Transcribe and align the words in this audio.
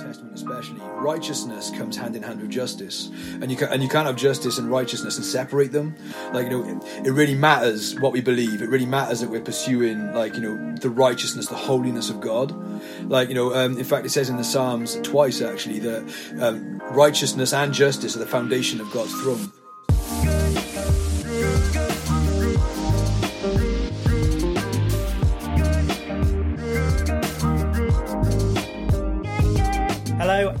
Testament 0.00 0.34
especially, 0.34 0.80
righteousness 0.80 1.70
comes 1.70 1.96
hand 1.96 2.16
in 2.16 2.22
hand 2.22 2.40
with 2.40 2.50
justice, 2.50 3.10
and 3.40 3.50
you 3.50 3.56
can, 3.56 3.68
and 3.68 3.82
you 3.82 3.88
can't 3.88 4.06
have 4.06 4.16
justice 4.16 4.58
and 4.58 4.70
righteousness 4.70 5.16
and 5.16 5.24
separate 5.24 5.72
them. 5.72 5.94
Like 6.32 6.50
you 6.50 6.50
know, 6.50 6.64
it, 6.64 7.06
it 7.06 7.10
really 7.10 7.34
matters 7.34 7.98
what 8.00 8.12
we 8.12 8.20
believe. 8.20 8.62
It 8.62 8.68
really 8.68 8.86
matters 8.86 9.20
that 9.20 9.30
we're 9.30 9.40
pursuing 9.40 10.12
like 10.12 10.34
you 10.34 10.40
know 10.40 10.74
the 10.76 10.90
righteousness, 10.90 11.46
the 11.46 11.54
holiness 11.54 12.10
of 12.10 12.20
God. 12.20 12.54
Like 13.02 13.28
you 13.28 13.34
know, 13.34 13.54
um, 13.54 13.78
in 13.78 13.84
fact, 13.84 14.06
it 14.06 14.10
says 14.10 14.30
in 14.30 14.36
the 14.36 14.44
Psalms 14.44 14.98
twice 15.02 15.40
actually 15.40 15.78
that 15.80 16.02
um, 16.40 16.78
righteousness 16.90 17.52
and 17.52 17.72
justice 17.72 18.16
are 18.16 18.20
the 18.20 18.26
foundation 18.26 18.80
of 18.80 18.90
God's 18.92 19.12
throne. 19.20 19.52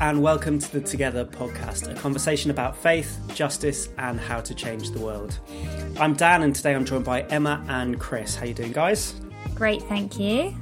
And 0.00 0.22
welcome 0.22 0.58
to 0.58 0.72
the 0.72 0.80
Together 0.80 1.26
podcast, 1.26 1.90
a 1.90 1.94
conversation 1.94 2.50
about 2.50 2.74
faith, 2.74 3.20
justice, 3.34 3.90
and 3.98 4.18
how 4.18 4.40
to 4.40 4.54
change 4.54 4.90
the 4.92 4.98
world. 4.98 5.38
I'm 5.98 6.14
Dan, 6.14 6.42
and 6.42 6.54
today 6.54 6.74
I'm 6.74 6.86
joined 6.86 7.04
by 7.04 7.22
Emma 7.24 7.62
and 7.68 8.00
Chris. 8.00 8.34
How 8.34 8.46
you 8.46 8.54
doing, 8.54 8.72
guys? 8.72 9.14
Great, 9.54 9.82
thank 9.82 10.18
you. 10.18 10.54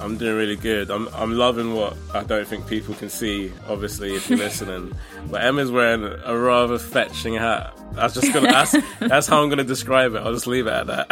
I'm 0.00 0.16
doing 0.18 0.36
really 0.36 0.56
good. 0.56 0.90
I'm 0.90 1.08
I'm 1.14 1.32
loving 1.32 1.74
what 1.74 1.96
I 2.14 2.22
don't 2.22 2.46
think 2.46 2.66
people 2.66 2.94
can 2.94 3.08
see, 3.10 3.52
obviously, 3.68 4.14
if 4.14 4.28
you're 4.30 4.38
listening. 4.48 4.92
But 5.30 5.42
Emma's 5.44 5.70
wearing 5.70 6.04
a 6.24 6.36
rather 6.38 6.78
fetching 6.78 7.34
hat. 7.34 7.72
That's 7.94 8.14
just 8.14 8.32
gonna 8.32 8.48
that's 8.52 8.76
that's 9.00 9.26
how 9.26 9.42
I'm 9.42 9.48
gonna 9.48 9.64
describe 9.64 10.14
it. 10.14 10.18
I'll 10.18 10.32
just 10.34 10.46
leave 10.46 10.66
it 10.66 10.72
at 10.72 10.86
that. 10.88 11.06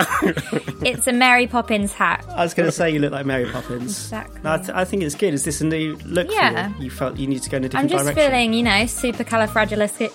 it's 0.84 1.06
a 1.06 1.12
Mary 1.12 1.46
Poppins 1.46 1.92
hat. 1.92 2.24
I 2.28 2.42
was 2.44 2.52
going 2.54 2.66
to 2.66 2.72
say 2.72 2.90
you 2.90 2.98
look 2.98 3.12
like 3.12 3.24
Mary 3.26 3.46
Poppins. 3.50 3.84
Exactly. 4.04 4.40
No, 4.44 4.52
I, 4.52 4.56
th- 4.58 4.70
I 4.70 4.84
think 4.84 5.02
it's 5.02 5.14
good. 5.14 5.32
Is 5.34 5.44
this 5.44 5.60
a 5.62 5.64
new 5.66 5.96
look 6.04 6.28
Yeah. 6.30 6.68
for 6.72 6.78
you? 6.78 6.84
You 6.84 6.90
felt 6.90 7.16
you 7.16 7.26
need 7.26 7.42
to 7.42 7.48
go 7.50 7.56
in 7.56 7.64
a 7.64 7.66
I'm 7.68 7.86
different 7.86 7.90
just 7.90 8.04
direction. 8.16 8.30
feeling, 8.32 8.52
you 8.52 8.62
know, 8.64 8.82
supercalifragilistic. 8.84 10.12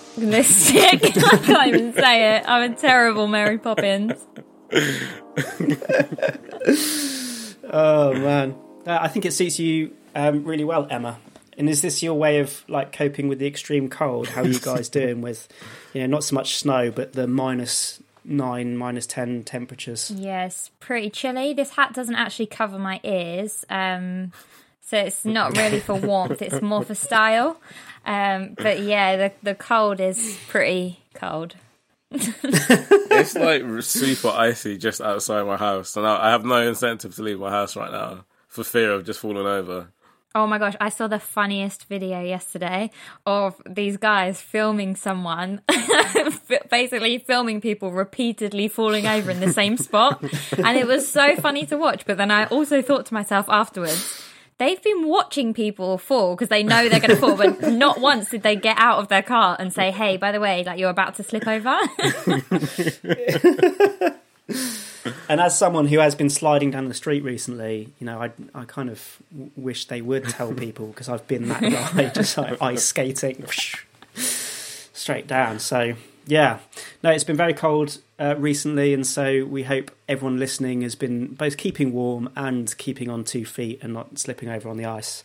I 1.32 1.36
can't 1.38 1.68
even 1.68 1.92
say 1.94 2.36
it. 2.36 2.44
I'm 2.46 2.72
a 2.72 2.76
terrible 2.76 3.26
Mary 3.26 3.58
Poppins. 3.58 4.14
Oh 7.70 8.12
man, 8.12 8.56
uh, 8.86 8.98
I 9.00 9.08
think 9.08 9.24
it 9.24 9.32
suits 9.32 9.58
you 9.58 9.92
um, 10.14 10.44
really 10.44 10.64
well, 10.64 10.86
Emma. 10.90 11.18
And 11.56 11.68
is 11.68 11.82
this 11.82 12.02
your 12.02 12.14
way 12.14 12.38
of 12.40 12.64
like 12.68 12.92
coping 12.92 13.28
with 13.28 13.38
the 13.38 13.46
extreme 13.46 13.88
cold? 13.88 14.28
How 14.28 14.42
are 14.42 14.46
you 14.48 14.58
guys 14.58 14.88
doing 15.00 15.20
with, 15.20 15.46
you 15.92 16.00
know, 16.00 16.06
not 16.06 16.24
so 16.24 16.34
much 16.34 16.56
snow, 16.56 16.90
but 16.90 17.12
the 17.12 17.26
minus 17.26 18.02
nine, 18.24 18.76
minus 18.76 19.06
ten 19.06 19.44
temperatures? 19.44 20.10
Yes, 20.10 20.70
pretty 20.80 21.10
chilly. 21.10 21.52
This 21.52 21.70
hat 21.70 21.92
doesn't 21.92 22.14
actually 22.14 22.46
cover 22.46 22.78
my 22.78 23.00
ears, 23.04 23.64
um, 23.68 24.32
so 24.80 24.98
it's 24.98 25.24
not 25.24 25.56
really 25.56 25.80
for 25.80 25.94
warmth. 25.94 26.42
It's 26.42 26.62
more 26.62 26.82
for 26.82 26.94
style. 26.94 27.60
Um, 28.04 28.54
but 28.56 28.80
yeah, 28.80 29.16
the 29.16 29.32
the 29.42 29.54
cold 29.54 30.00
is 30.00 30.38
pretty 30.48 31.00
cold. 31.14 31.54
it's 32.12 33.34
like 33.36 33.62
super 33.82 34.28
icy 34.28 34.78
just 34.78 35.00
outside 35.00 35.44
my 35.44 35.56
house, 35.56 35.96
and 35.96 36.06
I 36.06 36.28
I 36.28 36.30
have 36.30 36.44
no 36.44 36.60
incentive 36.66 37.14
to 37.16 37.22
leave 37.22 37.38
my 37.38 37.50
house 37.50 37.76
right 37.76 37.90
now 37.90 38.24
for 38.48 38.64
fear 38.64 38.92
of 38.92 39.04
just 39.04 39.20
falling 39.20 39.46
over. 39.46 39.88
Oh 40.32 40.46
my 40.46 40.58
gosh, 40.58 40.76
I 40.80 40.90
saw 40.90 41.08
the 41.08 41.18
funniest 41.18 41.88
video 41.88 42.20
yesterday 42.20 42.90
of 43.26 43.60
these 43.68 43.96
guys 43.96 44.40
filming 44.40 44.94
someone, 44.94 45.60
basically 46.70 47.18
filming 47.18 47.60
people 47.60 47.90
repeatedly 47.90 48.68
falling 48.68 49.08
over 49.08 49.32
in 49.32 49.40
the 49.40 49.52
same 49.52 49.76
spot. 49.76 50.22
And 50.56 50.76
it 50.78 50.86
was 50.86 51.10
so 51.10 51.34
funny 51.34 51.66
to 51.66 51.76
watch. 51.76 52.06
But 52.06 52.16
then 52.16 52.30
I 52.30 52.44
also 52.46 52.80
thought 52.80 53.06
to 53.06 53.14
myself 53.14 53.46
afterwards, 53.48 54.22
they've 54.60 54.82
been 54.82 55.08
watching 55.08 55.52
people 55.52 55.98
fall 55.98 56.36
because 56.36 56.50
they 56.50 56.62
know 56.62 56.88
they're 56.88 57.00
going 57.00 57.10
to 57.10 57.16
fall. 57.16 57.36
But 57.36 57.62
not 57.72 58.00
once 58.00 58.28
did 58.28 58.42
they 58.42 58.54
get 58.54 58.78
out 58.78 58.98
of 58.98 59.08
their 59.08 59.22
car 59.22 59.56
and 59.58 59.72
say, 59.72 59.90
hey, 59.90 60.16
by 60.16 60.30
the 60.30 60.38
way, 60.38 60.62
like 60.62 60.78
you're 60.78 60.90
about 60.90 61.16
to 61.16 61.24
slip 61.24 61.48
over. 61.48 61.76
And 65.30 65.40
as 65.40 65.56
someone 65.56 65.86
who 65.86 65.98
has 66.00 66.14
been 66.14 66.28
sliding 66.28 66.72
down 66.72 66.88
the 66.88 66.94
street 66.94 67.22
recently, 67.22 67.88
you 68.00 68.04
know, 68.04 68.20
I 68.20 68.32
I 68.54 68.64
kind 68.64 68.90
of 68.90 69.22
wish 69.56 69.86
they 69.86 70.02
would 70.02 70.28
tell 70.28 70.52
people 70.52 70.88
because 70.88 71.08
I've 71.08 71.26
been 71.26 71.48
that 71.48 71.62
guy, 71.62 72.08
just 72.14 72.36
like 72.36 72.60
ice 72.60 72.84
skating 72.84 73.46
straight 74.14 75.26
down. 75.26 75.58
So 75.60 75.94
yeah, 76.30 76.60
no, 77.02 77.10
it's 77.10 77.24
been 77.24 77.36
very 77.36 77.52
cold 77.52 77.98
uh, 78.18 78.36
recently, 78.38 78.94
and 78.94 79.04
so 79.04 79.44
we 79.44 79.64
hope 79.64 79.90
everyone 80.08 80.38
listening 80.38 80.82
has 80.82 80.94
been 80.94 81.34
both 81.34 81.56
keeping 81.56 81.92
warm 81.92 82.30
and 82.36 82.76
keeping 82.78 83.10
on 83.10 83.24
two 83.24 83.44
feet 83.44 83.80
and 83.82 83.92
not 83.92 84.16
slipping 84.16 84.48
over 84.48 84.68
on 84.68 84.76
the 84.76 84.84
ice. 84.84 85.24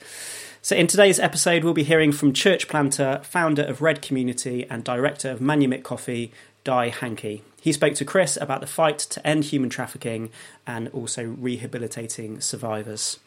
So, 0.63 0.75
in 0.75 0.87
today's 0.87 1.19
episode, 1.19 1.63
we'll 1.63 1.75
be 1.75 1.83
hearing 1.83 2.11
from 2.11 2.33
church 2.33 2.67
planter, 2.67 3.21
founder 3.23 3.61
of 3.61 3.83
Red 3.83 4.01
Community, 4.01 4.65
and 4.67 4.83
director 4.83 5.29
of 5.29 5.39
Manumit 5.39 5.83
Coffee, 5.83 6.31
Dai 6.63 6.89
Hankey. 6.89 7.43
He 7.61 7.71
spoke 7.71 7.93
to 7.95 8.05
Chris 8.05 8.35
about 8.35 8.61
the 8.61 8.67
fight 8.67 8.97
to 8.97 9.25
end 9.25 9.45
human 9.45 9.69
trafficking 9.69 10.31
and 10.65 10.87
also 10.89 11.23
rehabilitating 11.23 12.41
survivors. 12.41 13.19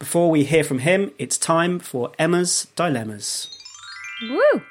Before 0.00 0.28
we 0.28 0.42
hear 0.42 0.64
from 0.64 0.80
him, 0.80 1.12
it's 1.18 1.38
time 1.38 1.78
for 1.78 2.10
Emma's 2.18 2.66
Dilemmas. 2.74 3.56
Woo! 4.28 4.62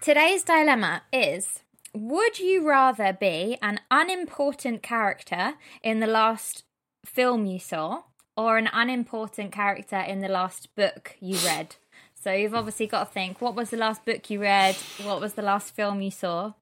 Today's 0.00 0.42
dilemma 0.42 1.02
is 1.12 1.62
Would 1.94 2.38
you 2.38 2.66
rather 2.66 3.12
be 3.12 3.58
an 3.60 3.80
unimportant 3.90 4.82
character 4.82 5.54
in 5.82 6.00
the 6.00 6.06
last 6.06 6.64
film 7.04 7.44
you 7.44 7.58
saw 7.58 8.04
or 8.34 8.56
an 8.56 8.70
unimportant 8.72 9.52
character 9.52 9.98
in 9.98 10.20
the 10.20 10.28
last 10.28 10.74
book 10.74 11.16
you 11.20 11.36
read? 11.44 11.76
So 12.14 12.32
you've 12.32 12.54
obviously 12.54 12.86
got 12.86 13.04
to 13.04 13.12
think 13.12 13.42
what 13.42 13.54
was 13.54 13.68
the 13.68 13.76
last 13.76 14.06
book 14.06 14.30
you 14.30 14.40
read? 14.40 14.76
What 15.02 15.20
was 15.20 15.34
the 15.34 15.42
last 15.42 15.74
film 15.74 16.00
you 16.00 16.10
saw? 16.10 16.54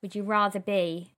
Would 0.00 0.14
you 0.14 0.22
rather 0.22 0.60
be 0.60 1.10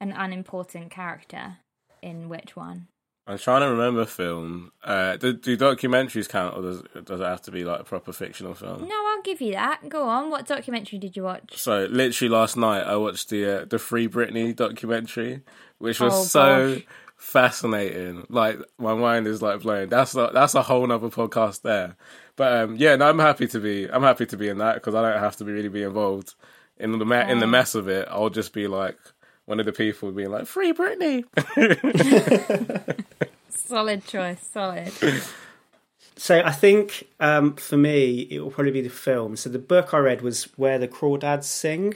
an 0.00 0.10
unimportant 0.10 0.90
character 0.90 1.58
in 2.02 2.28
which 2.28 2.56
one? 2.56 2.88
I'm 3.28 3.38
trying 3.38 3.62
to 3.62 3.68
remember 3.70 4.02
a 4.02 4.06
film. 4.06 4.70
Uh, 4.84 5.16
do, 5.16 5.32
do 5.32 5.56
documentaries 5.56 6.28
count, 6.28 6.56
or 6.56 6.62
does, 6.62 6.82
does 7.04 7.20
it 7.20 7.24
have 7.24 7.42
to 7.42 7.50
be 7.50 7.64
like 7.64 7.80
a 7.80 7.84
proper 7.84 8.12
fictional 8.12 8.54
film? 8.54 8.86
No, 8.86 8.94
I'll 9.08 9.22
give 9.22 9.40
you 9.40 9.52
that. 9.52 9.88
Go 9.88 10.04
on. 10.08 10.30
What 10.30 10.46
documentary 10.46 10.98
did 11.00 11.16
you 11.16 11.24
watch? 11.24 11.56
So 11.58 11.86
literally 11.90 12.28
last 12.28 12.56
night 12.56 12.82
I 12.84 12.96
watched 12.96 13.30
the 13.30 13.62
uh, 13.62 13.64
the 13.64 13.80
Free 13.80 14.06
Britney 14.08 14.54
documentary, 14.54 15.40
which 15.78 15.98
was 15.98 16.14
Oh, 16.14 16.22
so 16.24 16.74
gosh. 16.76 16.84
fascinating. 17.16 18.26
Like 18.28 18.58
my 18.78 18.94
mind 18.94 19.26
is 19.26 19.42
like 19.42 19.60
blown. 19.60 19.88
That's 19.88 20.14
a, 20.14 20.30
that's 20.32 20.54
a 20.54 20.62
whole 20.62 20.86
nother 20.86 21.08
podcast 21.08 21.62
there. 21.62 21.96
But 22.36 22.52
um, 22.56 22.76
yeah, 22.76 22.96
no, 22.96 23.08
I'm 23.08 23.18
happy 23.18 23.46
to 23.48 23.58
be. 23.60 23.88
I'm 23.90 24.02
happy 24.02 24.26
to 24.26 24.36
be 24.36 24.48
in 24.48 24.58
that 24.58 24.74
because 24.74 24.94
I 24.94 25.02
don't 25.02 25.20
have 25.20 25.36
to 25.36 25.44
be 25.44 25.52
really 25.52 25.68
be 25.68 25.82
involved 25.82 26.34
in 26.78 26.96
the 26.98 27.04
me- 27.04 27.30
in 27.30 27.38
the 27.40 27.46
mess 27.46 27.74
of 27.74 27.88
it. 27.88 28.06
I'll 28.10 28.30
just 28.30 28.52
be 28.52 28.66
like 28.68 28.98
one 29.46 29.60
of 29.60 29.66
the 29.66 29.72
people 29.72 30.12
being 30.12 30.30
like 30.30 30.46
Free 30.46 30.72
Britney. 30.72 31.24
Solid 33.48 34.04
choice. 34.04 34.46
Solid. 34.52 34.92
So 36.16 36.42
I 36.44 36.52
think 36.52 37.06
um, 37.20 37.54
for 37.56 37.76
me 37.76 38.28
it 38.30 38.40
will 38.40 38.50
probably 38.50 38.72
be 38.72 38.80
the 38.82 38.90
film. 38.90 39.36
So 39.36 39.48
the 39.48 39.58
book 39.58 39.94
I 39.94 39.98
read 39.98 40.20
was 40.20 40.44
Where 40.56 40.78
the 40.78 40.88
Crawdads 40.88 41.44
Sing, 41.44 41.94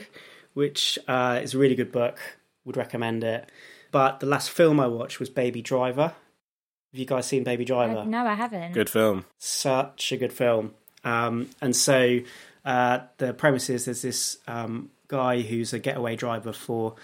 which 0.53 0.97
uh, 1.07 1.39
is 1.41 1.53
a 1.53 1.57
really 1.57 1.75
good 1.75 1.91
book. 1.91 2.19
Would 2.65 2.77
recommend 2.77 3.23
it. 3.23 3.49
But 3.91 4.19
the 4.19 4.25
last 4.27 4.49
film 4.51 4.79
I 4.79 4.87
watched 4.87 5.19
was 5.19 5.29
Baby 5.29 5.61
Driver. 5.61 6.13
Have 6.91 6.99
you 6.99 7.05
guys 7.05 7.25
seen 7.25 7.43
Baby 7.43 7.65
Driver? 7.65 8.05
no, 8.05 8.25
I 8.25 8.33
haven't. 8.33 8.73
Good 8.73 8.89
film. 8.89 9.25
Such 9.37 10.11
a 10.11 10.17
good 10.17 10.33
film. 10.33 10.73
Um, 11.03 11.49
and 11.61 11.75
so 11.75 12.19
uh, 12.63 12.99
the 13.17 13.33
premise 13.33 13.69
is 13.69 13.85
there's 13.85 14.01
this 14.01 14.37
um, 14.47 14.91
guy 15.07 15.41
who's 15.41 15.73
a 15.73 15.79
getaway 15.79 16.15
driver 16.15 16.53
for 16.53 16.95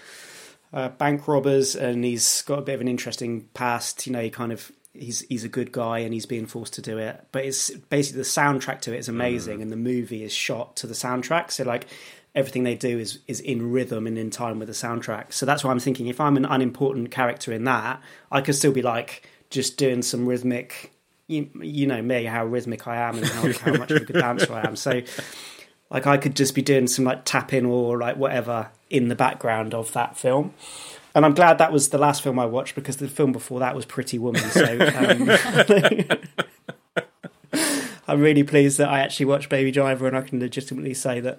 uh, 0.72 0.88
bank 0.90 1.26
robbers, 1.28 1.74
and 1.74 2.04
he's 2.04 2.42
got 2.42 2.58
a 2.58 2.62
bit 2.62 2.74
of 2.74 2.80
an 2.80 2.88
interesting 2.88 3.48
past. 3.54 4.06
You 4.06 4.12
know, 4.12 4.22
he 4.22 4.30
kind 4.30 4.52
of 4.52 4.70
he's 4.92 5.20
he's 5.28 5.44
a 5.44 5.48
good 5.48 5.72
guy, 5.72 6.00
and 6.00 6.12
he's 6.12 6.26
being 6.26 6.46
forced 6.46 6.74
to 6.74 6.82
do 6.82 6.98
it. 6.98 7.26
But 7.32 7.44
it's 7.44 7.70
basically 7.70 8.22
the 8.22 8.28
soundtrack 8.28 8.80
to 8.82 8.94
it 8.94 8.98
is 8.98 9.08
amazing, 9.08 9.62
and 9.62 9.72
the 9.72 9.76
movie 9.76 10.24
is 10.24 10.32
shot 10.32 10.76
to 10.76 10.86
the 10.86 10.94
soundtrack. 10.94 11.50
So 11.50 11.64
like 11.64 11.86
everything 12.34 12.62
they 12.62 12.76
do 12.76 12.98
is 12.98 13.18
is 13.26 13.40
in 13.40 13.70
rhythm 13.70 14.06
and 14.06 14.18
in 14.18 14.30
time 14.30 14.58
with 14.58 14.68
the 14.68 14.74
soundtrack. 14.74 15.32
So 15.32 15.46
that's 15.46 15.64
why 15.64 15.70
I'm 15.70 15.80
thinking 15.80 16.06
if 16.06 16.20
I'm 16.20 16.36
an 16.36 16.44
unimportant 16.44 17.10
character 17.10 17.52
in 17.52 17.64
that, 17.64 18.00
I 18.30 18.40
could 18.40 18.54
still 18.54 18.72
be 18.72 18.82
like 18.82 19.28
just 19.50 19.76
doing 19.76 20.02
some 20.02 20.26
rhythmic. 20.26 20.92
You, 21.26 21.50
you 21.60 21.86
know 21.86 22.00
me, 22.00 22.24
how 22.24 22.46
rhythmic 22.46 22.86
I 22.86 22.96
am, 22.96 23.18
and 23.18 23.26
how, 23.26 23.52
how 23.52 23.72
much 23.74 23.90
of 23.90 24.02
a 24.02 24.04
good 24.06 24.14
dancer 24.14 24.50
I 24.54 24.66
am. 24.66 24.76
So, 24.76 25.02
like, 25.90 26.06
I 26.06 26.16
could 26.16 26.36
just 26.36 26.54
be 26.54 26.62
doing 26.62 26.86
some 26.86 27.04
like 27.04 27.24
tapping 27.24 27.66
or 27.66 27.98
like 27.98 28.16
whatever 28.16 28.70
in 28.90 29.08
the 29.08 29.14
background 29.14 29.74
of 29.74 29.92
that 29.92 30.16
film. 30.16 30.54
And 31.14 31.24
I'm 31.24 31.34
glad 31.34 31.58
that 31.58 31.72
was 31.72 31.88
the 31.88 31.98
last 31.98 32.22
film 32.22 32.38
I 32.38 32.46
watched 32.46 32.74
because 32.74 32.98
the 32.98 33.08
film 33.08 33.32
before 33.32 33.60
that 33.60 33.74
was 33.74 33.84
Pretty 33.84 34.18
Woman. 34.18 34.42
So 34.42 34.64
um, 36.14 36.18
I'm 38.08 38.20
really 38.20 38.44
pleased 38.44 38.78
that 38.78 38.88
I 38.88 39.00
actually 39.00 39.26
watched 39.26 39.48
Baby 39.48 39.70
Driver, 39.70 40.06
and 40.06 40.16
I 40.16 40.22
can 40.22 40.40
legitimately 40.40 40.94
say 40.94 41.20
that 41.20 41.38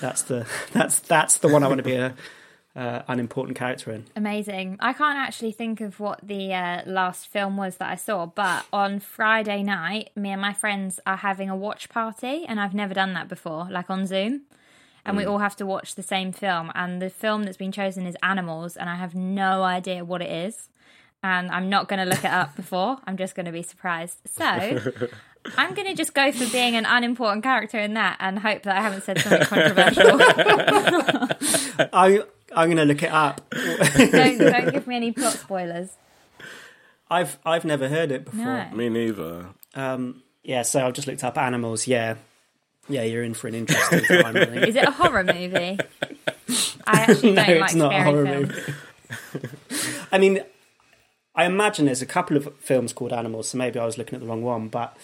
that's 0.00 0.22
the 0.22 0.46
that's 0.72 1.00
that's 1.00 1.38
the 1.38 1.48
one 1.48 1.62
I 1.64 1.68
want 1.68 1.78
to 1.78 1.84
be 1.84 1.94
a 1.94 2.14
uh, 2.76 3.02
important 3.08 3.56
character 3.56 3.92
in. 3.92 4.04
Amazing. 4.16 4.76
I 4.80 4.92
can't 4.92 5.18
actually 5.18 5.52
think 5.52 5.80
of 5.80 6.00
what 6.00 6.20
the 6.22 6.52
uh, 6.52 6.82
last 6.86 7.28
film 7.28 7.56
was 7.56 7.76
that 7.76 7.88
I 7.88 7.94
saw, 7.94 8.26
but 8.26 8.66
on 8.72 9.00
Friday 9.00 9.62
night, 9.62 10.10
me 10.16 10.30
and 10.30 10.40
my 10.40 10.52
friends 10.52 10.98
are 11.06 11.18
having 11.18 11.48
a 11.48 11.56
watch 11.56 11.88
party, 11.88 12.44
and 12.46 12.58
I've 12.60 12.74
never 12.74 12.94
done 12.94 13.14
that 13.14 13.28
before, 13.28 13.68
like 13.70 13.90
on 13.90 14.06
Zoom. 14.06 14.42
And 15.06 15.18
we 15.18 15.24
all 15.26 15.38
have 15.38 15.54
to 15.56 15.66
watch 15.66 15.96
the 15.96 16.02
same 16.02 16.32
film. 16.32 16.72
And 16.74 17.02
the 17.02 17.10
film 17.10 17.42
that's 17.42 17.58
been 17.58 17.72
chosen 17.72 18.06
is 18.06 18.16
Animals, 18.22 18.74
and 18.76 18.88
I 18.88 18.94
have 18.96 19.14
no 19.14 19.62
idea 19.62 20.02
what 20.02 20.22
it 20.22 20.30
is. 20.30 20.70
And 21.22 21.50
I'm 21.50 21.68
not 21.68 21.88
going 21.88 22.00
to 22.00 22.06
look 22.06 22.24
it 22.24 22.30
up 22.30 22.56
before. 22.56 22.98
I'm 23.06 23.16
just 23.16 23.34
going 23.34 23.46
to 23.46 23.52
be 23.52 23.62
surprised. 23.62 24.18
So 24.26 24.44
I'm 25.56 25.74
going 25.74 25.88
to 25.88 25.94
just 25.94 26.14
go 26.14 26.32
for 26.32 26.50
being 26.50 26.74
an 26.74 26.86
unimportant 26.86 27.42
character 27.42 27.78
in 27.78 27.94
that 27.94 28.16
and 28.18 28.38
hope 28.38 28.62
that 28.62 28.76
I 28.76 28.80
haven't 28.80 29.04
said 29.04 29.20
something 29.20 29.46
controversial. 29.46 30.16
I 31.92 32.24
I'm 32.52 32.68
going 32.68 32.76
to 32.76 32.84
look 32.84 33.02
it 33.02 33.10
up. 33.12 33.48
don't, 33.50 34.38
don't 34.38 34.72
give 34.72 34.86
me 34.86 34.96
any 34.96 35.12
plot 35.12 35.34
spoilers. 35.34 35.90
I've 37.10 37.38
I've 37.44 37.64
never 37.64 37.88
heard 37.88 38.10
it 38.10 38.24
before. 38.24 38.44
No. 38.44 38.70
Me 38.72 38.88
neither. 38.88 39.46
Um, 39.74 40.22
yeah, 40.42 40.62
so 40.62 40.86
I've 40.86 40.94
just 40.94 41.06
looked 41.06 41.22
up 41.22 41.36
animals. 41.38 41.86
Yeah, 41.86 42.16
yeah, 42.88 43.02
you're 43.02 43.22
in 43.22 43.34
for 43.34 43.48
an 43.48 43.54
interesting 43.54 44.00
time. 44.22 44.36
I 44.36 44.44
think. 44.44 44.68
Is 44.68 44.76
it 44.76 44.84
a 44.84 44.90
horror 44.90 45.24
movie? 45.24 45.78
I 46.86 47.00
actually 47.00 47.32
no, 47.34 47.44
don't 47.44 47.60
like 47.60 47.70
it's 47.70 47.74
not 47.74 47.92
a 47.92 48.00
scary 48.00 48.04
horror 48.04 48.26
films. 48.26 48.48
movie. 48.48 49.98
I 50.12 50.18
mean, 50.18 50.44
I 51.34 51.44
imagine 51.44 51.86
there's 51.86 52.02
a 52.02 52.06
couple 52.06 52.36
of 52.36 52.54
films 52.58 52.92
called 52.92 53.12
Animals, 53.12 53.48
so 53.48 53.58
maybe 53.58 53.78
I 53.78 53.84
was 53.84 53.98
looking 53.98 54.14
at 54.14 54.20
the 54.20 54.26
wrong 54.26 54.42
one. 54.42 54.68
But 54.68 54.96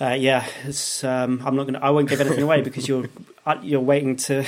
uh, 0.00 0.16
yeah, 0.18 0.46
it's, 0.64 1.04
um, 1.04 1.42
I'm 1.44 1.56
not 1.56 1.64
going. 1.64 1.74
to 1.74 1.84
I 1.84 1.90
won't 1.90 2.08
give 2.08 2.20
anything 2.20 2.42
away 2.42 2.62
because 2.62 2.88
you're 2.88 3.06
uh, 3.46 3.56
you're 3.62 3.80
waiting 3.80 4.16
to 4.16 4.44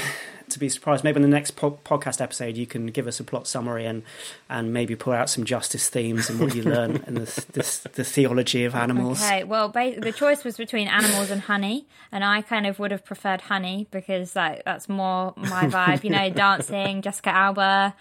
to 0.50 0.58
be 0.58 0.68
surprised. 0.68 1.04
Maybe 1.04 1.16
in 1.16 1.22
the 1.22 1.28
next 1.28 1.52
po- 1.52 1.78
podcast 1.84 2.20
episode, 2.20 2.56
you 2.56 2.66
can 2.66 2.86
give 2.86 3.06
us 3.06 3.18
a 3.20 3.24
plot 3.24 3.46
summary 3.46 3.84
and 3.86 4.02
and 4.48 4.72
maybe 4.72 4.94
pull 4.96 5.12
out 5.12 5.28
some 5.30 5.44
justice 5.44 5.88
themes 5.88 6.30
and 6.30 6.38
what 6.40 6.54
you 6.54 6.62
learn 6.62 6.96
and 7.06 7.16
the, 7.16 7.44
the 7.52 7.88
the 7.94 8.04
theology 8.04 8.64
of 8.64 8.74
animals. 8.74 9.22
Okay, 9.22 9.44
well, 9.44 9.68
ba- 9.68 9.98
the 10.00 10.12
choice 10.12 10.44
was 10.44 10.56
between 10.56 10.88
animals 10.88 11.30
and 11.30 11.42
honey, 11.42 11.86
and 12.12 12.24
I 12.24 12.42
kind 12.42 12.66
of 12.66 12.78
would 12.78 12.90
have 12.90 13.04
preferred 13.04 13.42
honey 13.42 13.86
because 13.90 14.34
like 14.36 14.64
that's 14.64 14.88
more 14.88 15.34
my 15.36 15.64
vibe. 15.68 16.04
You 16.04 16.10
know, 16.10 16.30
dancing, 16.30 17.02
Jessica 17.02 17.30
Alba. 17.30 17.94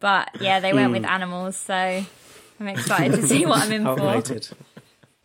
But 0.00 0.30
yeah, 0.40 0.60
they 0.60 0.72
went 0.72 0.92
with 0.92 1.02
Hmm. 1.04 1.10
animals, 1.10 1.56
so 1.56 1.74
I'm 1.74 2.68
excited 2.68 3.16
to 3.16 3.26
see 3.26 3.44
what 3.46 3.62
I'm 3.64 3.72
in 3.72 3.84
for. 3.84 4.22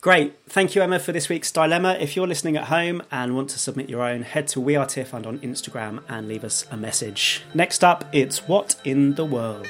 Great. 0.04 0.38
Thank 0.48 0.76
you, 0.76 0.82
Emma, 0.82 1.00
for 1.00 1.14
this 1.14 1.30
week's 1.30 1.50
dilemma. 1.50 1.96
If 1.98 2.18
you're 2.18 2.28
listening 2.28 2.58
at 2.58 2.66
home 2.66 3.04
and 3.10 3.38
want 3.38 3.50
to 3.52 3.58
submit 3.58 3.88
your 3.88 4.02
own, 4.02 4.24
head 4.24 4.50
to 4.50 4.60
We 4.60 4.76
Are 4.76 4.86
Tearfund 4.86 5.26
on 5.26 5.40
Instagram 5.40 6.04
and 6.10 6.28
leave 6.28 6.44
us 6.44 6.66
a 6.70 6.76
message. 6.76 7.42
Next 7.54 7.86
up, 7.86 8.04
it's 8.12 8.46
What 8.46 8.76
in 8.84 9.16
the 9.16 9.24
World? 9.24 9.66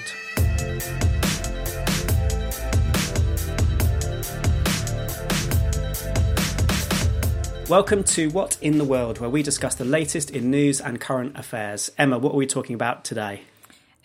Welcome 7.70 8.04
to 8.06 8.32
What 8.32 8.58
in 8.60 8.80
the 8.80 8.86
World, 8.86 9.20
where 9.20 9.30
we 9.30 9.44
discuss 9.44 9.76
the 9.76 9.86
latest 9.86 10.32
in 10.32 10.50
news 10.50 10.82
and 10.82 11.00
current 11.00 11.38
affairs. 11.38 11.92
Emma, 12.00 12.18
what 12.18 12.34
are 12.34 12.38
we 12.38 12.48
talking 12.48 12.74
about 12.74 13.06
today? 13.06 13.44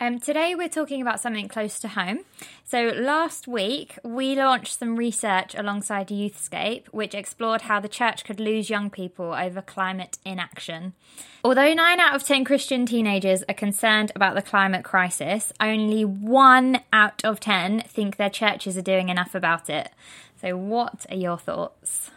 Um, 0.01 0.17
today 0.17 0.55
we're 0.55 0.69
talking 0.69 1.01
about 1.01 1.19
something 1.19 1.49
close 1.49 1.77
to 1.81 1.89
home. 1.89 2.19
So 2.63 2.93
last 2.95 3.49
week 3.49 3.99
we 4.01 4.33
launched 4.33 4.79
some 4.79 4.95
research 4.95 5.53
alongside 5.55 6.07
Youthscape, 6.07 6.87
which 6.87 7.13
explored 7.13 7.63
how 7.63 7.81
the 7.81 7.89
church 7.89 8.23
could 8.23 8.39
lose 8.39 8.69
young 8.69 8.89
people 8.89 9.33
over 9.33 9.61
climate 9.61 10.17
inaction. 10.23 10.93
Although 11.43 11.73
nine 11.73 11.99
out 11.99 12.15
of 12.15 12.23
ten 12.23 12.45
Christian 12.45 12.85
teenagers 12.85 13.43
are 13.49 13.53
concerned 13.53 14.13
about 14.15 14.35
the 14.35 14.41
climate 14.41 14.85
crisis, 14.85 15.51
only 15.59 16.05
one 16.05 16.79
out 16.93 17.25
of 17.25 17.41
ten 17.41 17.81
think 17.81 18.15
their 18.15 18.29
churches 18.29 18.77
are 18.77 18.81
doing 18.81 19.09
enough 19.09 19.35
about 19.35 19.69
it. 19.69 19.89
So, 20.39 20.55
what 20.55 21.05
are 21.09 21.17
your 21.17 21.37
thoughts? 21.37 22.09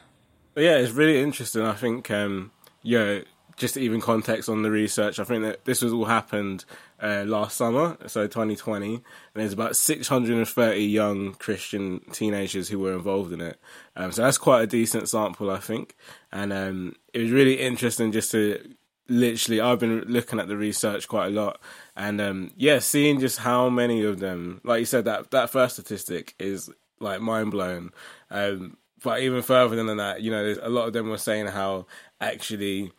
Yeah, 0.55 0.77
it's 0.77 0.93
really 0.93 1.21
interesting. 1.21 1.63
I 1.63 1.73
think, 1.73 2.13
um, 2.13 2.53
yeah, 2.83 3.23
just 3.63 3.75
to 3.75 3.81
even 3.81 4.01
context 4.01 4.49
on 4.49 4.63
the 4.63 4.73
research. 4.73 5.21
I 5.21 5.25
think 5.25 5.45
that 5.45 5.65
this 5.65 5.83
was 5.83 5.93
all 5.93 6.07
happened 6.07 6.65
uh, 7.01 7.23
last 7.25 7.57
summer, 7.57 7.97
so 8.09 8.27
2020, 8.27 8.95
and 8.95 9.03
there's 9.35 9.53
about 9.53 9.77
630 9.77 10.85
young 10.85 11.35
Christian 11.35 12.01
teenagers 12.11 12.69
who 12.69 12.81
were 12.81 12.93
involved 12.93 13.33
in 13.33 13.41
it. 13.41 13.61
Um, 13.95 14.11
so 14.11 14.23
that's 14.23 14.37
quite 14.37 14.63
a 14.63 14.67
decent 14.67 15.09
sample, 15.09 15.49
I 15.49 15.59
think. 15.59 15.95
And 16.33 16.53
um, 16.53 16.97
it 17.15 17.21
was 17.21 17.31
really 17.31 17.61
interesting 17.61 18.11
just 18.11 18.33
to 18.33 18.75
literally. 19.09 19.61
I've 19.61 19.79
been 19.79 20.01
looking 20.09 20.41
at 20.41 20.49
the 20.49 20.57
research 20.57 21.07
quite 21.07 21.29
a 21.29 21.31
lot, 21.31 21.61
and 21.97 22.21
um, 22.21 22.51
yeah, 22.57 22.81
seeing 22.81 23.21
just 23.21 23.39
how 23.39 23.69
many 23.69 24.03
of 24.03 24.19
them, 24.19 24.61
like 24.65 24.81
you 24.81 24.87
said, 24.87 25.05
that 25.05 25.31
that 25.31 25.51
first 25.51 25.77
statistic 25.77 26.35
is 26.41 26.69
like 26.99 27.21
mind 27.21 27.53
blowing. 27.53 27.93
Um, 28.29 28.77
but 29.05 29.21
even 29.21 29.43
further 29.43 29.77
than 29.77 29.97
that, 29.99 30.21
you 30.21 30.33
know, 30.33 30.43
there's 30.43 30.59
a 30.59 30.69
lot 30.69 30.89
of 30.89 30.93
them 30.93 31.11
were 31.11 31.19
saying 31.19 31.47
how 31.47 31.87
actually 32.21 32.93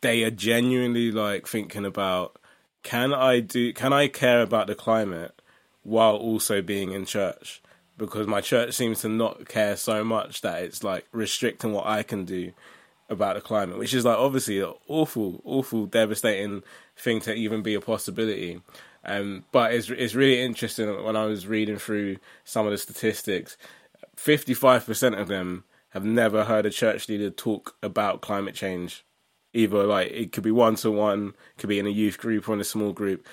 they 0.00 0.22
are 0.24 0.30
genuinely 0.30 1.10
like 1.10 1.46
thinking 1.46 1.84
about 1.84 2.38
can 2.82 3.12
I 3.12 3.40
do 3.40 3.72
can 3.72 3.92
I 3.92 4.08
care 4.08 4.42
about 4.42 4.66
the 4.66 4.74
climate 4.74 5.40
while 5.82 6.16
also 6.16 6.62
being 6.62 6.92
in 6.92 7.04
church? 7.04 7.62
Because 7.96 8.26
my 8.26 8.40
church 8.40 8.74
seems 8.74 9.02
to 9.02 9.08
not 9.08 9.46
care 9.48 9.76
so 9.76 10.02
much 10.02 10.40
that 10.40 10.62
it's 10.62 10.82
like 10.82 11.06
restricting 11.12 11.72
what 11.72 11.86
I 11.86 12.02
can 12.02 12.24
do 12.24 12.52
about 13.10 13.34
the 13.34 13.42
climate, 13.42 13.76
which 13.76 13.92
is 13.92 14.04
like 14.04 14.16
obviously 14.16 14.60
an 14.60 14.72
awful, 14.88 15.42
awful, 15.44 15.84
devastating 15.84 16.62
thing 16.96 17.20
to 17.20 17.34
even 17.34 17.60
be 17.60 17.74
a 17.74 17.80
possibility. 17.80 18.62
Um, 19.04 19.44
but 19.52 19.74
it's 19.74 19.90
it's 19.90 20.14
really 20.14 20.40
interesting 20.40 21.04
when 21.04 21.16
I 21.16 21.26
was 21.26 21.46
reading 21.46 21.78
through 21.78 22.16
some 22.44 22.66
of 22.66 22.72
the 22.72 22.78
statistics. 22.78 23.56
Fifty-five 24.16 24.86
percent 24.86 25.16
of 25.16 25.28
them 25.28 25.64
have 25.90 26.04
never 26.04 26.44
heard 26.44 26.66
a 26.66 26.70
church 26.70 27.08
leader 27.08 27.30
talk 27.30 27.76
about 27.82 28.20
climate 28.20 28.54
change. 28.54 29.04
Either 29.52 29.84
like 29.84 30.10
it 30.12 30.32
could 30.32 30.44
be 30.44 30.50
one 30.50 30.76
to 30.76 30.90
one, 30.90 31.34
could 31.58 31.68
be 31.68 31.78
in 31.78 31.86
a 31.86 31.90
youth 31.90 32.18
group 32.18 32.48
or 32.48 32.54
in 32.54 32.60
a 32.60 32.64
small 32.64 32.92
group. 32.92 33.26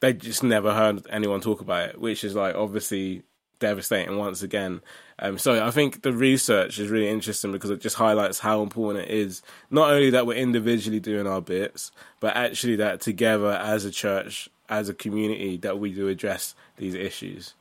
They 0.00 0.12
just 0.12 0.42
never 0.42 0.74
heard 0.74 1.06
anyone 1.08 1.40
talk 1.40 1.60
about 1.60 1.90
it, 1.90 2.00
which 2.00 2.24
is 2.24 2.34
like 2.34 2.54
obviously 2.54 3.22
devastating 3.58 4.18
once 4.18 4.42
again. 4.42 4.82
Um, 5.18 5.38
so 5.38 5.64
I 5.64 5.70
think 5.70 6.02
the 6.02 6.12
research 6.12 6.78
is 6.78 6.90
really 6.90 7.08
interesting 7.08 7.52
because 7.52 7.70
it 7.70 7.80
just 7.80 7.96
highlights 7.96 8.40
how 8.40 8.62
important 8.62 9.06
it 9.06 9.10
is 9.10 9.42
not 9.70 9.90
only 9.90 10.10
that 10.10 10.26
we're 10.26 10.36
individually 10.36 11.00
doing 11.00 11.26
our 11.26 11.40
bits, 11.40 11.90
but 12.20 12.36
actually 12.36 12.76
that 12.76 13.00
together 13.00 13.52
as 13.52 13.84
a 13.84 13.90
church, 13.90 14.50
as 14.68 14.88
a 14.88 14.94
community, 14.94 15.56
that 15.58 15.78
we 15.78 15.92
do 15.92 16.08
address 16.08 16.54
these 16.76 16.94
issues. 16.94 17.54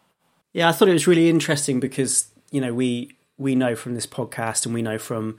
Yeah, 0.52 0.70
I 0.70 0.72
thought 0.72 0.90
it 0.90 0.94
was 0.94 1.08
really 1.08 1.30
interesting 1.30 1.80
because 1.80 2.28
you 2.52 2.62
know 2.62 2.74
we 2.74 3.16
we 3.38 3.56
know 3.56 3.76
from 3.76 3.96
this 3.96 4.06
podcast 4.06 4.66
and 4.66 4.74
we 4.74 4.82
know 4.82 4.98
from 4.98 5.38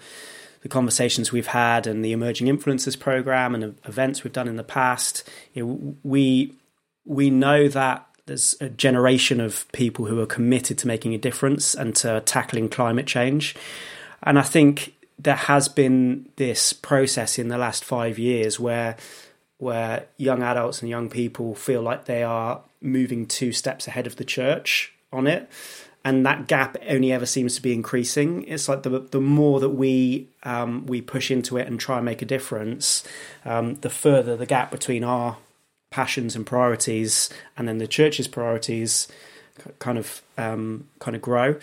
the 0.65 0.69
conversations 0.71 1.31
we've 1.31 1.49
had 1.49 1.87
and 1.87 2.03
the 2.03 2.13
emerging 2.13 2.47
influencers 2.47 2.99
program 2.99 3.55
and 3.55 3.79
events 3.85 4.25
we've 4.25 4.33
done 4.33 4.49
in 4.49 4.57
the 4.57 4.65
past. 4.65 5.23
You 5.53 5.65
know, 5.65 5.97
we 6.03 6.55
we 7.05 7.29
know 7.29 7.69
that 7.69 8.09
there's 8.25 8.57
a 8.63 8.71
generation 8.71 9.41
of 9.41 9.71
people 9.73 10.07
who 10.07 10.19
are 10.21 10.27
committed 10.27 10.79
to 10.79 10.87
making 10.87 11.15
a 11.15 11.19
difference 11.19 11.75
and 11.75 11.95
to 11.97 12.23
tackling 12.23 12.71
climate 12.71 13.07
change, 13.07 13.55
and 14.23 14.39
I 14.39 14.43
think 14.43 14.95
there 15.19 15.35
has 15.35 15.69
been 15.69 16.31
this 16.37 16.73
process 16.73 17.39
in 17.39 17.49
the 17.49 17.59
last 17.59 17.85
five 17.85 18.19
years 18.19 18.59
where 18.59 18.97
where 19.59 20.07
young 20.17 20.43
adults 20.43 20.81
and 20.81 20.89
young 20.89 21.11
people 21.11 21.55
feel 21.55 21.83
like 21.83 22.07
they 22.07 22.23
are 22.23 22.63
moving 22.81 23.27
two 23.27 23.53
steps 23.53 23.87
ahead 23.87 24.07
of 24.07 24.17
the 24.17 24.25
church 24.25 24.95
on 25.13 25.27
it 25.27 25.49
and 26.05 26.27
that 26.27 26.47
gap 26.47 26.77
only 26.89 27.13
ever 27.13 27.25
seems 27.25 27.57
to 27.57 27.63
be 27.63 27.73
increasing. 27.73 28.45
It's 28.47 28.69
like 28.69 28.83
the 28.83 29.01
the 29.01 29.21
more 29.21 29.61
that 29.61 29.71
we 29.71 30.29
um, 30.43 30.87
we 30.87 31.01
push 31.01 31.31
into 31.31 31.57
it 31.57 31.67
and 31.67 31.81
try 31.81 31.97
and 31.97 32.05
make 32.05 32.23
a 32.23 32.27
difference 32.27 33.05
um, 33.45 33.77
the 33.77 33.91
further 33.91 34.37
the 34.37 34.47
gap 34.47 34.71
between 34.71 35.03
our 35.03 35.39
passions 35.91 36.37
and 36.37 36.45
priorities 36.45 37.31
and 37.57 37.69
then 37.69 37.79
the 37.79 37.87
church's 37.87 38.29
priorities 38.29 39.09
kind 39.79 39.97
of 39.97 40.23
um, 40.37 40.89
kind 40.99 41.17
of 41.17 41.23
grow. 41.23 41.57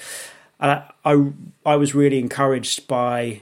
Uh, 0.60 0.82
I 1.06 1.32
I 1.66 1.76
was 1.76 1.94
really 1.94 2.20
encouraged 2.20 2.88
by 2.88 3.42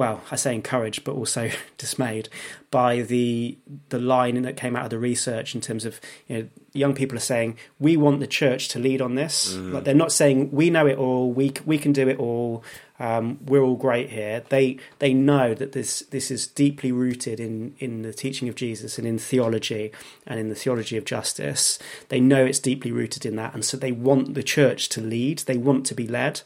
well, 0.00 0.22
I 0.30 0.36
say 0.36 0.54
encouraged, 0.54 1.04
but 1.04 1.14
also 1.14 1.50
dismayed 1.76 2.30
by 2.70 3.02
the 3.02 3.58
the 3.90 3.98
line 3.98 4.40
that 4.40 4.56
came 4.56 4.74
out 4.74 4.84
of 4.84 4.90
the 4.90 4.98
research 4.98 5.54
in 5.54 5.60
terms 5.60 5.84
of 5.84 6.00
you 6.26 6.38
know 6.38 6.48
young 6.72 6.94
people 6.94 7.18
are 7.18 7.20
saying 7.34 7.58
we 7.78 7.98
want 7.98 8.18
the 8.20 8.26
church 8.26 8.68
to 8.68 8.78
lead 8.78 9.02
on 9.02 9.14
this. 9.14 9.54
Like 9.74 9.84
they're 9.84 9.94
not 9.94 10.10
saying 10.10 10.52
we 10.52 10.70
know 10.70 10.86
it 10.86 10.96
all, 10.96 11.30
we 11.30 11.52
we 11.66 11.76
can 11.76 11.92
do 11.92 12.08
it 12.08 12.18
all, 12.18 12.64
um, 12.98 13.40
we're 13.44 13.60
all 13.60 13.76
great 13.76 14.08
here. 14.08 14.42
They 14.48 14.78
they 15.00 15.12
know 15.12 15.52
that 15.52 15.72
this 15.72 16.00
this 16.10 16.30
is 16.30 16.46
deeply 16.46 16.92
rooted 16.92 17.38
in 17.38 17.74
in 17.78 18.00
the 18.00 18.14
teaching 18.14 18.48
of 18.48 18.54
Jesus 18.54 18.96
and 18.96 19.06
in 19.06 19.18
theology 19.18 19.92
and 20.26 20.40
in 20.40 20.48
the 20.48 20.54
theology 20.54 20.96
of 20.96 21.04
justice. 21.04 21.78
They 22.08 22.20
know 22.20 22.46
it's 22.46 22.58
deeply 22.58 22.90
rooted 22.90 23.26
in 23.26 23.36
that, 23.36 23.52
and 23.52 23.66
so 23.66 23.76
they 23.76 23.92
want 23.92 24.32
the 24.32 24.42
church 24.42 24.88
to 24.90 25.02
lead. 25.02 25.40
They 25.40 25.58
want 25.58 25.84
to 25.86 25.94
be 25.94 26.08
led 26.08 26.40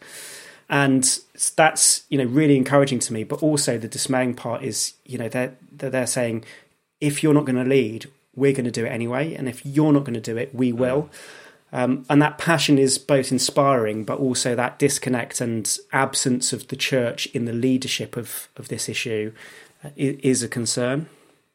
and 0.68 1.20
that's 1.56 2.04
you 2.08 2.18
know 2.18 2.24
really 2.24 2.56
encouraging 2.56 2.98
to 2.98 3.12
me 3.12 3.24
but 3.24 3.42
also 3.42 3.76
the 3.76 3.88
dismaying 3.88 4.34
part 4.34 4.62
is 4.62 4.94
you 5.04 5.18
know 5.18 5.28
they're 5.28 5.54
they're, 5.72 5.90
they're 5.90 6.06
saying 6.06 6.44
if 7.00 7.22
you're 7.22 7.34
not 7.34 7.44
going 7.44 7.56
to 7.56 7.68
lead 7.68 8.06
we're 8.36 8.52
going 8.52 8.64
to 8.64 8.70
do 8.70 8.84
it 8.84 8.90
anyway. 8.90 9.34
And 9.34 9.48
if 9.48 9.64
you're 9.64 9.92
not 9.92 10.04
going 10.04 10.14
to 10.14 10.20
do 10.20 10.36
it, 10.36 10.54
we 10.54 10.72
will. 10.72 11.10
Um, 11.72 12.04
and 12.08 12.22
that 12.22 12.38
passion 12.38 12.78
is 12.78 12.98
both 12.98 13.32
inspiring, 13.32 14.04
but 14.04 14.18
also 14.18 14.54
that 14.54 14.78
disconnect 14.78 15.40
and 15.40 15.76
absence 15.92 16.52
of 16.52 16.68
the 16.68 16.76
church 16.76 17.26
in 17.26 17.46
the 17.46 17.52
leadership 17.52 18.16
of, 18.16 18.48
of 18.56 18.68
this 18.68 18.88
issue 18.88 19.32
uh, 19.82 19.90
is 19.96 20.42
a 20.42 20.48
concern. 20.48 21.08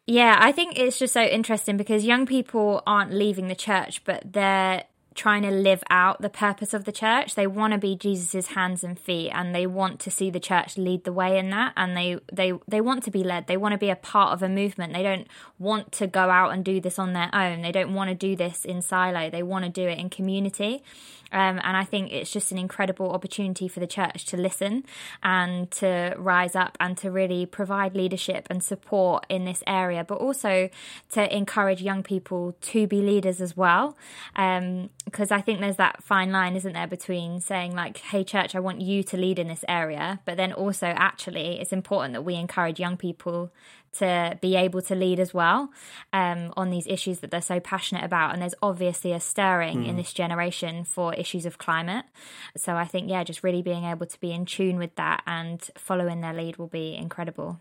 Yeah, 0.05 0.37
I 0.39 0.51
think 0.51 0.77
it's 0.77 0.99
just 0.99 1.13
so 1.13 1.23
interesting 1.23 1.77
because 1.77 2.03
young 2.03 2.25
people 2.25 2.81
aren't 2.85 3.13
leaving 3.13 3.47
the 3.47 3.55
church, 3.55 4.03
but 4.03 4.33
they're 4.33 4.83
trying 5.19 5.41
to 5.43 5.51
live 5.51 5.83
out 5.89 6.21
the 6.21 6.29
purpose 6.29 6.73
of 6.73 6.85
the 6.85 6.93
church. 6.93 7.35
They 7.35 7.45
want 7.45 7.73
to 7.73 7.77
be 7.77 7.93
Jesus's 7.93 8.47
hands 8.47 8.85
and 8.85 8.97
feet 8.97 9.31
and 9.31 9.53
they 9.53 9.67
want 9.67 9.99
to 9.99 10.09
see 10.09 10.29
the 10.29 10.39
church 10.39 10.77
lead 10.77 11.03
the 11.03 11.11
way 11.11 11.37
in 11.37 11.49
that 11.49 11.73
and 11.75 11.95
they 11.95 12.19
they 12.31 12.53
they 12.69 12.79
want 12.79 13.03
to 13.03 13.11
be 13.11 13.21
led. 13.21 13.47
They 13.47 13.57
want 13.57 13.73
to 13.73 13.77
be 13.77 13.89
a 13.89 13.97
part 13.97 14.31
of 14.31 14.41
a 14.41 14.47
movement. 14.47 14.93
They 14.93 15.03
don't 15.03 15.27
want 15.57 15.91
to 15.93 16.07
go 16.07 16.29
out 16.29 16.53
and 16.53 16.63
do 16.63 16.79
this 16.79 16.97
on 16.97 17.11
their 17.11 17.29
own. 17.33 17.61
They 17.61 17.73
don't 17.73 17.93
want 17.93 18.09
to 18.09 18.15
do 18.15 18.37
this 18.37 18.63
in 18.63 18.81
silo. 18.81 19.29
They 19.29 19.43
want 19.43 19.65
to 19.65 19.69
do 19.69 19.89
it 19.89 19.99
in 19.99 20.09
community. 20.09 20.83
Um, 21.31 21.59
and 21.63 21.77
I 21.77 21.83
think 21.83 22.11
it's 22.11 22.31
just 22.31 22.51
an 22.51 22.57
incredible 22.57 23.11
opportunity 23.11 23.67
for 23.67 23.79
the 23.79 23.87
church 23.87 24.25
to 24.25 24.37
listen 24.37 24.83
and 25.21 25.69
to 25.71 26.15
rise 26.17 26.55
up 26.55 26.77
and 26.79 26.97
to 26.97 27.11
really 27.11 27.45
provide 27.45 27.95
leadership 27.95 28.47
and 28.49 28.63
support 28.63 29.25
in 29.29 29.45
this 29.45 29.63
area, 29.67 30.03
but 30.03 30.15
also 30.15 30.69
to 31.11 31.35
encourage 31.35 31.81
young 31.81 32.03
people 32.03 32.55
to 32.61 32.87
be 32.87 33.01
leaders 33.01 33.41
as 33.41 33.55
well. 33.55 33.97
Because 34.33 35.31
um, 35.31 35.37
I 35.37 35.41
think 35.41 35.59
there's 35.59 35.77
that 35.77 36.03
fine 36.03 36.31
line, 36.31 36.55
isn't 36.55 36.73
there, 36.73 36.87
between 36.87 37.39
saying, 37.41 37.75
like, 37.75 37.97
hey, 37.97 38.23
church, 38.23 38.55
I 38.55 38.59
want 38.59 38.81
you 38.81 39.03
to 39.03 39.17
lead 39.17 39.39
in 39.39 39.47
this 39.47 39.65
area, 39.67 40.19
but 40.25 40.37
then 40.37 40.53
also 40.53 40.87
actually 40.87 41.59
it's 41.59 41.73
important 41.73 42.13
that 42.13 42.23
we 42.23 42.35
encourage 42.35 42.79
young 42.79 42.97
people 42.97 43.51
to 43.93 44.37
be 44.41 44.55
able 44.55 44.81
to 44.83 44.95
lead 44.95 45.19
as 45.19 45.33
well 45.33 45.69
um, 46.13 46.53
on 46.55 46.69
these 46.69 46.87
issues 46.87 47.19
that 47.19 47.31
they're 47.31 47.41
so 47.41 47.59
passionate 47.59 48.03
about. 48.03 48.33
And 48.33 48.41
there's 48.41 48.55
obviously 48.61 49.11
a 49.11 49.19
stirring 49.19 49.83
mm. 49.83 49.87
in 49.87 49.95
this 49.95 50.13
generation 50.13 50.83
for 50.83 51.13
issues 51.15 51.45
of 51.45 51.57
climate. 51.57 52.05
So 52.55 52.75
I 52.75 52.85
think, 52.85 53.09
yeah, 53.09 53.23
just 53.23 53.43
really 53.43 53.61
being 53.61 53.85
able 53.85 54.05
to 54.05 54.19
be 54.19 54.31
in 54.31 54.45
tune 54.45 54.77
with 54.77 54.95
that 54.95 55.23
and 55.25 55.61
following 55.77 56.21
their 56.21 56.33
lead 56.33 56.57
will 56.57 56.67
be 56.67 56.95
incredible. 56.95 57.59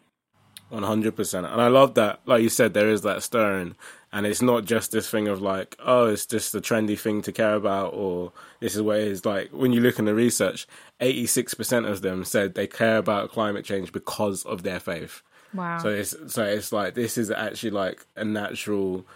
100%. 0.72 1.50
And 1.50 1.62
I 1.62 1.68
love 1.68 1.94
that, 1.94 2.20
like 2.26 2.42
you 2.42 2.48
said, 2.48 2.74
there 2.74 2.90
is 2.90 3.02
that 3.02 3.22
stirring. 3.22 3.74
And 4.12 4.26
it's 4.26 4.42
not 4.42 4.64
just 4.64 4.92
this 4.92 5.08
thing 5.08 5.28
of 5.28 5.40
like, 5.40 5.76
oh, 5.78 6.06
it's 6.06 6.26
just 6.26 6.54
a 6.54 6.60
trendy 6.60 6.98
thing 6.98 7.22
to 7.22 7.32
care 7.32 7.54
about, 7.54 7.94
or 7.94 8.32
this 8.60 8.74
is 8.74 8.82
what 8.82 8.98
it 8.98 9.08
is. 9.08 9.24
Like, 9.24 9.50
when 9.50 9.72
you 9.72 9.80
look 9.80 9.98
in 9.98 10.04
the 10.04 10.14
research, 10.14 10.66
86% 11.00 11.88
of 11.88 12.02
them 12.02 12.24
said 12.24 12.54
they 12.54 12.66
care 12.66 12.98
about 12.98 13.30
climate 13.30 13.64
change 13.64 13.92
because 13.92 14.44
of 14.44 14.62
their 14.62 14.80
faith. 14.80 15.22
Wow. 15.54 15.78
So 15.78 15.88
it's 15.88 16.14
so 16.28 16.44
it's 16.44 16.72
like 16.72 16.94
this 16.94 17.18
is 17.18 17.30
actually 17.30 17.70
like 17.70 18.06
a 18.16 18.24
natural 18.24 19.06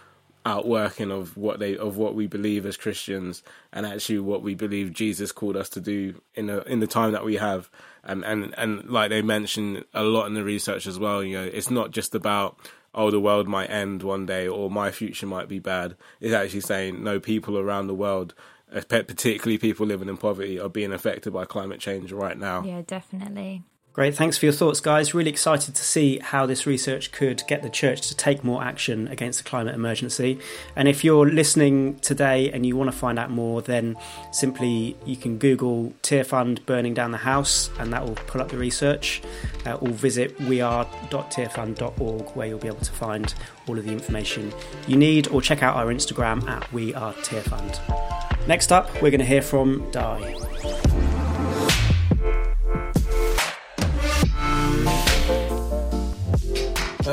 outworking 0.45 1.11
of 1.11 1.37
what 1.37 1.59
they 1.59 1.77
of 1.77 1.97
what 1.97 2.15
we 2.15 2.27
believe 2.27 2.65
as 2.65 2.75
Christians 2.75 3.43
and 3.71 3.85
actually 3.85 4.19
what 4.19 4.41
we 4.41 4.55
believe 4.55 4.91
Jesus 4.91 5.31
called 5.31 5.55
us 5.55 5.69
to 5.69 5.79
do 5.79 6.21
in 6.35 6.47
the 6.47 6.63
in 6.63 6.79
the 6.79 6.87
time 6.87 7.11
that 7.13 7.23
we 7.23 7.35
have. 7.35 7.69
And 8.03 8.23
and 8.25 8.53
and 8.57 8.89
like 8.89 9.09
they 9.09 9.21
mentioned 9.21 9.85
a 9.93 10.03
lot 10.03 10.25
in 10.25 10.33
the 10.33 10.43
research 10.43 10.87
as 10.87 10.99
well 10.99 11.23
you 11.23 11.37
know 11.37 11.45
it's 11.45 11.71
not 11.71 11.91
just 11.91 12.13
about 12.13 12.57
oh 12.93 13.09
the 13.09 13.19
world 13.19 13.47
might 13.47 13.69
end 13.69 14.03
one 14.03 14.25
day 14.25 14.47
or 14.47 14.69
my 14.69 14.91
future 14.91 15.27
might 15.27 15.47
be 15.47 15.59
bad. 15.59 15.95
It's 16.19 16.33
actually 16.33 16.61
saying 16.61 17.03
no 17.03 17.19
people 17.19 17.57
around 17.57 17.87
the 17.87 17.95
world 17.95 18.33
uh, 18.73 18.81
particularly 18.89 19.57
people 19.57 19.85
living 19.85 20.09
in 20.09 20.17
poverty 20.17 20.59
are 20.59 20.69
being 20.69 20.91
affected 20.91 21.31
by 21.31 21.45
climate 21.45 21.79
change 21.79 22.11
right 22.11 22.37
now. 22.37 22.63
Yeah 22.63 22.81
definitely 22.85 23.63
Great, 23.93 24.15
thanks 24.15 24.39
for 24.39 24.47
your 24.47 24.53
thoughts, 24.53 24.79
guys. 24.79 25.13
Really 25.13 25.29
excited 25.29 25.75
to 25.75 25.83
see 25.83 26.17
how 26.17 26.47
this 26.47 26.65
research 26.65 27.11
could 27.11 27.43
get 27.47 27.61
the 27.61 27.69
church 27.69 28.01
to 28.07 28.17
take 28.17 28.43
more 28.43 28.63
action 28.63 29.07
against 29.09 29.43
the 29.43 29.47
climate 29.47 29.75
emergency. 29.75 30.39
And 30.75 30.87
if 30.87 31.03
you're 31.03 31.29
listening 31.29 31.99
today 31.99 32.49
and 32.51 32.65
you 32.65 32.75
want 32.75 32.91
to 32.91 32.97
find 32.97 33.19
out 33.19 33.29
more, 33.29 33.61
then 33.61 33.95
simply 34.31 34.97
you 35.05 35.15
can 35.15 35.37
Google 35.37 35.93
Tearfund 36.01 36.65
burning 36.65 36.95
down 36.95 37.11
the 37.11 37.19
house, 37.19 37.69
and 37.77 37.93
that 37.93 38.03
will 38.03 38.15
pull 38.15 38.41
up 38.41 38.49
the 38.49 38.57
research. 38.57 39.21
Uh, 39.63 39.75
or 39.75 39.89
visit 39.89 40.39
weare.tearfund.org, 40.41 42.29
where 42.35 42.47
you'll 42.47 42.57
be 42.57 42.67
able 42.67 42.77
to 42.77 42.91
find 42.91 43.35
all 43.67 43.77
of 43.77 43.85
the 43.85 43.91
information 43.91 44.51
you 44.87 44.97
need, 44.97 45.27
or 45.27 45.39
check 45.39 45.61
out 45.61 45.75
our 45.75 45.93
Instagram 45.93 46.43
at 46.49 46.63
wearetearfund. 46.71 48.47
Next 48.47 48.71
up, 48.71 48.91
we're 48.95 49.11
going 49.11 49.19
to 49.19 49.25
hear 49.25 49.43
from 49.43 49.89
Dai. 49.91 50.82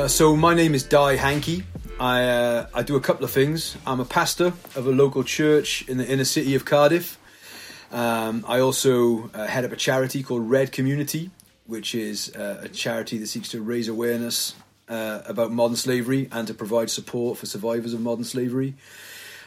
Uh, 0.01 0.07
so 0.07 0.35
my 0.35 0.55
name 0.55 0.73
is 0.73 0.81
Dai 0.81 1.15
Hankey. 1.15 1.63
I 1.99 2.23
uh, 2.23 2.65
I 2.73 2.81
do 2.81 2.95
a 2.95 2.99
couple 2.99 3.23
of 3.23 3.29
things. 3.29 3.77
I'm 3.85 3.99
a 3.99 4.05
pastor 4.05 4.47
of 4.75 4.87
a 4.87 4.89
local 4.89 5.23
church 5.23 5.87
in 5.87 5.99
the 5.99 6.07
inner 6.11 6.23
city 6.23 6.55
of 6.55 6.65
Cardiff. 6.65 7.19
Um, 7.91 8.43
I 8.47 8.61
also 8.61 9.29
uh, 9.29 9.45
head 9.45 9.63
up 9.63 9.71
a 9.71 9.75
charity 9.75 10.23
called 10.23 10.49
Red 10.49 10.71
Community, 10.71 11.29
which 11.67 11.93
is 11.93 12.35
uh, 12.35 12.61
a 12.63 12.69
charity 12.69 13.19
that 13.19 13.27
seeks 13.27 13.49
to 13.49 13.61
raise 13.61 13.87
awareness 13.87 14.55
uh, 14.89 15.21
about 15.27 15.51
modern 15.51 15.75
slavery 15.75 16.27
and 16.31 16.47
to 16.47 16.55
provide 16.55 16.89
support 16.89 17.37
for 17.37 17.45
survivors 17.45 17.93
of 17.93 18.01
modern 18.01 18.23
slavery. 18.23 18.73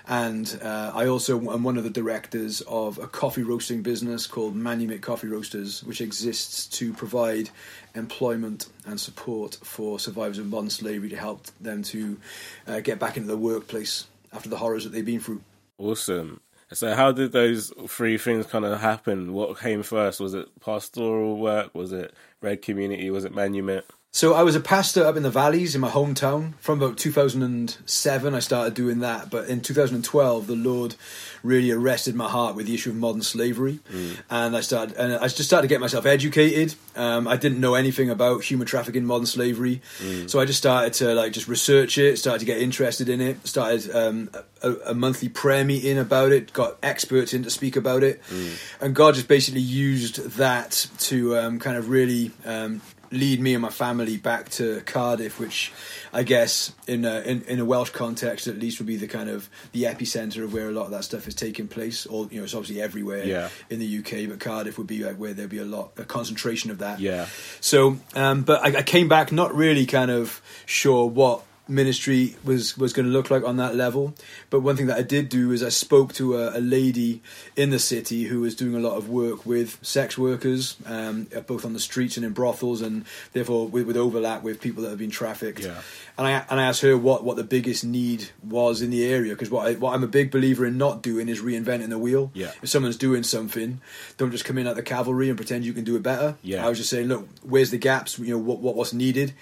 And 0.06 0.58
uh, 0.62 0.92
I 0.94 1.06
also 1.06 1.38
am 1.50 1.62
one 1.62 1.78
of 1.78 1.84
the 1.84 1.90
directors 1.90 2.60
of 2.62 2.98
a 2.98 3.06
coffee 3.06 3.42
roasting 3.42 3.82
business 3.82 4.26
called 4.26 4.54
Manumit 4.54 5.00
Coffee 5.00 5.28
Roasters, 5.28 5.82
which 5.82 6.02
exists 6.02 6.66
to 6.78 6.92
provide 6.92 7.48
employment 7.94 8.66
and 8.86 9.00
support 9.00 9.54
for 9.62 9.98
survivors 9.98 10.38
of 10.38 10.46
modern 10.46 10.68
slavery 10.68 11.08
to 11.08 11.16
help 11.16 11.46
them 11.60 11.82
to 11.84 12.18
uh, 12.66 12.80
get 12.80 12.98
back 12.98 13.16
into 13.16 13.28
the 13.28 13.36
workplace 13.36 14.06
after 14.32 14.50
the 14.50 14.58
horrors 14.58 14.84
that 14.84 14.90
they've 14.90 15.06
been 15.06 15.20
through. 15.20 15.40
Awesome. 15.78 16.40
So, 16.72 16.94
how 16.94 17.12
did 17.12 17.32
those 17.32 17.72
three 17.88 18.18
things 18.18 18.46
kind 18.46 18.64
of 18.64 18.80
happen? 18.80 19.32
What 19.32 19.58
came 19.58 19.82
first? 19.82 20.20
Was 20.20 20.34
it 20.34 20.48
pastoral 20.60 21.38
work? 21.38 21.74
Was 21.74 21.92
it 21.92 22.14
Red 22.42 22.62
Community? 22.62 23.10
Was 23.10 23.24
it 23.24 23.32
Manumit? 23.34 23.84
So 24.14 24.34
I 24.34 24.44
was 24.44 24.54
a 24.54 24.60
pastor 24.60 25.04
up 25.04 25.16
in 25.16 25.24
the 25.24 25.30
valleys 25.30 25.74
in 25.74 25.80
my 25.80 25.90
hometown 25.90 26.54
from 26.60 26.80
about 26.80 26.96
2007. 26.98 28.32
I 28.32 28.38
started 28.38 28.72
doing 28.72 29.00
that, 29.00 29.28
but 29.28 29.48
in 29.48 29.60
2012, 29.60 30.46
the 30.46 30.54
Lord 30.54 30.94
really 31.42 31.72
arrested 31.72 32.14
my 32.14 32.28
heart 32.28 32.54
with 32.54 32.66
the 32.66 32.74
issue 32.74 32.90
of 32.90 32.96
modern 32.96 33.22
slavery, 33.22 33.80
mm. 33.92 34.16
and 34.30 34.56
I 34.56 34.60
started 34.60 34.96
and 34.96 35.14
I 35.14 35.26
just 35.26 35.42
started 35.42 35.62
to 35.62 35.68
get 35.68 35.80
myself 35.80 36.06
educated. 36.06 36.76
Um, 36.94 37.26
I 37.26 37.36
didn't 37.36 37.58
know 37.58 37.74
anything 37.74 38.08
about 38.08 38.44
human 38.44 38.68
trafficking, 38.68 39.04
modern 39.04 39.26
slavery, 39.26 39.82
mm. 39.98 40.30
so 40.30 40.38
I 40.38 40.44
just 40.44 40.58
started 40.58 40.92
to 40.94 41.12
like 41.14 41.32
just 41.32 41.48
research 41.48 41.98
it, 41.98 42.16
started 42.16 42.38
to 42.38 42.46
get 42.46 42.62
interested 42.62 43.08
in 43.08 43.20
it, 43.20 43.44
started 43.44 43.90
um, 43.94 44.30
a, 44.62 44.74
a, 44.86 44.94
monthly 44.94 45.28
prayer 45.28 45.64
meeting 45.64 45.98
about 45.98 46.30
it, 46.30 46.52
got 46.52 46.78
experts 46.84 47.34
in 47.34 47.42
to 47.42 47.50
speak 47.50 47.74
about 47.74 48.04
it, 48.04 48.22
mm. 48.30 48.56
and 48.80 48.94
God 48.94 49.16
just 49.16 49.26
basically 49.26 49.60
used 49.60 50.36
that 50.36 50.88
to 50.98 51.36
um, 51.36 51.58
kind 51.58 51.76
of 51.76 51.88
really 51.90 52.30
um, 52.44 52.80
lead 53.14 53.40
me 53.40 53.54
and 53.54 53.62
my 53.62 53.70
family 53.70 54.16
back 54.16 54.48
to 54.50 54.80
Cardiff, 54.82 55.38
which 55.38 55.72
I 56.12 56.22
guess 56.22 56.72
in 56.86 57.04
a, 57.04 57.20
in, 57.20 57.42
in 57.42 57.60
a 57.60 57.64
Welsh 57.64 57.90
context 57.90 58.46
at 58.46 58.58
least 58.58 58.78
would 58.78 58.86
be 58.86 58.96
the 58.96 59.08
kind 59.08 59.30
of 59.30 59.48
the 59.72 59.84
epicenter 59.84 60.44
of 60.44 60.52
where 60.52 60.68
a 60.68 60.72
lot 60.72 60.86
of 60.86 60.90
that 60.90 61.04
stuff 61.04 61.26
is 61.26 61.34
taking 61.34 61.68
place. 61.68 62.06
Or 62.06 62.28
you 62.30 62.38
know, 62.38 62.44
it's 62.44 62.54
obviously 62.54 62.82
everywhere 62.82 63.24
yeah. 63.24 63.48
in 63.70 63.78
the 63.78 63.98
UK, 63.98 64.28
but 64.28 64.40
Cardiff 64.40 64.78
would 64.78 64.86
be 64.86 65.04
like 65.04 65.16
where 65.16 65.32
there'd 65.32 65.50
be 65.50 65.58
a 65.58 65.64
lot 65.64 65.92
a 65.96 66.04
concentration 66.04 66.70
of 66.70 66.78
that. 66.78 67.00
Yeah. 67.00 67.26
So, 67.60 67.98
um, 68.14 68.42
but 68.42 68.62
I, 68.62 68.78
I 68.78 68.82
came 68.82 69.08
back 69.08 69.32
not 69.32 69.54
really 69.54 69.86
kind 69.86 70.10
of 70.10 70.42
sure 70.66 71.08
what 71.08 71.44
ministry 71.66 72.36
was 72.44 72.76
was 72.76 72.92
going 72.92 73.06
to 73.06 73.12
look 73.12 73.30
like 73.30 73.44
on 73.44 73.56
that 73.56 73.74
level. 73.74 74.14
But 74.50 74.60
one 74.60 74.76
thing 74.76 74.86
that 74.86 74.98
I 74.98 75.02
did 75.02 75.28
do 75.28 75.50
is 75.52 75.62
I 75.62 75.70
spoke 75.70 76.12
to 76.14 76.36
a, 76.36 76.58
a 76.58 76.60
lady 76.60 77.22
in 77.56 77.70
the 77.70 77.78
city 77.78 78.24
who 78.24 78.40
was 78.40 78.54
doing 78.54 78.74
a 78.74 78.80
lot 78.80 78.96
of 78.96 79.08
work 79.08 79.46
with 79.46 79.78
sex 79.82 80.18
workers, 80.18 80.76
um, 80.86 81.26
both 81.46 81.64
on 81.64 81.72
the 81.72 81.80
streets 81.80 82.16
and 82.16 82.26
in 82.26 82.32
brothels, 82.32 82.82
and 82.82 83.04
therefore 83.32 83.66
with, 83.68 83.86
with 83.86 83.96
overlap 83.96 84.42
with 84.42 84.60
people 84.60 84.82
that 84.82 84.90
have 84.90 84.98
been 84.98 85.10
trafficked. 85.10 85.60
Yeah. 85.60 85.80
And 86.18 86.26
I 86.26 86.44
and 86.50 86.60
I 86.60 86.64
asked 86.64 86.82
her 86.82 86.96
what, 86.96 87.24
what 87.24 87.36
the 87.36 87.44
biggest 87.44 87.84
need 87.84 88.30
was 88.42 88.82
in 88.82 88.90
the 88.90 89.04
area 89.04 89.32
because 89.32 89.50
what 89.50 89.66
I, 89.66 89.74
what 89.74 89.94
I'm 89.94 90.04
a 90.04 90.08
big 90.08 90.30
believer 90.30 90.66
in 90.66 90.78
not 90.78 91.02
doing 91.02 91.28
is 91.28 91.40
reinventing 91.40 91.88
the 91.88 91.98
wheel. 91.98 92.30
Yeah. 92.34 92.52
If 92.62 92.68
someone's 92.68 92.96
doing 92.96 93.22
something, 93.22 93.80
don't 94.16 94.30
just 94.30 94.44
come 94.44 94.58
in 94.58 94.66
at 94.66 94.76
the 94.76 94.82
cavalry 94.82 95.28
and 95.28 95.36
pretend 95.36 95.64
you 95.64 95.72
can 95.72 95.84
do 95.84 95.96
it 95.96 96.02
better. 96.02 96.36
Yeah. 96.42 96.64
I 96.64 96.68
was 96.68 96.78
just 96.78 96.90
saying, 96.90 97.08
look, 97.08 97.28
where's 97.42 97.70
the 97.70 97.78
gaps? 97.78 98.18
You 98.18 98.34
know, 98.34 98.38
what 98.38 98.60
what 98.60 98.76
what's 98.76 98.92
needed 98.92 99.34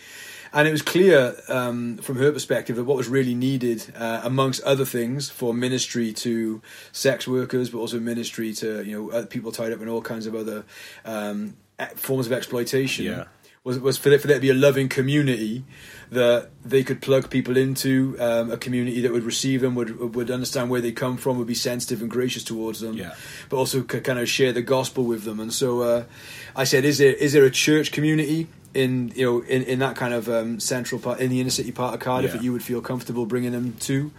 and 0.53 0.69
it 0.69 0.71
was 0.71 0.83
clear 0.83 1.35
um, 1.49 1.97
from 1.99 2.17
her 2.17 2.31
perspective 2.31 2.77
that 2.77 2.85
what 2.85 2.97
was 2.97 3.09
really 3.09 3.35
needed, 3.35 3.93
uh, 3.97 4.21
amongst 4.23 4.63
other 4.63 4.85
things, 4.85 5.31
for 5.31 5.55
ministry 5.55 6.13
to 6.13 6.61
sex 6.93 7.27
workers, 7.27 7.71
but 7.71 7.79
also 7.79 7.99
ministry 7.99 8.53
to 8.55 8.83
you 8.85 9.11
know 9.11 9.27
people 9.27 9.53
tied 9.53 9.73
up 9.73 9.81
in 9.81 9.89
all 9.89 10.03
kinds 10.03 10.27
of 10.27 10.35
other 10.35 10.65
um, 11.05 11.57
forms 11.95 12.27
of 12.27 12.33
exploitation, 12.33 13.07
yeah. 13.07 13.25
was 13.65 13.79
was 13.79 13.97
for 13.97 14.11
there, 14.11 14.19
for 14.19 14.27
there 14.27 14.37
to 14.37 14.43
be 14.43 14.51
a 14.51 14.55
loving 14.55 14.89
community 14.89 15.65
that 16.11 16.51
they 16.63 16.85
could 16.85 17.01
plug 17.01 17.31
people 17.31 17.57
into 17.57 18.15
um, 18.21 18.51
a 18.51 18.59
community 18.59 19.01
that 19.01 19.13
would 19.13 19.25
receive 19.25 19.63
them, 19.63 19.75
would 19.75 20.15
would 20.15 20.31
understand 20.31 20.69
where 20.69 20.83
they 20.83 20.93
come 20.93 21.17
from, 21.17 21.39
would 21.39 21.47
be 21.47 21.55
sensitive 21.55 22.03
and 22.03 22.11
gracious 22.11 22.45
towards 22.45 22.81
them, 22.81 22.95
yeah. 22.95 23.15
but 23.49 23.57
also 23.57 23.83
could 23.83 24.05
kind 24.05 24.19
of 24.19 24.29
share 24.29 24.53
the 24.53 24.61
gospel 24.61 25.05
with 25.05 25.25
them. 25.25 25.41
And 25.41 25.53
so 25.53 25.81
uh, 25.81 26.05
I 26.55 26.65
said, 26.65 26.85
"Is 26.85 26.99
there 26.99 27.15
is 27.15 27.33
there 27.33 27.45
a 27.45 27.51
church 27.51 27.91
community 27.91 28.49
in 28.75 29.13
you 29.15 29.25
know 29.27 29.41
in, 29.43 29.63
in 29.65 29.79
that 29.81 29.97
kind 29.97 30.15
of 30.15 30.29
um, 30.29 30.61
central 30.61 31.01
part 31.01 31.21
in 31.21 31.31
the 31.31 31.41
inner 31.41 31.51
city 31.51 31.73
part 31.73 31.95
of 31.95 32.01
Cardiff 32.01 32.31
Yeah. 32.31 32.37
that 32.39 32.45
you 32.45 32.53
would 32.53 32.63
feel 32.63 32.81
comfortable 32.81 33.27
bringing 33.27 33.53
them 33.53 33.75
to? 33.81 34.11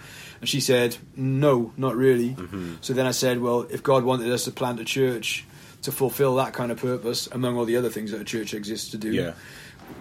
And 0.41 0.49
she 0.49 0.59
said, 0.59 0.97
no, 1.15 1.71
not 1.77 1.95
really. 1.95 2.31
Mm-hmm. 2.31 2.73
So 2.81 2.91
then 2.93 3.05
I 3.05 3.11
said, 3.11 3.39
well, 3.39 3.61
if 3.69 3.81
God 3.81 4.03
wanted 4.03 4.29
us 4.29 4.43
to 4.43 4.51
plant 4.51 4.79
a 4.81 4.83
church 4.83 5.45
to 5.83 5.91
fulfill 5.91 6.35
that 6.35 6.51
kind 6.53 6.69
of 6.69 6.79
purpose, 6.79 7.27
among 7.31 7.57
all 7.57 7.63
the 7.63 7.77
other 7.77 7.89
things 7.89 8.11
that 8.11 8.19
a 8.19 8.25
church 8.25 8.53
exists 8.53 8.91
to 8.91 8.97
do, 8.97 9.11
Yeah. 9.13 9.33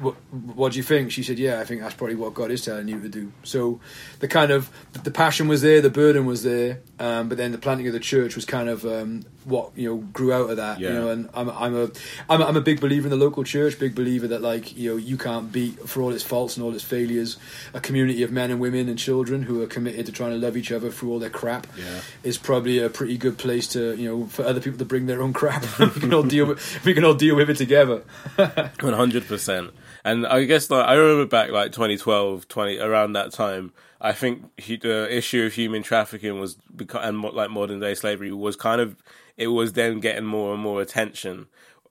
What, 0.00 0.14
what 0.32 0.72
do 0.72 0.78
you 0.78 0.82
think? 0.82 1.12
She 1.12 1.22
said, 1.22 1.38
yeah, 1.38 1.60
I 1.60 1.64
think 1.64 1.80
that's 1.80 1.94
probably 1.94 2.16
what 2.16 2.34
God 2.34 2.50
is 2.50 2.64
telling 2.64 2.88
you 2.88 3.00
to 3.00 3.08
do. 3.08 3.32
So 3.44 3.80
the 4.18 4.28
kind 4.28 4.50
of 4.50 4.70
the 4.92 5.10
passion 5.10 5.48
was 5.48 5.62
there, 5.62 5.80
the 5.80 5.90
burden 5.90 6.26
was 6.26 6.42
there, 6.42 6.80
um, 6.98 7.28
but 7.28 7.38
then 7.38 7.52
the 7.52 7.58
planting 7.58 7.86
of 7.86 7.92
the 7.92 8.00
church 8.00 8.34
was 8.34 8.44
kind 8.44 8.68
of 8.68 8.84
um, 8.84 9.24
what 9.44 9.70
you 9.76 9.88
know 9.88 9.96
grew 9.96 10.32
out 10.32 10.50
of 10.50 10.56
that. 10.56 10.80
You 10.80 10.92
know, 10.92 11.08
and 11.10 11.28
I'm 11.34 11.48
I'm 11.50 11.76
a 11.76 11.90
I'm 12.28 12.42
a, 12.42 12.44
I'm 12.46 12.56
a 12.56 12.60
big 12.60 12.80
believer 12.80 13.06
in 13.06 13.10
the 13.10 13.16
local 13.16 13.44
church, 13.44 13.78
big 13.78 13.94
believer 13.94 14.28
that 14.28 14.42
like 14.42 14.76
you 14.76 14.90
know 14.90 14.96
you 14.96 15.16
can't 15.16 15.52
beat 15.52 15.88
for 15.88 16.02
all 16.02 16.12
its 16.12 16.24
faults 16.24 16.56
and 16.56 16.64
all 16.64 16.74
its 16.74 16.84
failures 16.84 17.38
a 17.74 17.80
community 17.80 18.22
of 18.22 18.32
men 18.32 18.50
and 18.50 18.60
women 18.60 18.88
and 18.88 18.98
children 18.98 19.42
who 19.42 19.62
are 19.62 19.66
committed 19.66 20.06
to 20.06 20.12
trying 20.12 20.30
to 20.30 20.38
love 20.38 20.56
each 20.56 20.72
other 20.72 20.90
through 20.90 21.10
all 21.10 21.18
their 21.18 21.30
crap. 21.30 21.66
Yeah. 21.76 22.00
is 22.22 22.38
probably 22.38 22.78
a 22.78 22.88
pretty 22.88 23.16
good 23.16 23.38
place 23.38 23.68
to 23.68 23.94
you 23.96 24.08
know 24.08 24.26
for 24.26 24.44
other 24.44 24.60
people 24.60 24.78
to 24.78 24.84
bring 24.84 25.06
their 25.06 25.22
own 25.22 25.32
crap. 25.32 25.64
we 25.78 26.00
can 26.00 26.14
all 26.14 26.22
deal 26.22 26.46
with 26.46 26.84
we 26.84 26.94
can 26.94 27.04
all 27.04 27.14
deal 27.14 27.36
with 27.36 27.50
it 27.50 27.56
together. 27.56 28.02
One 28.80 28.94
hundred 28.94 29.26
percent. 29.26 29.70
And 30.04 30.26
I 30.26 30.44
guess 30.44 30.70
like 30.70 30.86
I 30.86 30.94
remember 30.94 31.26
back 31.26 31.50
like 31.50 31.72
2012, 31.72 32.48
20 32.48 32.78
around 32.78 33.12
that 33.12 33.32
time. 33.32 33.72
I 34.00 34.12
think 34.12 34.50
he, 34.60 34.76
the 34.76 35.06
issue 35.16 35.44
of 35.44 35.52
human 35.52 35.82
trafficking 35.82 36.40
was 36.40 36.56
and 36.94 37.22
like 37.22 37.50
modern 37.50 37.78
day 37.78 37.94
slavery 37.94 38.32
was 38.32 38.56
kind 38.56 38.80
of 38.80 38.96
it 39.36 39.48
was 39.48 39.74
then 39.74 40.00
getting 40.00 40.24
more 40.24 40.52
and 40.52 40.62
more 40.62 40.82
attention. 40.82 41.46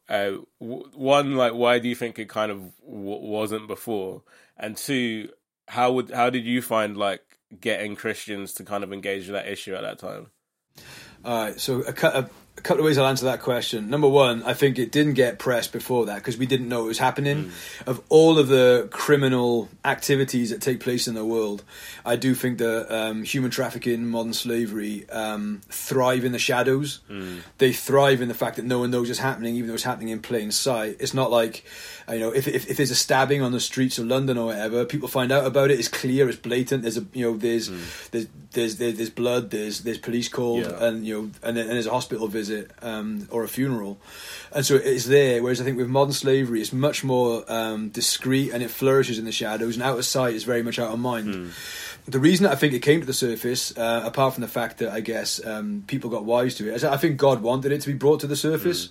Uh, 0.10 0.40
one, 0.60 1.36
like, 1.36 1.54
why 1.54 1.80
do 1.80 1.88
you 1.88 1.96
think 1.96 2.20
it 2.20 2.28
kind 2.28 2.52
of 2.52 2.74
wasn't 2.82 3.68
before? 3.68 4.24
And 4.58 4.76
two, 4.76 5.30
how 5.70 5.94
would 5.94 6.12
how 6.12 6.30
did 6.30 6.44
you 6.44 6.62
find 6.62 6.98
like 6.98 7.22
getting 7.60 7.96
Christians 7.96 8.54
to 8.56 8.66
kind 8.66 8.84
of 8.84 8.92
engage 8.92 9.28
with 9.28 9.36
that 9.36 9.48
issue 9.48 9.74
at 9.74 9.82
that 9.84 10.00
time? 10.00 10.28
Right, 11.24 11.60
so 11.60 11.84
a, 11.84 12.08
a, 12.08 12.30
a 12.62 12.64
couple 12.64 12.82
of 12.82 12.86
ways 12.86 13.00
I'll 13.00 13.08
answer 13.08 13.26
that 13.26 13.42
question. 13.42 13.90
Number 13.90 14.08
one, 14.08 14.44
I 14.44 14.54
think 14.54 14.78
it 14.78 14.92
didn't 14.92 15.16
get 15.16 15.40
pressed 15.40 15.72
before 15.72 16.06
that 16.06 16.18
because 16.18 16.38
we 16.38 16.46
didn't 16.46 16.70
know 16.70 16.84
it 16.84 16.90
was 16.90 17.00
happening. 17.00 17.52
Of 17.88 18.04
all 18.08 18.38
of 18.38 18.50
the 18.50 18.88
criminal 18.92 19.68
activities 19.84 20.52
that 20.52 20.62
take 20.62 20.80
place 20.80 21.08
in 21.08 21.16
the 21.16 21.26
world, 21.26 21.64
I 22.06 22.18
do 22.18 22.36
think 22.36 22.60
that 22.60 22.96
um, 22.96 23.24
human 23.24 23.50
trafficking, 23.50 24.06
modern 24.08 24.34
slavery, 24.34 25.10
um, 25.10 25.62
thrive 25.70 26.24
in 26.24 26.34
the 26.34 26.40
shadows. 26.40 27.00
They 27.58 27.74
thrive 27.74 28.22
in 28.22 28.28
the 28.28 28.36
fact 28.36 28.58
that 28.58 28.66
no 28.66 28.78
one 28.78 28.92
knows 28.92 29.10
it's 29.10 29.18
happening, 29.18 29.56
even 29.56 29.68
though 29.70 29.74
it's 29.74 29.82
happening 29.82 30.10
in 30.10 30.22
plain 30.22 30.52
sight. 30.52 30.98
It's 31.00 31.16
not 31.16 31.32
like 31.32 31.66
you 32.10 32.20
know, 32.20 32.32
if, 32.32 32.48
if 32.48 32.70
if 32.70 32.78
there's 32.78 32.92
a 32.92 32.96
stabbing 32.96 33.42
on 33.42 33.52
the 33.52 33.60
streets 33.60 33.98
of 34.00 34.06
London 34.08 34.38
or 34.38 34.48
whatever, 34.48 34.86
people 34.86 35.08
find 35.08 35.32
out 35.32 35.46
about 35.46 35.72
it. 35.72 35.80
It's 35.80 35.88
clear, 35.88 36.28
it's 36.30 36.38
blatant. 36.38 36.82
There's 36.84 36.98
a 36.98 37.06
you 37.14 37.26
know, 37.32 37.38
there's 37.38 37.70
there's, 38.12 38.28
there's 38.52 38.78
there's 38.78 38.98
there's 38.98 39.10
blood. 39.10 39.52
There's 39.52 39.82
there's 39.82 39.98
police 39.98 40.28
called, 40.30 40.66
Yeah. 40.66 40.86
and 40.86 41.06
you 41.06 41.14
know, 41.16 41.22
and, 41.44 41.58
and 41.58 41.70
there's 41.70 41.88
a 41.88 41.92
hospital 41.92 42.28
visit 42.28 42.72
um, 42.82 43.28
or 43.32 43.44
a 43.44 43.48
funeral, 43.48 43.98
and 44.54 44.66
so 44.66 44.76
it's 44.76 45.06
there. 45.06 45.42
Whereas 45.44 45.62
I 45.62 45.64
think 45.64 45.78
with 45.78 45.88
modern 45.90 46.14
slavery, 46.14 46.62
it's 46.62 46.74
much 46.74 47.04
more 47.04 47.44
um, 47.52 47.90
discreet 47.90 48.52
and 48.52 48.62
it 48.64 48.70
flourishes 48.72 49.20
in 49.20 49.26
the 49.26 49.32
shadows, 49.32 49.76
and 49.76 49.84
out 49.84 49.98
of 49.98 50.06
sight 50.06 50.34
is 50.36 50.44
very 50.44 50.64
much 50.64 50.80
out 50.80 50.92
of 50.92 51.00
mind. 51.00 51.52
The 52.08 52.18
reason 52.20 52.48
I 52.48 52.56
think 52.56 52.74
it 52.74 52.80
came 52.80 53.00
to 53.00 53.06
the 53.06 53.14
surface, 53.14 53.78
uh, 53.78 54.02
apart 54.04 54.34
from 54.34 54.42
the 54.42 54.48
fact 54.48 54.80
that 54.80 54.90
I 54.92 55.02
guess 55.02 55.40
um, 55.46 55.84
people 55.86 56.10
got 56.10 56.26
wise 56.26 56.56
to 56.56 56.68
it, 56.68 56.74
is 56.74 56.84
I 56.84 56.98
think 56.98 57.18
God 57.18 57.44
wanted 57.44 57.72
it 57.72 57.82
to 57.82 57.88
be 57.88 57.94
brought 57.94 58.22
to 58.22 58.28
the 58.28 58.36
surface. 58.36 58.90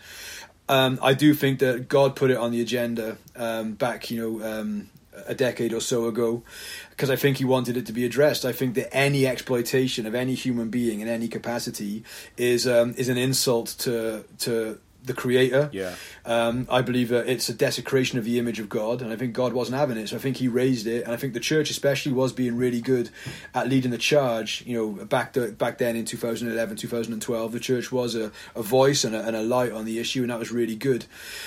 Um, 0.70 1.00
I 1.02 1.14
do 1.14 1.34
think 1.34 1.58
that 1.58 1.88
God 1.88 2.14
put 2.14 2.30
it 2.30 2.36
on 2.36 2.52
the 2.52 2.60
agenda 2.60 3.18
um, 3.34 3.72
back, 3.72 4.08
you 4.08 4.20
know, 4.20 4.46
um, 4.46 4.88
a 5.26 5.34
decade 5.34 5.72
or 5.72 5.80
so 5.80 6.06
ago, 6.06 6.44
because 6.90 7.10
I 7.10 7.16
think 7.16 7.38
He 7.38 7.44
wanted 7.44 7.76
it 7.76 7.86
to 7.86 7.92
be 7.92 8.04
addressed. 8.04 8.44
I 8.44 8.52
think 8.52 8.76
that 8.76 8.94
any 8.94 9.26
exploitation 9.26 10.06
of 10.06 10.14
any 10.14 10.34
human 10.34 10.70
being 10.70 11.00
in 11.00 11.08
any 11.08 11.26
capacity 11.26 12.04
is 12.36 12.68
um, 12.68 12.94
is 12.96 13.08
an 13.08 13.16
insult 13.16 13.74
to 13.80 14.24
to 14.38 14.78
the 15.04 15.14
Creator. 15.14 15.70
Yeah. 15.72 15.94
Um, 16.24 16.66
I 16.70 16.82
believe 16.82 17.08
that 17.08 17.28
it's 17.28 17.48
a 17.48 17.54
desecration 17.54 18.18
of 18.18 18.24
the 18.24 18.38
image 18.38 18.60
of 18.60 18.68
God, 18.68 19.02
and 19.02 19.12
I 19.12 19.16
think 19.16 19.32
God 19.32 19.52
wasn't 19.52 19.78
having 19.78 19.96
it. 19.96 20.08
So 20.08 20.16
I 20.16 20.18
think 20.18 20.36
He 20.36 20.48
raised 20.48 20.86
it, 20.86 21.04
and 21.04 21.12
I 21.12 21.16
think 21.16 21.34
the 21.34 21.40
church, 21.40 21.70
especially, 21.70 22.12
was 22.12 22.32
being 22.32 22.56
really 22.56 22.80
good 22.80 23.10
at 23.54 23.68
leading 23.68 23.90
the 23.90 23.98
charge. 23.98 24.62
You 24.66 24.76
know, 24.76 25.04
back 25.04 25.32
the, 25.32 25.48
back 25.48 25.78
then 25.78 25.96
in 25.96 26.04
2011, 26.04 26.76
2012, 26.76 27.52
the 27.52 27.60
church 27.60 27.90
was 27.90 28.14
a, 28.14 28.32
a 28.54 28.62
voice 28.62 29.04
and 29.04 29.14
a, 29.14 29.26
and 29.26 29.36
a 29.36 29.42
light 29.42 29.72
on 29.72 29.84
the 29.84 29.98
issue, 29.98 30.22
and 30.22 30.30
that 30.30 30.38
was 30.38 30.50
really 30.50 30.76
good. 30.76 31.06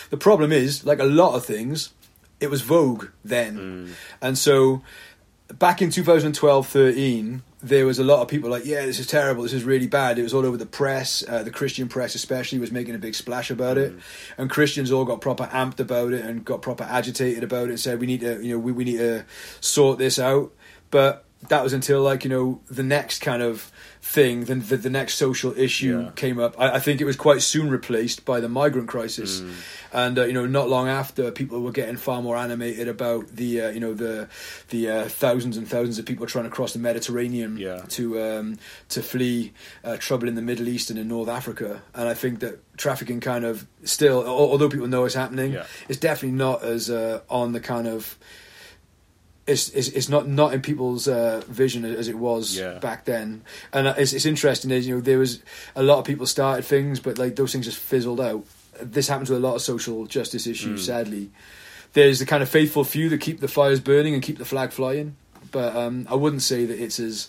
The 0.09 0.17
problem 0.17 0.51
is, 0.51 0.85
like 0.85 0.99
a 0.99 1.05
lot 1.05 1.35
of 1.35 1.45
things, 1.45 1.93
it 2.39 2.49
was 2.49 2.61
vogue 2.61 3.07
then, 3.23 3.47
and 4.21 4.37
so 4.37 4.81
back 5.59 5.81
in 5.81 5.89
2012 5.89 6.67
13 6.67 7.43
there 7.61 7.85
was 7.85 7.97
a 7.97 8.03
lot 8.03 8.21
of 8.21 8.27
people 8.27 8.49
like 8.49 8.65
yeah 8.65 8.85
this 8.85 8.99
is 8.99 9.07
terrible. 9.07 9.43
This 9.43 9.53
is 9.53 9.63
really 9.63 9.87
bad. 9.87 10.19
It 10.19 10.23
was 10.23 10.33
all 10.33 10.45
over 10.45 10.57
the 10.57 10.65
press 10.65 11.23
uh, 11.27 11.43
the 11.43 11.51
christian 11.51 11.87
press 11.87 12.15
especially 12.15 12.59
was 12.59 12.71
making 12.71 12.95
a 12.95 12.97
big 12.97 13.15
splash 13.15 13.49
about 13.49 13.77
it. 13.77 13.93
And 14.37 14.49
christians 14.49 14.91
all 14.91 15.05
got 15.05 15.21
proper 15.21 15.45
amped 15.45 15.79
about 15.79 16.13
it 16.13 16.25
and 16.25 16.43
got 16.43 16.61
proper 16.61 16.83
agitated 16.83 17.43
about 17.43 17.65
it 17.65 17.69
and 17.69 17.79
said 17.79 17.99
we 17.99 18.07
need 18.07 18.21
to 18.21 18.41
you 18.43 18.53
know 18.53 18.59
we, 18.59 18.71
we 18.71 18.83
need 18.83 18.97
to 18.97 19.25
sort 19.61 19.99
this 19.99 20.19
out. 20.19 20.51
But 20.91 21.25
that 21.49 21.63
was 21.63 21.73
until 21.73 22.01
like 22.01 22.23
you 22.23 22.29
know 22.29 22.61
the 22.69 22.83
next 22.83 23.19
kind 23.21 23.41
of 23.41 23.71
thing 24.01 24.45
the, 24.45 24.55
the, 24.55 24.75
the 24.77 24.89
next 24.89 25.15
social 25.15 25.57
issue 25.57 26.01
Yeah. 26.03 26.11
came 26.15 26.37
up 26.39 26.59
I, 26.59 26.75
I 26.75 26.79
think 26.79 26.99
it 26.99 27.05
was 27.05 27.15
quite 27.15 27.41
soon 27.41 27.69
replaced 27.69 28.25
by 28.25 28.39
the 28.41 28.49
migrant 28.49 28.89
crisis 28.89 29.41
and 29.93 30.19
uh, 30.19 30.25
you 30.25 30.33
know 30.33 30.45
not 30.45 30.67
long 30.69 30.89
after 30.89 31.31
people 31.31 31.61
were 31.61 31.71
getting 31.71 31.95
far 31.95 32.21
more 32.21 32.35
animated 32.35 32.87
about 32.89 33.27
the 33.29 33.61
uh, 33.61 33.69
you 33.69 33.79
know 33.79 33.93
the 33.93 34.27
the 34.69 34.89
uh, 34.89 35.05
thousands 35.07 35.55
and 35.57 35.67
thousands 35.67 35.99
of 35.99 36.05
people 36.05 36.25
trying 36.25 36.43
to 36.45 36.49
cross 36.49 36.73
the 36.73 36.79
Mediterranean 36.79 37.55
Yeah. 37.57 37.81
to 37.89 38.21
um, 38.21 38.57
to 38.89 39.01
flee 39.01 39.53
uh, 39.85 39.95
trouble 39.97 40.27
in 40.27 40.35
the 40.35 40.41
Middle 40.41 40.67
East 40.67 40.89
and 40.89 40.99
in 40.99 41.07
North 41.07 41.29
Africa 41.29 41.81
and 41.95 42.07
I 42.09 42.13
think 42.13 42.39
that 42.41 42.59
trafficking 42.77 43.19
kind 43.21 43.45
of 43.45 43.65
still 43.85 44.25
although 44.27 44.69
people 44.69 44.87
know 44.87 45.05
it's 45.05 45.15
happening 45.15 45.53
Yeah. 45.53 45.65
it's 45.87 45.99
definitely 45.99 46.37
not 46.37 46.63
as 46.63 46.89
uh, 46.89 47.21
on 47.29 47.53
the 47.53 47.59
kind 47.61 47.87
of 47.87 48.17
it's, 49.45 49.69
it's, 49.69 49.89
it's 49.89 50.07
not 50.09 50.27
not 50.27 50.53
in 50.53 50.61
people's 50.61 51.07
uh, 51.07 51.41
vision 51.47 51.83
as 51.85 52.07
it 52.07 52.17
was 52.17 52.57
Yeah. 52.57 52.79
back 52.79 53.05
then, 53.05 53.43
and 53.73 53.87
uh, 53.87 53.93
it's, 53.97 54.13
it's 54.13 54.25
interesting. 54.25 54.71
Is 54.71 54.87
you 54.87 54.95
know 54.95 55.01
there 55.01 55.19
was 55.19 55.41
a 55.75 55.83
lot 55.83 55.99
of 55.99 56.05
people 56.05 56.25
started 56.25 56.63
things, 56.65 56.99
but 56.99 57.17
like 57.17 57.35
those 57.35 57.51
things 57.51 57.65
just 57.65 57.77
fizzled 57.79 58.21
out. 58.21 58.45
This 58.81 59.07
happens 59.07 59.29
with 59.29 59.39
a 59.39 59.41
lot 59.47 59.55
of 59.55 59.61
social 59.61 60.05
justice 60.07 60.47
issues. 60.47 60.85
Sadly, 60.85 61.29
there's 61.93 62.19
the 62.19 62.25
kind 62.25 62.41
of 62.41 62.49
faithful 62.49 62.83
few 62.83 63.09
that 63.09 63.19
keep 63.19 63.39
the 63.39 63.47
fires 63.47 63.79
burning 63.79 64.13
and 64.13 64.23
keep 64.23 64.37
the 64.37 64.45
flag 64.45 64.71
flying, 64.71 65.15
but 65.51 65.75
um, 65.75 66.07
I 66.09 66.15
wouldn't 66.15 66.41
say 66.41 66.65
that 66.65 66.81
it's 66.81 66.99
as 66.99 67.27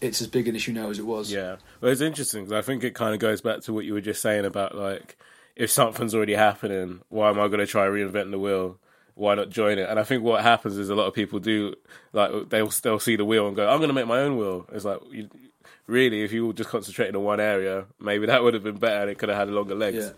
it's 0.00 0.20
as 0.20 0.28
big 0.28 0.46
an 0.46 0.54
issue 0.54 0.72
now 0.72 0.90
as 0.90 0.98
it 1.00 1.06
was. 1.06 1.32
Yeah, 1.32 1.56
well, 1.80 1.90
it's 1.90 2.00
interesting 2.00 2.44
because 2.44 2.52
I 2.56 2.62
think 2.64 2.84
it 2.84 2.94
kind 2.94 3.14
of 3.14 3.20
goes 3.20 3.40
back 3.40 3.62
to 3.62 3.72
what 3.72 3.84
you 3.84 3.94
were 3.94 4.00
just 4.00 4.22
saying 4.22 4.44
about 4.44 4.76
like 4.76 5.16
if 5.56 5.70
something's 5.72 6.14
already 6.14 6.34
happening, 6.34 7.00
why 7.08 7.30
am 7.30 7.40
I 7.40 7.48
going 7.48 7.58
to 7.58 7.66
try 7.66 7.84
reinvent 7.86 8.30
the 8.30 8.38
wheel? 8.38 8.78
Why 9.18 9.34
not 9.34 9.50
join 9.50 9.78
it? 9.78 9.88
And 9.90 9.98
I 9.98 10.04
think 10.04 10.22
what 10.22 10.42
happens 10.42 10.78
is 10.78 10.88
a 10.88 10.94
lot 10.94 11.06
of 11.06 11.14
people 11.14 11.38
do 11.40 11.74
like 12.12 12.30
they'll 12.48 12.68
they'll 12.68 13.00
see 13.00 13.16
the 13.16 13.24
wheel 13.24 13.46
and 13.46 13.56
go, 13.56 13.68
I'm 13.68 13.78
going 13.78 13.88
to 13.88 13.94
make 13.94 14.06
my 14.06 14.20
own 14.20 14.36
wheel. 14.38 14.66
It's 14.72 14.84
like 14.84 15.00
you, 15.10 15.28
really, 15.86 16.22
if 16.22 16.32
you 16.32 16.46
were 16.46 16.52
just 16.52 16.70
concentrating 16.70 17.16
on 17.16 17.24
one 17.24 17.40
area, 17.40 17.86
maybe 18.00 18.26
that 18.26 18.42
would 18.42 18.54
have 18.54 18.62
been 18.62 18.78
better 18.78 19.02
and 19.02 19.10
it 19.10 19.18
could 19.18 19.28
have 19.28 19.38
had 19.38 19.50
longer 19.50 19.74
legs. 19.74 20.12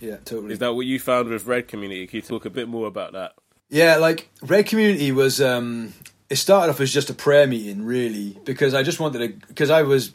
Yeah, 0.00 0.08
yeah, 0.08 0.16
totally. 0.24 0.52
Is 0.52 0.60
that 0.60 0.74
what 0.74 0.86
you 0.86 0.98
found 1.00 1.28
with 1.28 1.46
Red 1.46 1.68
Community? 1.68 2.06
Can 2.06 2.16
you 2.16 2.22
talk 2.22 2.44
a 2.44 2.50
bit 2.50 2.68
more 2.68 2.86
about 2.86 3.12
that? 3.12 3.34
Yeah, 3.68 3.96
like 3.96 4.30
Red 4.42 4.66
Community 4.66 5.10
was. 5.12 5.40
um 5.40 5.92
It 6.28 6.36
started 6.36 6.70
off 6.70 6.80
as 6.80 6.92
just 6.92 7.10
a 7.10 7.14
prayer 7.14 7.46
meeting, 7.46 7.84
really, 7.84 8.38
because 8.44 8.74
I 8.74 8.82
just 8.82 9.00
wanted 9.00 9.18
to. 9.18 9.46
Because 9.48 9.70
I 9.70 9.82
was, 9.82 10.12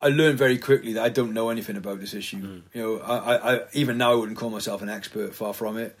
I 0.00 0.08
learned 0.08 0.38
very 0.38 0.58
quickly 0.58 0.94
that 0.94 1.04
I 1.04 1.08
don't 1.08 1.32
know 1.32 1.50
anything 1.50 1.76
about 1.76 2.00
this 2.00 2.14
issue. 2.14 2.62
You 2.72 2.82
know, 2.82 2.98
I, 3.00 3.16
I, 3.16 3.54
I 3.54 3.60
even 3.72 3.98
now 3.98 4.12
I 4.12 4.14
wouldn't 4.16 4.38
call 4.38 4.50
myself 4.50 4.82
an 4.82 4.88
expert, 4.88 5.34
far 5.34 5.52
from 5.54 5.76
it. 5.78 5.96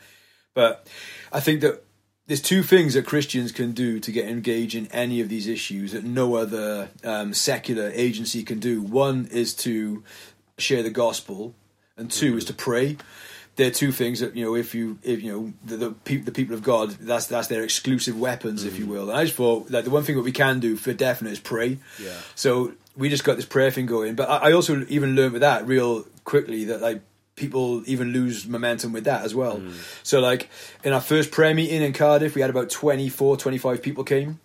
But 0.54 0.86
I 1.32 1.40
think 1.40 1.60
that 1.60 1.84
there's 2.26 2.40
two 2.40 2.62
things 2.62 2.94
that 2.94 3.04
Christians 3.04 3.52
can 3.52 3.72
do 3.72 4.00
to 4.00 4.10
get 4.10 4.28
engaged 4.28 4.74
in 4.74 4.86
any 4.88 5.20
of 5.20 5.28
these 5.28 5.46
issues 5.46 5.92
that 5.92 6.04
no 6.04 6.36
other 6.36 6.88
um, 7.02 7.34
secular 7.34 7.90
agency 7.94 8.42
can 8.42 8.60
do. 8.60 8.80
One 8.80 9.26
is 9.30 9.52
to 9.56 10.02
share 10.56 10.82
the 10.82 10.90
gospel, 10.90 11.54
and 11.96 12.10
2 12.10 12.38
is 12.38 12.44
to 12.46 12.54
pray. 12.54 12.96
There 13.56 13.68
are 13.68 13.72
two 13.72 13.92
things 13.92 14.18
that 14.18 14.34
you 14.34 14.44
know. 14.44 14.56
If 14.56 14.74
you, 14.74 14.98
if 15.04 15.22
you 15.22 15.30
know, 15.30 15.52
the 15.64 15.76
the, 15.76 15.90
peop 15.92 16.24
the 16.24 16.32
people 16.32 16.56
of 16.56 16.64
God, 16.64 16.90
that's 16.90 17.26
that's 17.26 17.46
their 17.46 17.62
exclusive 17.62 18.18
weapons, 18.18 18.64
if 18.64 18.80
you 18.80 18.86
will. 18.86 19.10
And 19.10 19.16
I 19.16 19.24
just 19.24 19.36
thought 19.36 19.70
like 19.70 19.84
the 19.84 19.90
one 19.90 20.02
thing 20.02 20.16
that 20.16 20.22
we 20.22 20.32
can 20.32 20.58
do 20.58 20.74
for 20.74 20.92
definite 20.92 21.34
is 21.34 21.38
pray. 21.38 21.78
Yeah. 22.02 22.16
So 22.34 22.72
we 22.96 23.08
just 23.10 23.22
got 23.22 23.36
this 23.36 23.44
prayer 23.44 23.70
thing 23.70 23.86
going. 23.86 24.16
But 24.16 24.28
I, 24.28 24.48
I 24.48 24.52
also 24.54 24.84
even 24.88 25.14
learned 25.14 25.34
with 25.34 25.42
that 25.42 25.68
real 25.68 26.04
quickly 26.24 26.64
that 26.64 26.80
like 26.80 27.02
people 27.36 27.82
even 27.86 28.12
lose 28.12 28.46
momentum 28.46 28.92
with 28.92 29.04
that 29.04 29.24
as 29.24 29.34
well. 29.34 29.60
So 30.02 30.20
like 30.20 30.48
in 30.84 30.92
our 30.92 31.00
first 31.00 31.30
prayer 31.30 31.54
meeting 31.54 31.82
in 31.82 31.92
Cardiff, 31.92 32.34
we 32.34 32.40
had 32.40 32.50
about 32.50 32.70
24, 32.70 33.36
25 33.36 33.82
people 33.82 34.04
came. 34.04 34.40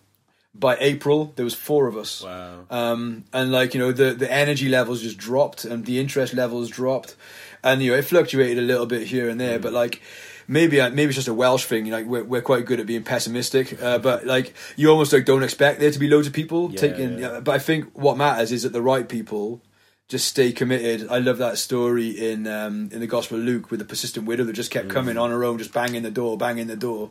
By 0.52 0.76
April, 0.80 1.32
there 1.36 1.44
was 1.44 1.54
four 1.54 1.86
of 1.86 1.96
us. 1.96 2.24
Wow. 2.24 2.66
Um, 2.70 3.24
and 3.32 3.52
like 3.52 3.72
you 3.72 3.78
know, 3.80 3.92
the 3.92 4.12
the 4.14 4.30
energy 4.30 4.68
levels 4.68 5.00
just 5.00 5.16
dropped, 5.16 5.64
and 5.64 5.86
the 5.86 6.00
interest 6.00 6.34
levels 6.34 6.68
dropped, 6.68 7.14
and 7.62 7.80
you 7.80 7.92
know 7.92 7.96
it 7.96 8.02
fluctuated 8.02 8.58
a 8.58 8.62
little 8.62 8.86
bit 8.86 9.06
here 9.06 9.28
and 9.28 9.40
there. 9.40 9.60
But 9.60 9.72
like, 9.72 10.02
maybe 10.48 10.78
maybe 10.90 11.04
it's 11.04 11.14
just 11.14 11.28
a 11.28 11.34
Welsh 11.34 11.66
thing. 11.66 11.88
Like 11.88 12.06
we're 12.06 12.24
we're 12.24 12.42
quite 12.42 12.66
good 12.66 12.80
at 12.80 12.86
being 12.86 13.04
pessimistic, 13.04 13.80
uh, 13.80 13.98
but 13.98 14.26
like 14.26 14.52
you 14.76 14.90
almost 14.90 15.12
like 15.12 15.24
don't 15.24 15.44
expect 15.44 15.78
there 15.78 15.92
to 15.92 15.98
be 16.00 16.08
loads 16.08 16.26
of 16.26 16.32
people 16.32 16.68
Yeah, 16.72 16.80
taking. 16.80 17.20
yeah. 17.20 17.38
But 17.38 17.52
I 17.54 17.60
think 17.60 17.96
what 17.96 18.16
matters 18.16 18.50
is 18.50 18.64
that 18.64 18.72
the 18.72 18.82
right 18.82 19.08
people 19.08 19.62
just 20.10 20.26
stay 20.26 20.50
committed. 20.50 21.08
I 21.08 21.18
love 21.18 21.38
that 21.38 21.56
story 21.56 22.08
in 22.08 22.48
um, 22.48 22.90
in 22.92 22.98
the 22.98 23.06
Gospel 23.06 23.38
of 23.38 23.44
Luke 23.44 23.70
with 23.70 23.78
the 23.78 23.86
persistent 23.86 24.26
widow 24.26 24.42
that 24.42 24.54
just 24.54 24.72
kept 24.72 24.88
coming 24.88 25.16
on 25.16 25.30
her 25.30 25.44
own, 25.44 25.56
just 25.56 25.72
banging 25.72 26.02
the 26.02 26.10
door, 26.10 26.36
banging 26.36 26.66
the 26.66 26.74
door. 26.74 27.10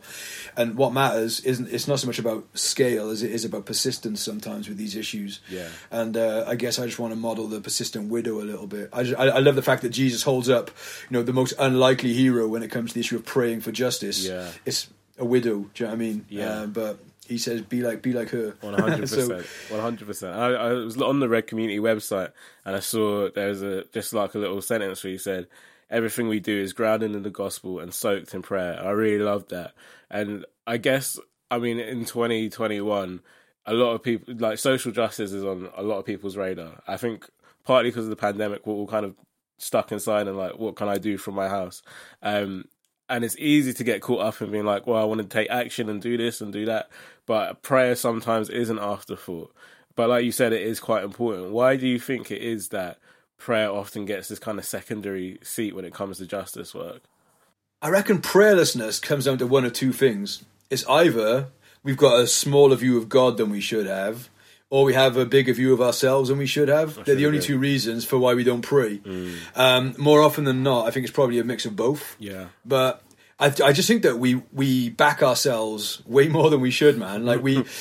And 0.57 0.75
what 0.75 0.91
matters 0.91 1.39
isn't 1.39 1.71
it's 1.71 1.87
not 1.87 2.01
so 2.01 2.07
much 2.07 2.19
about 2.19 2.45
scale 2.55 3.09
as 3.09 3.23
it 3.23 3.31
is 3.31 3.45
about 3.45 3.65
persistence 3.65 4.19
sometimes 4.21 4.67
with 4.67 4.77
these 4.77 4.97
issues. 4.97 5.39
Yeah. 5.49 5.69
And 5.89 6.17
uh, 6.17 6.43
I 6.45 6.55
guess 6.55 6.77
I 6.77 6.85
just 6.87 6.99
want 6.99 7.13
to 7.13 7.19
model 7.19 7.47
the 7.47 7.61
persistent 7.61 8.09
widow 8.09 8.41
a 8.41 8.43
little 8.43 8.67
bit. 8.67 8.89
I, 8.91 9.03
just, 9.03 9.17
I 9.17 9.29
I 9.29 9.39
love 9.39 9.55
the 9.55 9.63
fact 9.63 9.81
that 9.83 9.89
Jesus 9.91 10.23
holds 10.23 10.49
up, 10.49 10.69
you 11.09 11.13
know, 11.17 11.23
the 11.23 11.31
most 11.31 11.53
unlikely 11.57 12.11
hero 12.11 12.49
when 12.49 12.63
it 12.63 12.69
comes 12.69 12.91
to 12.91 12.95
the 12.95 12.99
issue 12.99 13.15
of 13.15 13.25
praying 13.25 13.61
for 13.61 13.71
justice. 13.71 14.27
Yeah. 14.27 14.51
It's 14.65 14.89
a 15.17 15.23
widow. 15.23 15.69
Do 15.73 15.83
you 15.83 15.85
know 15.85 15.87
what 15.87 15.93
I 15.93 15.95
mean? 15.95 16.25
Yeah. 16.27 16.49
Uh, 16.49 16.65
but 16.65 16.99
he 17.29 17.37
says, 17.37 17.61
"Be 17.61 17.81
like, 17.81 18.01
be 18.01 18.11
like 18.11 18.29
her." 18.29 18.55
One 18.61 18.73
hundred 18.73 19.01
percent, 19.01 19.45
one 19.69 19.81
hundred 19.81 20.07
percent. 20.07 20.35
I 20.35 20.53
I 20.53 20.73
was 20.73 21.01
on 21.01 21.19
the 21.19 21.29
Red 21.29 21.47
Community 21.47 21.79
website 21.79 22.31
and 22.65 22.75
I 22.75 22.79
saw 22.79 23.29
there 23.29 23.49
was 23.49 23.61
a 23.61 23.85
just 23.93 24.13
like 24.13 24.35
a 24.35 24.39
little 24.39 24.61
sentence 24.61 25.03
where 25.03 25.11
he 25.11 25.17
said, 25.17 25.47
"Everything 25.89 26.27
we 26.27 26.39
do 26.39 26.59
is 26.59 26.73
grounded 26.73 27.15
in 27.15 27.23
the 27.23 27.29
gospel 27.29 27.79
and 27.79 27.93
soaked 27.93 28.33
in 28.33 28.41
prayer." 28.41 28.81
I 28.83 28.89
really 28.89 29.23
loved 29.23 29.51
that, 29.51 29.73
and 30.09 30.45
I 30.67 30.77
guess 30.77 31.19
I 31.49 31.59
mean 31.59 31.79
in 31.79 32.05
twenty 32.05 32.49
twenty 32.49 32.81
one, 32.81 33.21
a 33.65 33.73
lot 33.73 33.93
of 33.93 34.03
people 34.03 34.33
like 34.35 34.57
social 34.57 34.91
justice 34.91 35.31
is 35.31 35.45
on 35.45 35.69
a 35.75 35.83
lot 35.83 35.99
of 35.99 36.05
people's 36.05 36.35
radar. 36.35 36.81
I 36.87 36.97
think 36.97 37.29
partly 37.63 37.91
because 37.91 38.05
of 38.05 38.09
the 38.09 38.15
pandemic, 38.15 38.65
we're 38.65 38.73
all 38.73 38.87
kind 38.87 39.05
of 39.05 39.15
stuck 39.59 39.91
inside 39.91 40.27
and 40.27 40.37
like, 40.37 40.57
what 40.57 40.75
can 40.75 40.87
I 40.87 40.97
do 40.97 41.17
from 41.17 41.35
my 41.35 41.47
house? 41.47 41.81
Um, 42.23 42.65
and 43.09 43.23
it's 43.25 43.37
easy 43.37 43.73
to 43.73 43.83
get 43.83 44.01
caught 44.01 44.21
up 44.21 44.41
in 44.41 44.51
being 44.51 44.65
like, 44.65 44.85
well, 44.85 45.01
I 45.01 45.05
want 45.05 45.21
to 45.21 45.27
take 45.27 45.49
action 45.49 45.89
and 45.89 46.01
do 46.01 46.17
this 46.17 46.41
and 46.41 46.53
do 46.53 46.65
that. 46.65 46.89
But 47.25 47.61
prayer 47.61 47.95
sometimes 47.95 48.49
is 48.49 48.69
an 48.69 48.79
afterthought. 48.79 49.53
But 49.95 50.09
like 50.09 50.23
you 50.23 50.31
said, 50.31 50.53
it 50.53 50.61
is 50.61 50.79
quite 50.79 51.03
important. 51.03 51.51
Why 51.51 51.75
do 51.75 51.87
you 51.87 51.99
think 51.99 52.31
it 52.31 52.41
is 52.41 52.69
that 52.69 52.99
prayer 53.37 53.69
often 53.69 54.05
gets 54.05 54.27
this 54.27 54.39
kind 54.39 54.59
of 54.59 54.65
secondary 54.65 55.39
seat 55.41 55.75
when 55.75 55.85
it 55.85 55.93
comes 55.93 56.19
to 56.19 56.27
justice 56.27 56.73
work? 56.73 57.01
I 57.81 57.89
reckon 57.89 58.19
prayerlessness 58.19 59.01
comes 59.01 59.25
down 59.25 59.37
to 59.39 59.47
one 59.47 59.65
of 59.65 59.73
two 59.73 59.93
things. 59.93 60.43
It's 60.69 60.87
either 60.87 61.47
we've 61.83 61.97
got 61.97 62.19
a 62.19 62.27
smaller 62.27 62.75
view 62.75 62.97
of 62.97 63.09
God 63.09 63.37
than 63.37 63.49
we 63.49 63.61
should 63.61 63.87
have, 63.87 64.29
or 64.69 64.83
we 64.85 64.93
have 64.93 65.17
a 65.17 65.25
bigger 65.25 65.53
view 65.53 65.73
of 65.73 65.81
ourselves 65.81 66.29
than 66.29 66.37
we 66.37 66.45
should 66.45 66.67
have. 66.67 67.03
They're 67.05 67.15
the 67.15 67.25
only 67.25 67.39
two 67.39 67.57
reasons 67.57 68.05
for 68.05 68.17
why 68.19 68.33
we 68.35 68.43
don't 68.43 68.61
pray. 68.61 69.01
Um, 69.55 69.95
more 69.97 70.21
often 70.21 70.43
than 70.43 70.61
not, 70.63 70.87
I 70.87 70.91
think 70.91 71.05
it's 71.05 71.13
probably 71.13 71.39
a 71.39 71.43
mix 71.43 71.65
of 71.65 71.75
both. 71.75 72.15
Yeah. 72.19 72.47
But 72.65 73.01
I, 73.39 73.47
I 73.63 73.73
just 73.73 73.87
think 73.87 74.03
that 74.03 74.19
we 74.19 74.43
we 74.53 74.89
back 74.89 75.23
ourselves 75.23 76.03
way 76.05 76.27
more 76.37 76.49
than 76.49 76.61
we 76.61 76.71
should, 76.71 76.97
man. 76.97 77.25
Like 77.25 77.41
we. 77.41 77.63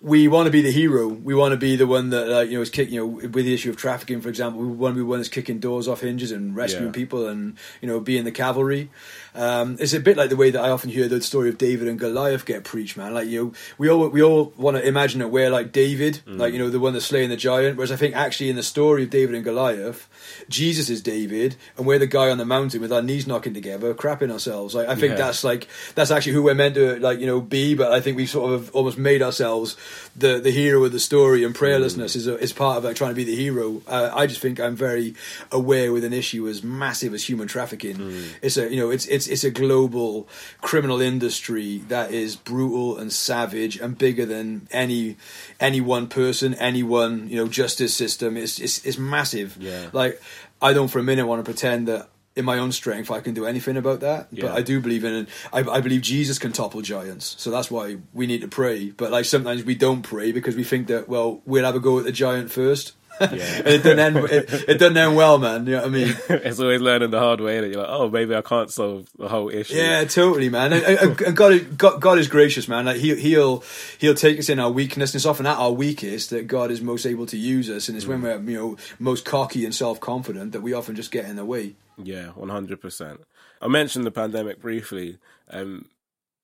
We 0.00 0.28
want 0.28 0.44
to 0.44 0.50
be 0.50 0.60
the 0.60 0.70
hero. 0.70 1.08
We 1.08 1.34
want 1.34 1.52
to 1.52 1.56
be 1.56 1.76
the 1.76 1.86
one 1.86 2.10
that, 2.10 2.28
like, 2.28 2.50
you 2.50 2.56
know, 2.58 2.60
is 2.60 2.68
kicking. 2.68 2.92
You 2.92 3.00
know, 3.00 3.06
with 3.06 3.32
the 3.46 3.54
issue 3.54 3.70
of 3.70 3.78
trafficking, 3.78 4.20
for 4.20 4.28
example, 4.28 4.60
we 4.60 4.66
want 4.66 4.94
to 4.94 4.96
be 4.98 5.02
one 5.02 5.18
that's 5.18 5.30
kicking 5.30 5.60
doors 5.60 5.88
off 5.88 6.02
hinges 6.02 6.30
and 6.30 6.54
rescuing 6.54 6.88
Yeah. 6.88 6.92
people, 6.92 7.26
and 7.26 7.56
you 7.80 7.88
know, 7.88 8.00
being 8.00 8.24
the 8.24 8.30
cavalry. 8.30 8.90
Um, 9.34 9.76
it's 9.80 9.92
a 9.92 10.00
bit 10.00 10.16
like 10.16 10.30
the 10.30 10.36
way 10.36 10.50
that 10.50 10.62
I 10.62 10.70
often 10.70 10.90
hear 10.90 11.08
the 11.08 11.20
story 11.20 11.48
of 11.48 11.58
David 11.58 11.88
and 11.88 11.98
Goliath 11.98 12.44
get 12.46 12.62
preached, 12.64 12.96
man. 12.96 13.14
Like 13.14 13.28
you, 13.28 13.44
know, 13.46 13.52
we 13.78 13.88
all 13.90 14.08
we 14.08 14.22
all 14.22 14.52
want 14.56 14.76
to 14.76 14.86
imagine 14.86 15.18
that 15.20 15.28
we're 15.28 15.50
like 15.50 15.72
David, 15.72 16.20
like 16.26 16.52
you 16.52 16.58
know, 16.58 16.70
the 16.70 16.78
one 16.80 16.92
that's 16.92 17.06
slaying 17.06 17.30
the 17.30 17.36
giant. 17.36 17.76
Whereas 17.76 17.90
I 17.92 17.96
think 17.96 18.14
actually 18.14 18.50
in 18.50 18.56
the 18.56 18.62
story 18.62 19.02
of 19.04 19.10
David 19.10 19.34
and 19.34 19.44
Goliath, 19.44 20.08
Jesus 20.48 20.88
is 20.90 21.02
David, 21.02 21.56
and 21.76 21.86
we're 21.86 21.98
the 21.98 22.06
guy 22.06 22.30
on 22.30 22.38
the 22.38 22.44
mountain 22.44 22.80
with 22.80 22.92
our 22.92 23.02
knees 23.02 23.26
knocking 23.26 23.54
together, 23.54 23.92
crapping 23.94 24.30
ourselves. 24.30 24.74
Like 24.74 24.88
I 24.88 24.94
think 24.94 25.10
Yeah. 25.12 25.16
that's 25.26 25.42
like 25.44 25.68
that's 25.94 26.10
actually 26.10 26.32
who 26.32 26.42
we're 26.42 26.54
meant 26.54 26.74
to 26.76 26.98
like 27.00 27.18
you 27.18 27.26
know 27.26 27.40
be. 27.40 27.74
But 27.74 27.92
I 27.92 28.00
think 28.00 28.16
we 28.16 28.26
sort 28.26 28.52
of 28.54 28.70
almost 28.74 28.98
made 28.98 29.20
ourselves 29.22 29.76
the 30.16 30.38
the 30.38 30.50
hero 30.52 30.84
of 30.84 30.92
the 30.92 31.00
story, 31.00 31.42
and 31.44 31.54
prayerlessness 31.54 32.14
is 32.16 32.26
a, 32.26 32.38
is 32.38 32.52
part 32.52 32.78
of 32.78 32.84
like 32.84 32.96
trying 32.96 33.10
to 33.10 33.16
be 33.16 33.24
the 33.24 33.34
hero. 33.36 33.82
Uh, 33.88 34.10
I 34.14 34.26
just 34.26 34.40
think 34.40 34.60
I'm 34.60 34.76
very 34.76 35.14
aware 35.50 35.92
with 35.92 36.04
an 36.04 36.12
issue 36.12 36.46
as 36.48 36.62
massive 36.62 37.14
as 37.14 37.28
human 37.28 37.48
trafficking. 37.48 38.24
It's 38.42 38.56
a 38.56 38.70
you 38.70 38.76
know 38.80 38.90
it's 38.90 39.06
it's 39.06 39.23
it's 39.28 39.44
a 39.44 39.50
global 39.50 40.28
criminal 40.60 41.00
industry 41.00 41.78
that 41.88 42.10
is 42.10 42.36
brutal 42.36 42.98
and 42.98 43.12
savage 43.12 43.78
and 43.78 43.96
bigger 43.96 44.26
than 44.26 44.68
any 44.70 45.16
any 45.60 45.80
one 45.80 46.08
person, 46.08 46.54
any 46.54 46.82
one 46.82 47.28
you 47.28 47.36
know 47.36 47.48
justice 47.48 47.94
system. 47.94 48.36
It's 48.36 48.58
it's, 48.58 48.84
it's 48.84 48.98
massive. 48.98 49.56
Yeah. 49.58 49.88
Like 49.92 50.20
I 50.60 50.72
don't 50.72 50.88
for 50.88 50.98
a 50.98 51.02
minute 51.02 51.26
want 51.26 51.40
to 51.40 51.44
pretend 51.44 51.88
that 51.88 52.08
in 52.36 52.44
my 52.44 52.58
own 52.58 52.72
strength 52.72 53.10
I 53.10 53.20
can 53.20 53.34
do 53.34 53.46
anything 53.46 53.76
about 53.76 54.00
that. 54.00 54.28
Yeah. 54.30 54.46
But 54.46 54.52
I 54.52 54.62
do 54.62 54.80
believe 54.80 55.04
in 55.04 55.14
it. 55.14 55.28
I, 55.52 55.60
I 55.60 55.80
believe 55.80 56.02
Jesus 56.02 56.38
can 56.38 56.52
topple 56.52 56.82
giants. 56.82 57.36
So 57.38 57.50
that's 57.50 57.70
why 57.70 57.98
we 58.12 58.26
need 58.26 58.40
to 58.40 58.48
pray. 58.48 58.90
But 58.90 59.10
like 59.10 59.24
sometimes 59.24 59.64
we 59.64 59.74
don't 59.74 60.02
pray 60.02 60.32
because 60.32 60.56
we 60.56 60.64
think 60.64 60.88
that 60.88 61.08
well 61.08 61.40
we'll 61.46 61.64
have 61.64 61.76
a 61.76 61.80
go 61.80 61.98
at 61.98 62.04
the 62.04 62.12
giant 62.12 62.50
first. 62.50 62.92
Yeah. 63.20 63.28
it 63.64 63.82
doesn't 63.82 63.98
end. 63.98 64.16
It, 64.16 64.52
it 64.68 64.78
doesn't 64.78 64.96
end 64.96 65.16
well, 65.16 65.38
man. 65.38 65.66
You 65.66 65.72
know 65.72 65.78
what 65.82 65.86
I 65.86 65.90
mean? 65.90 66.16
it's 66.28 66.58
always 66.58 66.80
learning 66.80 67.10
the 67.10 67.18
hard 67.20 67.40
way 67.40 67.60
that 67.60 67.68
you're 67.68 67.80
like, 67.80 67.88
oh, 67.90 68.08
maybe 68.10 68.34
I 68.34 68.42
can't 68.42 68.70
solve 68.70 69.08
the 69.18 69.28
whole 69.28 69.48
issue. 69.50 69.76
Yeah, 69.76 70.04
totally, 70.04 70.48
man. 70.48 70.72
And, 70.72 70.82
and, 70.84 71.20
and 71.20 71.36
God, 71.36 71.52
is- 71.52 71.62
God, 71.62 72.00
God 72.00 72.18
is 72.18 72.28
gracious, 72.28 72.66
man. 72.68 72.86
Like 72.86 72.96
he, 72.96 73.14
he'll 73.14 73.62
he'll 73.98 74.14
take 74.14 74.38
us 74.38 74.48
in 74.48 74.58
our 74.58 74.70
weakness, 74.70 75.12
and 75.12 75.18
it's 75.18 75.26
often 75.26 75.46
at 75.46 75.56
our 75.58 75.70
weakest 75.72 76.30
that 76.30 76.46
God 76.46 76.70
is 76.70 76.80
most 76.80 77.06
able 77.06 77.26
to 77.26 77.36
use 77.36 77.70
us, 77.70 77.88
and 77.88 77.96
it's 77.96 78.06
when 78.06 78.22
we're 78.22 78.40
you 78.40 78.58
know 78.58 78.76
most 78.98 79.24
cocky 79.24 79.64
and 79.64 79.74
self 79.74 80.00
confident 80.00 80.52
that 80.52 80.62
we 80.62 80.72
often 80.72 80.96
just 80.96 81.10
get 81.10 81.24
in 81.26 81.36
the 81.36 81.44
way. 81.44 81.74
Yeah, 82.02 82.28
one 82.30 82.48
hundred 82.48 82.80
percent. 82.80 83.20
I 83.62 83.68
mentioned 83.68 84.04
the 84.04 84.10
pandemic 84.10 84.60
briefly. 84.60 85.18
Um, 85.50 85.86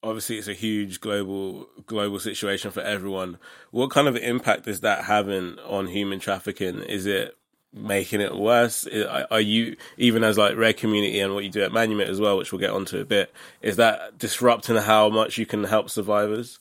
obviously, 0.02 0.38
it's 0.38 0.48
a 0.48 0.54
huge 0.54 1.00
global 1.00 1.68
global 1.86 2.20
situation 2.20 2.70
for 2.70 2.80
everyone. 2.80 3.38
What 3.70 3.90
kind 3.90 4.08
of 4.08 4.16
impact 4.16 4.66
is 4.66 4.80
that 4.80 5.04
having 5.04 5.58
on 5.60 5.88
human 5.88 6.20
trafficking? 6.20 6.82
Is 6.82 7.06
it 7.06 7.36
making 7.72 8.20
it 8.20 8.34
worse? 8.34 8.86
Are 9.30 9.40
you 9.40 9.76
even 9.96 10.24
as 10.24 10.36
like 10.38 10.56
red 10.56 10.76
community 10.76 11.20
and 11.20 11.34
what 11.34 11.44
you 11.44 11.50
do 11.50 11.62
at 11.62 11.72
Manumit 11.72 12.08
as 12.08 12.20
well, 12.20 12.36
which 12.36 12.52
we'll 12.52 12.60
get 12.60 12.70
onto 12.70 12.98
a 12.98 13.04
bit? 13.04 13.32
Is 13.62 13.76
that 13.76 14.18
disrupting 14.18 14.76
how 14.76 15.08
much 15.08 15.38
you 15.38 15.46
can 15.46 15.64
help 15.64 15.90
survivors? 15.90 16.58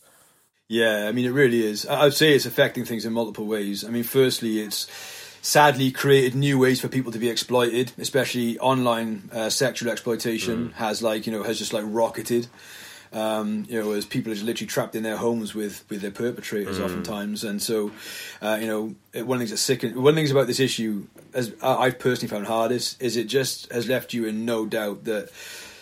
Yeah, 0.68 1.08
I 1.08 1.12
mean, 1.12 1.26
it 1.26 1.32
really 1.32 1.66
is. 1.66 1.88
I'd 1.88 2.14
say 2.14 2.34
it's 2.34 2.46
affecting 2.46 2.86
things 2.86 3.04
in 3.04 3.12
multiple 3.12 3.48
ways. 3.48 3.84
I 3.84 3.90
mean, 3.90 4.04
firstly, 4.04 4.60
it's 4.60 4.88
sadly 5.42 5.90
created 5.92 6.36
new 6.36 6.60
ways 6.60 6.80
for 6.80 6.88
people 6.88 7.12
to 7.12 7.18
be 7.18 7.28
exploited, 7.30 7.92
especially 7.98 8.60
online 8.60 9.30
uh, 9.34 9.50
sexual 9.50 9.92
exploitation 9.92 10.72
has 10.76 11.02
like 11.02 11.26
you 11.26 11.34
know 11.34 11.42
has 11.42 11.58
just 11.58 11.74
like 11.74 11.86
rocketed. 11.88 12.48
Um, 13.12 13.66
you 13.68 13.82
know, 13.82 13.92
as 13.94 14.06
people 14.06 14.32
are 14.32 14.36
just 14.36 14.46
literally 14.46 14.68
trapped 14.68 14.96
in 14.96 15.02
their 15.02 15.18
homes 15.18 15.56
with 15.56 15.84
with 15.90 16.02
their 16.02 16.12
perpetrators, 16.12 16.80
oftentimes, 16.80 17.44
and 17.44 17.62
so 17.62 17.92
uh, 18.42 18.58
you 18.62 18.68
know, 18.68 18.82
one 18.82 18.96
of 19.20 19.28
the 19.28 19.38
things 19.38 19.50
that's 19.50 19.62
sick. 19.62 19.82
One 19.82 19.96
of 19.96 20.04
the 20.04 20.14
things 20.14 20.32
about 20.32 20.48
this 20.48 20.60
issue, 20.60 21.08
as 21.34 21.54
I've 21.62 21.98
personally 21.98 22.28
found 22.28 22.46
hardest, 22.46 23.02
is 23.02 23.18
it 23.18 23.26
just 23.26 23.72
has 23.72 23.88
left 23.88 24.14
you 24.14 24.26
in 24.26 24.46
no 24.46 24.66
doubt 24.68 25.06
that 25.06 25.30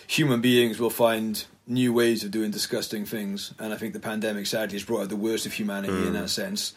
human 0.07 0.39
beings 0.39 0.79
will 0.79 0.89
find 0.89 1.43
new 1.67 1.91
ways 1.91 2.23
of 2.23 2.31
doing 2.31 2.49
disgusting 2.49 3.05
things, 3.05 3.53
and 3.59 3.73
I 3.73 3.77
think 3.77 3.91
the 3.91 3.99
pandemic 3.99 4.47
sadly 4.47 4.75
has 4.77 4.83
brought 4.85 5.01
out 5.01 5.09
the 5.09 5.17
worst 5.17 5.45
of 5.45 5.51
humanity 5.51 6.07
in 6.07 6.13
that 6.13 6.29
sense. 6.29 6.73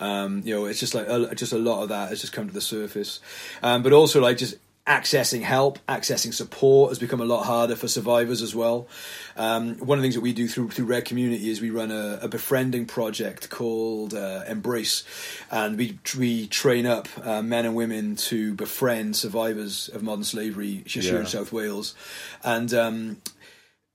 Um, 0.00 0.42
you 0.44 0.52
know, 0.52 0.64
it's 0.64 0.80
just 0.80 0.94
like 0.94 1.06
a, 1.08 1.32
just 1.36 1.52
a 1.52 1.58
lot 1.58 1.84
of 1.84 1.90
that 1.90 2.08
has 2.08 2.20
just 2.20 2.32
come 2.32 2.48
to 2.48 2.52
the 2.52 2.60
surface, 2.60 3.20
um, 3.62 3.84
but 3.84 3.92
also 3.92 4.20
like 4.20 4.36
just 4.38 4.56
accessing 4.86 5.42
help, 5.42 5.78
accessing 5.86 6.34
support 6.34 6.90
has 6.90 6.98
become 6.98 7.20
a 7.20 7.24
lot 7.24 7.44
harder 7.44 7.76
for 7.76 7.86
survivors 7.86 8.42
as 8.42 8.54
well. 8.54 8.88
Um, 9.36 9.76
one 9.76 9.98
of 9.98 10.02
the 10.02 10.06
things 10.06 10.16
that 10.16 10.20
we 10.22 10.32
do 10.32 10.48
through 10.48 10.70
through 10.70 10.86
Red 10.86 11.04
Community 11.04 11.50
is 11.50 11.60
we 11.60 11.70
run 11.70 11.90
a, 11.92 12.18
a 12.22 12.28
befriending 12.28 12.86
project 12.86 13.48
called 13.48 14.12
uh, 14.12 14.42
Embrace, 14.48 15.04
and 15.50 15.78
we 15.78 15.98
we 16.18 16.46
train 16.48 16.86
up 16.86 17.08
uh, 17.22 17.42
men 17.42 17.64
and 17.64 17.74
women 17.76 18.16
to 18.16 18.54
befriend 18.54 19.14
survivors 19.16 19.88
of 19.94 20.02
modern 20.02 20.24
slavery 20.24 20.82
here 20.86 21.02
Yeah. 21.14 21.20
in 21.20 21.26
South 21.26 21.52
Wales, 21.52 21.94
and. 22.42 22.72
Um, 22.74 23.22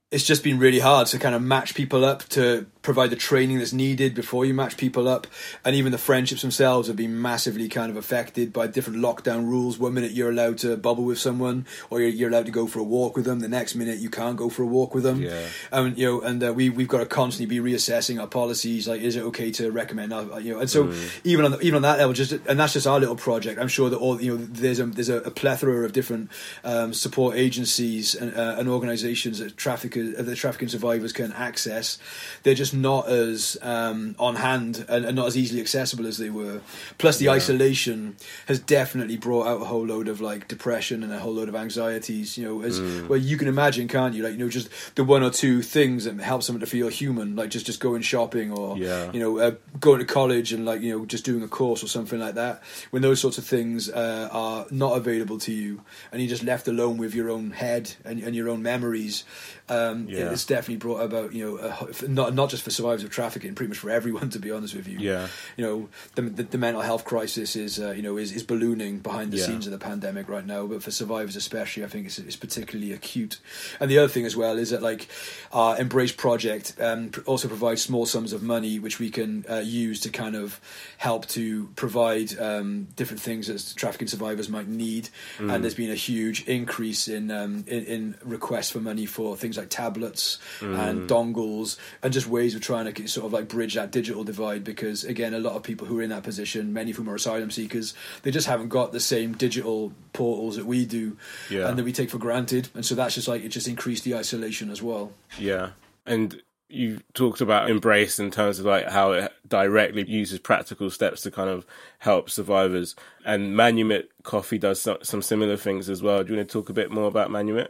it's 0.09 0.23
just 0.23 0.41
been 0.41 0.57
really 0.57 0.79
hard 0.79 1.05
to 1.07 1.19
kind 1.19 1.35
of 1.35 1.41
match 1.41 1.75
people 1.75 2.05
up 2.05 2.23
to 2.29 2.65
provide 2.87 3.09
the 3.09 3.17
training 3.17 3.57
that's 3.57 3.73
needed 3.73 4.15
before 4.15 4.45
you 4.45 4.53
match 4.53 4.77
people 4.77 5.09
up. 5.09 5.27
And 5.65 5.75
even 5.75 5.91
the 5.91 5.97
friendships 5.97 6.41
themselves 6.41 6.87
have 6.87 6.95
been 6.95 7.21
massively 7.21 7.67
kind 7.67 7.91
of 7.91 7.97
affected 7.97 8.53
by 8.53 8.67
different 8.67 8.99
lockdown 8.99 9.43
rules. 9.43 9.77
One 9.77 9.93
minute 9.93 10.11
you're 10.11 10.29
allowed 10.29 10.59
to 10.59 10.77
bubble 10.77 11.03
with 11.03 11.19
someone 11.19 11.65
or 11.89 11.99
you're, 11.99 12.07
you're 12.07 12.29
allowed 12.29 12.45
to 12.45 12.53
go 12.53 12.65
for 12.65 12.79
a 12.79 12.85
walk 12.85 13.17
with 13.17 13.25
them. 13.25 13.41
The 13.41 13.49
next 13.49 13.75
minute 13.75 13.99
you 13.99 14.09
can't 14.09 14.37
go 14.37 14.49
for 14.49 14.63
a 14.63 14.65
walk 14.65 14.95
with 14.95 15.03
them. 15.03 15.21
Yeah. 15.21 15.47
and 15.69 15.97
you 15.97 16.05
know 16.05 16.21
and 16.21 16.41
uh, 16.41 16.53
we 16.53 16.69
we've 16.69 16.87
got 16.87 16.99
to 16.99 17.05
constantly 17.05 17.59
be 17.59 17.71
reassessing 17.71 18.21
our 18.21 18.27
policies 18.27 18.87
like 18.87 19.01
is 19.01 19.17
it 19.17 19.23
okay 19.23 19.51
to 19.51 19.69
recommend 19.69 20.13
uh, 20.13 20.37
you 20.37 20.53
know 20.53 20.61
and 20.61 20.69
so 20.69 20.89
even 21.25 21.43
on 21.43 21.51
the, 21.51 21.59
even 21.59 21.75
on 21.75 21.81
that 21.81 21.97
level 21.97 22.13
just 22.13 22.31
and 22.31 22.57
that's 22.57 22.71
just 22.71 22.87
our 22.87 23.01
little 23.01 23.17
project. 23.17 23.59
I'm 23.59 23.67
sure 23.67 23.89
that 23.89 23.97
all 23.97 24.21
you 24.21 24.37
know 24.37 24.45
there's 24.45 24.79
a 24.79 24.85
there's 24.85 25.09
a, 25.09 25.17
a 25.17 25.31
plethora 25.31 25.83
of 25.83 25.91
different 25.91 26.31
um, 26.63 26.93
support 26.93 27.35
agencies 27.35 28.15
and, 28.15 28.33
uh, 28.33 28.55
and 28.57 28.69
organizations 28.69 29.39
that 29.39 29.57
traffickers 29.57 30.15
that 30.15 30.35
trafficking 30.37 30.69
survivors 30.69 31.11
can 31.11 31.33
access. 31.33 31.97
They're 32.43 32.55
just 32.55 32.76
not 32.81 33.09
as 33.09 33.57
um, 33.61 34.15
on 34.19 34.35
hand 34.35 34.85
and, 34.87 35.05
and, 35.05 35.15
not 35.15 35.27
as 35.27 35.37
easily 35.37 35.61
accessible 35.61 36.05
as 36.05 36.17
they 36.17 36.29
were. 36.29 36.61
Plus, 36.97 37.17
the 37.17 37.25
yeah. 37.25 37.31
isolation 37.31 38.15
has 38.47 38.59
definitely 38.59 39.17
brought 39.17 39.47
out 39.47 39.61
a 39.61 39.65
whole 39.65 39.85
load 39.85 40.07
of 40.07 40.21
like 40.21 40.47
depression 40.47 41.03
and 41.03 41.11
a 41.11 41.19
whole 41.19 41.33
load 41.33 41.49
of 41.49 41.55
anxieties. 41.55 42.37
You 42.37 42.45
know, 42.45 42.61
as 42.61 42.79
mm. 42.79 43.07
well 43.07 43.19
you 43.19 43.37
can 43.37 43.47
imagine, 43.47 43.87
can't 43.87 44.13
you? 44.13 44.23
Like 44.23 44.33
you 44.33 44.39
know, 44.39 44.49
just 44.49 44.69
the 44.95 45.03
one 45.03 45.23
or 45.23 45.29
two 45.29 45.61
things 45.61 46.05
that 46.05 46.19
help 46.19 46.43
someone 46.43 46.61
to 46.61 46.65
feel 46.65 46.87
human, 46.87 47.35
like 47.35 47.49
just 47.49 47.65
just 47.65 47.79
going 47.79 48.01
shopping 48.01 48.51
or 48.51 48.77
yeah. 48.77 49.11
you 49.11 49.19
know 49.19 49.39
uh, 49.39 49.51
going 49.79 49.99
to 49.99 50.05
college 50.05 50.53
and 50.53 50.65
like 50.65 50.81
you 50.81 50.97
know 50.97 51.05
just 51.05 51.25
doing 51.25 51.43
a 51.43 51.47
course 51.47 51.83
or 51.83 51.87
something 51.87 52.19
like 52.19 52.35
that. 52.35 52.61
When 52.91 53.01
those 53.01 53.19
sorts 53.19 53.37
of 53.37 53.45
things 53.45 53.89
uh, 53.89 54.29
are 54.31 54.65
not 54.71 54.97
available 54.97 55.39
to 55.39 55.53
you, 55.53 55.81
and 56.11 56.21
you're 56.21 56.29
just 56.29 56.43
left 56.43 56.67
alone 56.67 56.97
with 56.97 57.13
your 57.13 57.29
own 57.29 57.51
head 57.51 57.93
and, 58.03 58.21
and 58.21 58.35
your 58.35 58.49
own 58.49 58.61
memories, 58.61 59.23
um, 59.69 60.07
yeah. 60.07 60.31
it's 60.31 60.45
definitely 60.45 60.77
brought 60.77 61.01
about 61.01 61.33
you 61.33 61.45
know 61.45 61.87
not 62.07 62.33
not 62.33 62.49
just 62.49 62.63
for 62.63 62.71
survivors 62.71 63.03
of 63.03 63.09
trafficking, 63.09 63.55
pretty 63.55 63.69
much 63.69 63.77
for 63.77 63.89
everyone. 63.89 64.29
To 64.29 64.39
be 64.39 64.51
honest 64.51 64.75
with 64.75 64.87
you, 64.87 64.99
yeah, 64.99 65.27
you 65.55 65.65
know 65.65 65.89
the 66.15 66.23
the, 66.23 66.43
the 66.43 66.57
mental 66.57 66.81
health 66.81 67.05
crisis 67.05 67.55
is 67.55 67.79
uh, 67.79 67.91
you 67.91 68.01
know 68.01 68.17
is, 68.17 68.31
is 68.31 68.43
ballooning 68.43 68.99
behind 68.99 69.31
the 69.31 69.37
yeah. 69.37 69.45
scenes 69.45 69.65
of 69.67 69.71
the 69.71 69.79
pandemic 69.79 70.29
right 70.29 70.45
now, 70.45 70.65
but 70.65 70.83
for 70.83 70.91
survivors 70.91 71.35
especially, 71.35 71.83
I 71.83 71.87
think 71.87 72.07
it's, 72.07 72.19
it's 72.19 72.35
particularly 72.35 72.93
acute. 72.93 73.39
And 73.79 73.89
the 73.91 73.97
other 73.97 74.07
thing 74.07 74.25
as 74.25 74.35
well 74.35 74.57
is 74.57 74.69
that 74.71 74.81
like 74.81 75.07
our 75.51 75.77
Embrace 75.79 76.11
project 76.11 76.75
um, 76.79 77.11
also 77.25 77.47
provides 77.47 77.81
small 77.81 78.05
sums 78.05 78.33
of 78.33 78.43
money 78.43 78.79
which 78.79 78.99
we 78.99 79.09
can 79.09 79.45
uh, 79.49 79.57
use 79.57 79.99
to 80.01 80.09
kind 80.09 80.35
of 80.35 80.59
help 80.97 81.25
to 81.27 81.67
provide 81.75 82.37
um, 82.39 82.87
different 82.95 83.21
things 83.21 83.47
that 83.47 83.73
trafficking 83.75 84.07
survivors 84.07 84.49
might 84.49 84.67
need. 84.67 85.09
Mm. 85.37 85.53
And 85.53 85.63
there's 85.63 85.75
been 85.75 85.91
a 85.91 85.95
huge 85.95 86.47
increase 86.47 87.07
in, 87.07 87.31
um, 87.31 87.63
in, 87.67 87.83
in 87.85 88.15
requests 88.23 88.71
for 88.71 88.79
money 88.79 89.05
for 89.05 89.35
things 89.57 89.63
like 89.63 89.69
tablets 89.69 90.39
mm. 90.59 90.77
and 90.77 91.09
dongles 91.09 91.77
and 92.01 92.13
just 92.13 92.27
ways 92.27 92.55
of 92.55 92.61
trying 92.61 92.91
to 92.91 93.07
sort 93.07 93.25
of 93.25 93.33
like 93.33 93.47
bridge 93.47 93.73
that 93.75 93.91
digital 93.91 94.23
divide. 94.23 94.63
Because 94.63 95.03
again, 95.03 95.33
a 95.33 95.39
lot 95.39 95.55
of 95.55 95.63
people 95.63 95.87
who 95.87 95.99
are 95.99 96.03
in 96.03 96.09
that 96.09 96.23
position, 96.23 96.73
many 96.73 96.91
of 96.91 96.97
whom 96.97 97.09
are 97.09 97.15
asylum 97.15 97.51
seekers, 97.51 97.93
they 98.23 98.31
just 98.31 98.47
haven't 98.47 98.69
got 98.69 98.91
the 98.91 98.99
same 98.99 99.33
digital 99.33 99.93
portals 100.13 100.55
that 100.55 100.65
we 100.65 100.85
do 100.85 101.17
yeah. 101.49 101.67
and 101.67 101.77
that 101.77 101.83
we 101.83 101.91
take 101.91 102.09
for 102.09 102.17
granted. 102.17 102.69
And 102.73 102.85
so 102.85 102.95
that's 102.95 103.15
just 103.15 103.27
like 103.27 103.43
it 103.43 103.49
just 103.49 103.67
increased 103.67 104.03
the 104.03 104.15
isolation 104.15 104.69
as 104.69 104.81
well. 104.81 105.11
Yeah, 105.37 105.71
and 106.05 106.41
you 106.69 106.99
talked 107.13 107.39
about 107.39 107.69
embrace 107.69 108.19
in 108.19 108.29
terms 108.29 108.59
of 108.59 108.65
like 108.65 108.89
how 108.89 109.13
it 109.13 109.31
directly 109.47 110.03
uses 110.05 110.37
practical 110.37 110.89
steps 110.89 111.21
to 111.21 111.31
kind 111.31 111.49
of 111.49 111.65
help 111.99 112.29
survivors 112.29 112.93
and 113.23 113.55
manumit 113.55 114.07
coffee 114.23 114.57
does 114.57 114.81
some, 114.81 114.97
some 115.01 115.21
similar 115.21 115.55
things 115.55 115.89
as 115.89 116.03
well 116.03 116.25
do 116.25 116.33
you 116.33 116.37
want 116.37 116.49
to 116.49 116.51
talk 116.51 116.67
a 116.67 116.73
bit 116.73 116.91
more 116.91 117.07
about 117.07 117.29
manumit 117.29 117.69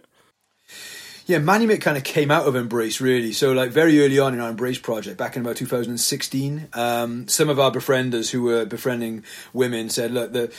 yeah, 1.28 1.40
Manumit 1.40 1.82
kind 1.82 1.98
of 1.98 2.06
came 2.06 2.32
out 2.32 2.48
of 2.48 2.56
Embrace 2.56 3.02
really. 3.02 3.34
So 3.34 3.52
like 3.52 3.70
very 3.72 4.04
early 4.04 4.18
on 4.18 4.34
in 4.34 4.40
our 4.40 4.50
Embrace 4.50 4.80
project, 4.80 5.18
back 5.18 5.36
in 5.36 5.42
about 5.42 5.58
2016, 5.58 6.70
um, 6.74 7.28
some 7.28 7.50
of 7.50 7.60
our 7.60 7.70
befrienders 7.70 8.32
who 8.32 8.44
were 8.44 8.66
befriending 8.66 9.26
women 9.54 9.90
said, 9.90 10.12
look, 10.12 10.32
the 10.32 10.52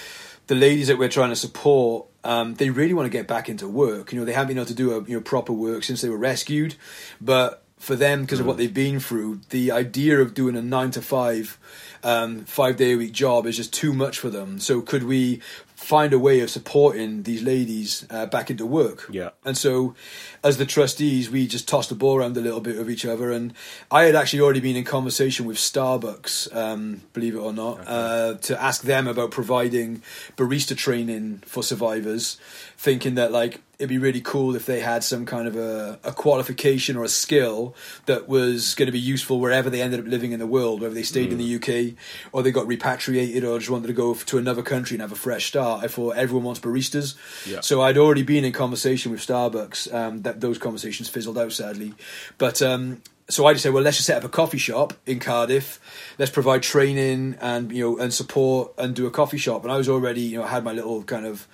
the 0.46 0.54
ladies 0.54 0.88
that 0.88 0.98
we're 0.98 1.10
trying 1.10 1.28
to 1.28 1.36
support, 1.36 2.06
um, 2.24 2.54
they 2.54 2.70
really 2.70 2.94
want 2.94 3.04
to 3.04 3.10
get 3.10 3.26
back 3.26 3.50
into 3.50 3.68
work. 3.68 4.12
You 4.12 4.18
know, 4.18 4.24
they 4.24 4.32
haven't 4.32 4.48
been 4.48 4.58
able 4.58 4.66
to 4.66 4.74
do 4.74 4.92
a 4.92 5.04
you 5.04 5.14
know 5.14 5.20
proper 5.22 5.52
work 5.52 5.84
since 5.84 6.02
they 6.02 6.08
were 6.10 6.18
rescued, 6.18 6.74
but 7.20 7.64
for 7.78 7.96
them 7.96 8.22
because 8.22 8.38
mm. 8.38 8.42
of 8.42 8.46
what 8.46 8.56
mm. 8.56 8.58
they've 8.58 8.74
been 8.74 9.00
through, 9.00 9.40
the 9.50 9.70
idea 9.70 10.20
of 10.20 10.34
doing 10.34 10.56
a 10.56 10.62
nine 10.62 10.90
to 10.90 11.00
five, 11.00 11.58
um, 12.02 12.44
five 12.44 12.76
day 12.76 12.92
a 12.92 12.96
week 12.96 13.12
job 13.12 13.46
is 13.46 13.56
just 13.56 13.72
too 13.72 13.94
much 13.94 14.18
for 14.18 14.28
them. 14.28 14.58
So 14.58 14.82
could 14.82 15.04
we 15.04 15.40
find 15.78 16.12
a 16.12 16.18
way 16.18 16.40
of 16.40 16.50
supporting 16.50 17.22
these 17.22 17.40
ladies 17.40 18.04
uh, 18.10 18.26
back 18.26 18.50
into 18.50 18.66
work. 18.66 19.06
Yeah. 19.12 19.30
And 19.44 19.56
so, 19.56 19.94
as 20.42 20.58
the 20.58 20.66
trustees, 20.66 21.30
we 21.30 21.46
just 21.46 21.68
tossed 21.68 21.88
the 21.88 21.94
ball 21.94 22.16
around 22.16 22.36
a 22.36 22.40
little 22.40 22.60
bit 22.60 22.76
with 22.76 22.90
each 22.90 23.06
other. 23.06 23.30
And 23.30 23.54
I 23.88 24.02
had 24.02 24.16
actually 24.16 24.40
already 24.40 24.58
been 24.58 24.74
in 24.74 24.84
conversation 24.84 25.46
with 25.46 25.56
Starbucks, 25.56 26.54
um, 26.54 27.02
believe 27.12 27.36
it 27.36 27.38
or 27.38 27.52
not, 27.52 27.80
okay. 27.80 27.86
uh, 27.86 28.34
to 28.34 28.60
ask 28.60 28.82
them 28.82 29.06
about 29.06 29.30
providing 29.30 30.02
barista 30.36 30.76
training 30.76 31.44
for 31.46 31.62
survivors, 31.62 32.38
thinking 32.78 33.16
that 33.16 33.32
like 33.32 33.60
it'd 33.80 33.88
be 33.88 33.98
really 33.98 34.20
cool 34.20 34.54
if 34.54 34.64
they 34.64 34.78
had 34.78 35.02
some 35.02 35.26
kind 35.26 35.48
of 35.48 35.56
a, 35.56 35.98
a 36.04 36.12
qualification 36.12 36.96
or 36.96 37.02
a 37.02 37.08
skill 37.08 37.74
that 38.06 38.28
was 38.28 38.76
going 38.76 38.86
to 38.86 38.92
be 38.92 39.00
useful 39.00 39.40
wherever 39.40 39.68
they 39.68 39.82
ended 39.82 39.98
up 39.98 40.06
living 40.06 40.30
in 40.30 40.38
the 40.38 40.46
world, 40.46 40.80
whether 40.80 40.94
they 40.94 41.02
stayed 41.02 41.30
mm. 41.30 41.32
in 41.32 41.38
the 41.38 41.56
UK 41.56 41.96
or 42.32 42.42
they 42.44 42.52
got 42.52 42.68
repatriated 42.68 43.42
or 43.42 43.58
just 43.58 43.68
wanted 43.68 43.88
to 43.88 43.92
go 43.92 44.14
to 44.14 44.38
another 44.38 44.62
country 44.62 44.94
and 44.94 45.02
have 45.02 45.10
a 45.10 45.16
fresh 45.16 45.46
start. 45.46 45.82
I 45.82 45.88
thought 45.88 46.16
everyone 46.16 46.44
wants 46.44 46.60
baristas. 46.60 47.16
Yeah. 47.46 47.60
So 47.60 47.82
I'd 47.82 47.98
already 47.98 48.22
been 48.22 48.44
in 48.44 48.52
conversation 48.52 49.10
with 49.10 49.20
Starbucks. 49.26 49.92
Um, 49.92 50.22
that 50.22 50.40
those 50.40 50.58
conversations 50.58 51.08
fizzled 51.08 51.38
out 51.38 51.52
sadly, 51.52 51.94
but. 52.38 52.62
Um, 52.62 53.02
so 53.30 53.44
I 53.44 53.52
just 53.52 53.62
said, 53.62 53.74
well, 53.74 53.82
let's 53.82 53.98
just 53.98 54.06
set 54.06 54.16
up 54.16 54.24
a 54.24 54.30
coffee 54.30 54.56
shop 54.56 54.94
in 55.04 55.20
Cardiff. 55.20 56.14
Let's 56.18 56.30
provide 56.30 56.62
training 56.62 57.36
and 57.42 57.70
you 57.70 57.84
know 57.84 57.98
and 57.98 58.14
support 58.14 58.72
and 58.78 58.96
do 58.96 59.06
a 59.06 59.10
coffee 59.10 59.36
shop. 59.36 59.64
And 59.64 59.70
I 59.70 59.76
was 59.76 59.86
already 59.86 60.22
you 60.22 60.38
know 60.38 60.46
had 60.46 60.64
my 60.64 60.72
little 60.72 61.02
kind 61.02 61.26
of 61.26 61.46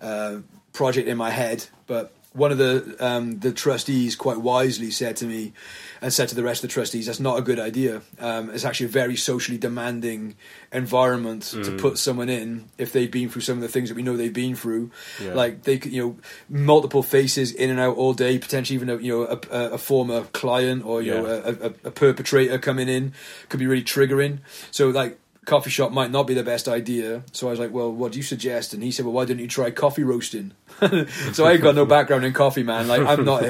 uh, 0.00 0.36
project 0.76 1.08
in 1.08 1.16
my 1.16 1.30
head, 1.30 1.66
but 1.86 2.12
one 2.36 2.52
of 2.52 2.58
the 2.58 2.96
um, 3.00 3.38
the 3.38 3.50
trustees 3.50 4.14
quite 4.14 4.36
wisely 4.36 4.90
said 4.90 5.16
to 5.16 5.24
me 5.24 5.54
and 6.02 6.12
said 6.12 6.28
to 6.28 6.34
the 6.34 6.42
rest 6.42 6.62
of 6.62 6.68
the 6.68 6.74
trustees, 6.74 7.06
"That's 7.06 7.18
not 7.18 7.38
a 7.38 7.42
good 7.42 7.58
idea. 7.58 8.02
Um, 8.20 8.50
it's 8.50 8.64
actually 8.64 8.86
a 8.86 8.90
very 8.90 9.16
socially 9.16 9.56
demanding 9.56 10.36
environment 10.70 11.44
mm. 11.44 11.64
to 11.64 11.76
put 11.78 11.96
someone 11.96 12.28
in 12.28 12.68
if 12.76 12.92
they've 12.92 13.10
been 13.10 13.30
through 13.30 13.40
some 13.40 13.56
of 13.56 13.62
the 13.62 13.68
things 13.68 13.88
that 13.88 13.94
we 13.94 14.02
know 14.02 14.18
they've 14.18 14.32
been 14.32 14.54
through. 14.54 14.90
Yeah. 15.22 15.32
Like 15.32 15.62
they, 15.62 15.78
could, 15.78 15.92
you 15.92 16.02
know, 16.02 16.16
multiple 16.50 17.02
faces 17.02 17.52
in 17.52 17.70
and 17.70 17.80
out 17.80 17.96
all 17.96 18.12
day, 18.12 18.38
potentially 18.38 18.74
even 18.74 18.90
a 18.90 18.98
you 18.98 19.12
know 19.12 19.40
a, 19.50 19.72
a 19.72 19.78
former 19.78 20.24
client 20.24 20.84
or 20.84 21.00
you 21.00 21.14
yeah. 21.14 21.20
know 21.20 21.26
a, 21.26 21.52
a, 21.68 21.72
a 21.88 21.90
perpetrator 21.90 22.58
coming 22.58 22.88
in 22.88 23.14
could 23.48 23.60
be 23.60 23.66
really 23.66 23.84
triggering. 23.84 24.40
So 24.70 24.90
like." 24.90 25.18
Coffee 25.46 25.70
shop 25.70 25.92
might 25.92 26.10
not 26.10 26.26
be 26.26 26.34
the 26.34 26.42
best 26.42 26.68
idea. 26.68 27.22
So 27.32 27.46
I 27.46 27.50
was 27.50 27.58
like, 27.58 27.72
well, 27.72 27.90
what 27.90 28.12
do 28.12 28.18
you 28.18 28.22
suggest? 28.22 28.74
And 28.74 28.82
he 28.82 28.90
said, 28.90 29.06
well, 29.06 29.14
why 29.14 29.24
didn't 29.24 29.40
you 29.40 29.48
try 29.48 29.70
coffee 29.70 30.02
roasting? 30.02 30.52
so 31.32 31.46
I 31.46 31.56
got 31.56 31.74
no 31.74 31.86
background 31.86 32.24
in 32.24 32.34
coffee, 32.34 32.62
man. 32.62 32.88
Like 32.88 33.00
I'm 33.00 33.24
not, 33.24 33.44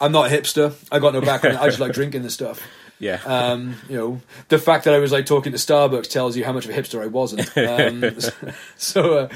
I'm 0.00 0.10
not 0.10 0.32
a 0.32 0.34
hipster. 0.34 0.74
I 0.90 0.98
got 0.98 1.12
no 1.12 1.20
background. 1.20 1.58
I 1.58 1.66
just 1.66 1.78
like 1.78 1.92
drinking 1.92 2.22
the 2.22 2.30
stuff. 2.30 2.60
Yeah. 2.98 3.20
Um, 3.24 3.74
you 3.88 3.96
know, 3.96 4.20
the 4.48 4.58
fact 4.58 4.84
that 4.84 4.94
I 4.94 4.98
was 4.98 5.12
like 5.12 5.26
talking 5.26 5.52
to 5.52 5.58
Starbucks 5.58 6.08
tells 6.08 6.36
you 6.36 6.44
how 6.44 6.52
much 6.52 6.64
of 6.64 6.70
a 6.70 6.74
hipster 6.74 7.02
I 7.02 7.06
wasn't. 7.06 7.50
Um, 7.62 8.18
so, 8.76 9.18
uh, 9.18 9.28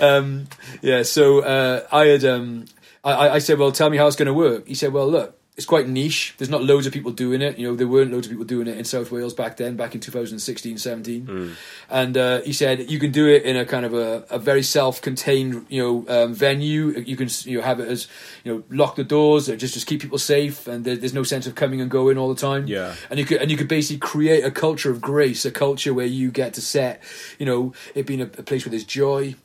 um, 0.00 0.46
yeah. 0.82 1.02
So 1.02 1.40
uh, 1.40 1.86
I 1.90 2.06
had, 2.06 2.24
um, 2.24 2.66
I, 3.02 3.30
I 3.30 3.38
said, 3.38 3.58
well, 3.58 3.72
tell 3.72 3.90
me 3.90 3.96
how 3.96 4.06
it's 4.06 4.16
going 4.16 4.26
to 4.26 4.34
work. 4.34 4.66
He 4.66 4.74
said, 4.74 4.92
well, 4.92 5.08
look, 5.08 5.38
it's 5.56 5.66
quite 5.66 5.88
niche. 5.88 6.34
There's 6.36 6.50
not 6.50 6.64
loads 6.64 6.84
of 6.84 6.92
people 6.92 7.12
doing 7.12 7.40
it. 7.40 7.58
You 7.58 7.68
know, 7.68 7.76
there 7.76 7.86
weren't 7.86 8.12
loads 8.12 8.26
of 8.26 8.32
people 8.32 8.44
doing 8.44 8.66
it 8.66 8.76
in 8.76 8.84
South 8.84 9.12
Wales 9.12 9.32
back 9.32 9.56
then, 9.56 9.76
back 9.76 9.94
in 9.94 10.00
2016, 10.00 10.78
17. 10.78 11.26
Mm. 11.26 11.52
And 11.88 12.16
uh, 12.16 12.40
he 12.40 12.52
said 12.52 12.90
you 12.90 12.98
can 12.98 13.12
do 13.12 13.28
it 13.28 13.44
in 13.44 13.56
a 13.56 13.64
kind 13.64 13.86
of 13.86 13.94
a, 13.94 14.24
a 14.30 14.38
very 14.40 14.64
self-contained, 14.64 15.66
you 15.68 15.80
know, 15.80 16.24
um, 16.24 16.34
venue. 16.34 16.88
You 16.98 17.16
can 17.16 17.28
you 17.44 17.58
know 17.58 17.64
have 17.64 17.78
it 17.78 17.88
as 17.88 18.08
you 18.42 18.52
know 18.52 18.64
lock 18.68 18.96
the 18.96 19.04
doors, 19.04 19.48
or 19.48 19.56
just 19.56 19.74
just 19.74 19.86
keep 19.86 20.02
people 20.02 20.18
safe, 20.18 20.66
and 20.66 20.84
there, 20.84 20.96
there's 20.96 21.14
no 21.14 21.22
sense 21.22 21.46
of 21.46 21.54
coming 21.54 21.80
and 21.80 21.88
going 21.88 22.18
all 22.18 22.34
the 22.34 22.40
time. 22.40 22.66
Yeah. 22.66 22.96
And 23.08 23.20
you 23.20 23.24
could 23.24 23.40
and 23.40 23.48
you 23.48 23.56
could 23.56 23.68
basically 23.68 23.98
create 23.98 24.44
a 24.44 24.50
culture 24.50 24.90
of 24.90 25.00
grace, 25.00 25.44
a 25.44 25.52
culture 25.52 25.94
where 25.94 26.06
you 26.06 26.32
get 26.32 26.54
to 26.54 26.60
set, 26.60 27.00
you 27.38 27.46
know, 27.46 27.72
it 27.94 28.06
being 28.06 28.20
a, 28.20 28.24
a 28.24 28.42
place 28.42 28.64
where 28.66 28.70
there's 28.70 28.82
joy, 28.82 29.36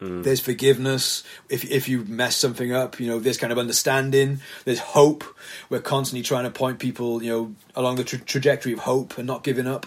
Mm. 0.00 0.24
There's 0.24 0.40
forgiveness 0.40 1.22
if 1.48 1.64
if 1.70 1.88
you 1.88 2.04
mess 2.04 2.36
something 2.36 2.72
up. 2.72 2.98
You 2.98 3.08
know, 3.08 3.20
there's 3.20 3.38
kind 3.38 3.52
of 3.52 3.58
understanding. 3.58 4.40
There's 4.64 4.80
hope. 4.80 5.24
We're 5.70 5.80
constantly 5.80 6.22
trying 6.22 6.44
to 6.44 6.50
point 6.50 6.78
people, 6.78 7.22
you 7.22 7.30
know, 7.30 7.54
along 7.74 7.96
the 7.96 8.04
tra- 8.04 8.18
trajectory 8.18 8.72
of 8.72 8.80
hope 8.80 9.18
and 9.18 9.26
not 9.26 9.44
giving 9.44 9.66
up. 9.66 9.86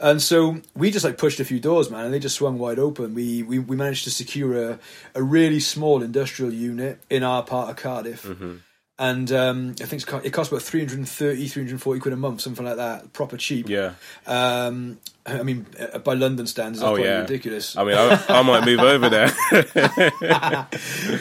And 0.00 0.22
so 0.22 0.60
we 0.74 0.90
just 0.90 1.04
like 1.04 1.18
pushed 1.18 1.40
a 1.40 1.44
few 1.44 1.58
doors, 1.58 1.90
man, 1.90 2.04
and 2.04 2.14
they 2.14 2.20
just 2.20 2.36
swung 2.36 2.58
wide 2.58 2.78
open. 2.78 3.14
We 3.14 3.42
we, 3.42 3.58
we 3.58 3.76
managed 3.76 4.04
to 4.04 4.10
secure 4.10 4.70
a, 4.72 4.78
a 5.14 5.22
really 5.22 5.60
small 5.60 6.02
industrial 6.02 6.52
unit 6.52 7.00
in 7.10 7.22
our 7.22 7.42
part 7.42 7.70
of 7.70 7.76
Cardiff. 7.76 8.24
Mm-hmm 8.24 8.56
and 8.98 9.30
um, 9.30 9.74
I 9.80 9.84
think 9.84 10.02
it 10.24 10.30
costs 10.32 10.52
about 10.52 10.62
330, 10.62 11.46
340 11.46 12.00
quid 12.00 12.12
a 12.12 12.16
month, 12.16 12.40
something 12.40 12.66
like 12.66 12.76
that, 12.76 13.12
proper 13.12 13.36
cheap. 13.36 13.68
Yeah. 13.68 13.92
Um, 14.26 14.98
I 15.24 15.42
mean, 15.44 15.66
uh, 15.78 15.98
by 15.98 16.14
London 16.14 16.48
standards, 16.48 16.80
that's 16.80 16.90
oh, 16.90 16.96
yeah. 16.96 17.20
ridiculous. 17.20 17.76
I 17.76 17.84
mean, 17.84 17.94
I, 17.96 18.24
I, 18.28 18.42
might 18.42 18.64
move 18.64 18.80
over 18.80 19.08
there. 19.08 19.30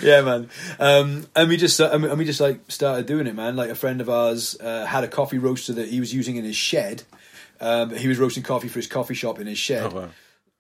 yeah, 0.02 0.22
man. 0.22 0.50
Um, 0.80 1.28
and 1.36 1.50
we 1.50 1.58
just, 1.58 1.80
uh, 1.80 1.90
and 1.92 2.18
we 2.18 2.26
just 2.26 2.40
like 2.40 2.62
started 2.72 3.06
doing 3.06 3.28
it, 3.28 3.36
man. 3.36 3.56
Like 3.56 3.70
a 3.70 3.76
friend 3.76 4.02
of 4.02 4.10
ours 4.10 4.58
uh, 4.60 4.86
had 4.86 5.04
a 5.04 5.08
coffee 5.08 5.38
roaster 5.38 5.74
that 5.74 5.90
he 5.90 6.00
was 6.00 6.14
using 6.14 6.38
in 6.38 6.46
his 6.46 6.56
shed. 6.56 7.04
Um, 7.60 7.94
he 7.96 8.08
was 8.08 8.18
roasting 8.18 8.44
coffee 8.44 8.70
for 8.70 8.80
his 8.80 8.88
coffee 8.88 9.14
shop 9.14 9.40
in 9.40 9.46
his 9.46 9.58
shed. 9.60 9.92
Oh, 9.94 9.96
wow. 9.96 10.10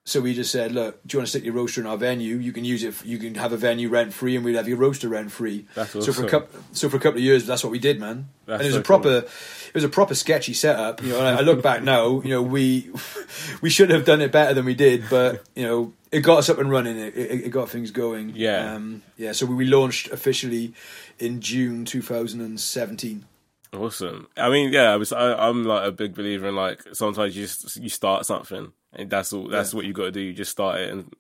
So 0.08 0.22
we 0.22 0.34
just 0.34 0.54
said, 0.54 0.72
look, 0.72 1.06
do 1.06 1.15
you 1.15 1.20
want 1.20 1.28
to 1.28 1.30
stick 1.32 1.43
your 1.43 1.54
roaster 1.54 1.82
in 1.82 1.86
our 1.86 1.98
venue? 1.98 2.38
You 2.38 2.54
can 2.54 2.63
use 2.63 2.82
it. 2.82 2.96
You 3.04 3.17
can 3.17 3.36
have 3.36 3.52
a 3.52 3.58
venue 3.58 3.89
rent 3.89 4.13
free, 4.13 4.38
and 4.38 4.46
we'd 4.46 4.56
have 4.56 4.65
your 4.65 4.78
roaster 4.78 5.10
rent 5.10 5.34
free. 5.34 5.65
That's 5.76 5.93
awesome. 5.98 6.13
So 6.13 6.22
for 6.22 6.26
a 6.26 6.30
couple, 6.30 6.60
so 6.72 6.88
for 6.88 6.96
a 6.96 7.00
couple 7.02 7.17
of 7.17 7.26
years, 7.26 7.46
that's 7.46 7.62
what 7.62 7.72
we 7.72 7.78
did, 7.80 8.00
man. 8.00 8.30
That's 8.46 8.62
and 8.62 8.67
it 8.67 8.67
was 8.67 8.76
so 8.76 8.80
a 8.80 8.84
proper, 8.84 9.22
cool. 9.22 9.30
it 9.67 9.74
was 9.74 9.84
a 9.84 9.89
proper 9.89 10.15
sketchy 10.15 10.54
setup. 10.54 11.04
You 11.04 11.10
know, 11.10 11.20
I 11.20 11.41
look 11.41 11.62
back 11.62 11.84
now, 11.84 12.22
you 12.22 12.30
know, 12.30 12.41
we 12.41 12.89
we 13.62 13.70
should 13.70 13.89
have 13.89 14.06
done 14.06 14.22
it 14.22 14.32
better 14.32 14.54
than 14.54 14.63
we 14.63 14.76
did, 14.76 15.04
but 15.10 15.43
you 15.58 15.63
know, 15.63 15.91
it 16.10 16.22
got 16.22 16.38
us 16.38 16.48
up 16.48 16.58
and 16.58 16.72
running. 16.72 16.98
It, 16.98 17.13
it, 17.17 17.46
it 17.48 17.50
got 17.50 17.70
things 17.70 17.91
going. 17.91 18.32
Yeah, 18.34 18.76
um, 18.76 19.04
yeah. 19.17 19.34
So 19.34 19.46
we 19.46 19.65
launched 19.65 20.10
officially 20.12 20.74
in 21.20 21.41
June 21.41 21.84
2017. 21.84 23.26
Awesome. 23.74 24.30
I 24.38 24.50
mean, 24.50 24.72
yeah, 24.72 24.93
I 24.93 24.96
was. 24.96 25.12
I, 25.12 25.34
I'm 25.34 25.65
like 25.65 25.86
a 25.86 25.91
big 25.91 26.15
believer 26.15 26.48
in 26.48 26.56
like 26.56 26.82
sometimes 26.93 27.36
you 27.36 27.46
just 27.46 27.76
you 27.76 27.89
start 27.89 28.26
something 28.26 28.72
and 28.93 29.10
that's 29.10 29.34
all. 29.34 29.47
That's 29.47 29.73
Yeah. 29.73 29.78
what 29.78 29.86
you 29.86 29.93
got 29.93 30.04
to 30.06 30.12
do. 30.12 30.21
You 30.21 30.34
just 30.34 30.52
start 30.52 30.80
it 30.80 30.89
and 30.91 31.13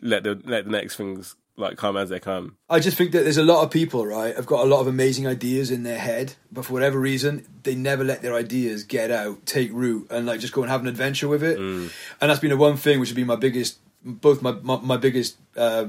let 0.00 0.24
the 0.24 0.40
let 0.44 0.64
the 0.64 0.70
next 0.70 0.96
things 0.96 1.36
like 1.56 1.76
come 1.76 1.96
as 1.98 2.08
they 2.08 2.18
come. 2.18 2.56
I 2.70 2.80
just 2.80 2.96
think 2.96 3.12
that 3.12 3.24
there's 3.24 3.36
a 3.36 3.44
lot 3.44 3.62
of 3.62 3.70
people, 3.70 4.06
right, 4.06 4.34
have 4.34 4.46
got 4.46 4.64
a 4.64 4.68
lot 4.68 4.80
of 4.80 4.86
amazing 4.86 5.26
ideas 5.26 5.70
in 5.70 5.82
their 5.82 5.98
head, 5.98 6.34
but 6.50 6.64
for 6.64 6.72
whatever 6.72 6.98
reason, 6.98 7.46
they 7.62 7.74
never 7.74 8.02
let 8.02 8.22
their 8.22 8.34
ideas 8.34 8.84
get 8.84 9.10
out, 9.10 9.44
take 9.44 9.70
root, 9.72 10.06
and 10.10 10.24
like 10.24 10.40
just 10.40 10.54
go 10.54 10.62
and 10.62 10.70
have 10.70 10.80
an 10.80 10.86
adventure 10.88 11.28
with 11.28 11.42
it. 11.42 11.58
And 11.58 11.90
that's 12.20 12.40
been 12.40 12.50
the 12.50 12.56
one 12.56 12.76
thing 12.78 13.00
which 13.00 13.10
has 13.10 13.16
been 13.16 13.26
my 13.26 13.36
biggest, 13.36 13.78
both 14.04 14.40
my 14.40 14.52
my, 14.62 14.76
my 14.78 14.96
biggest 14.96 15.36
uh, 15.56 15.86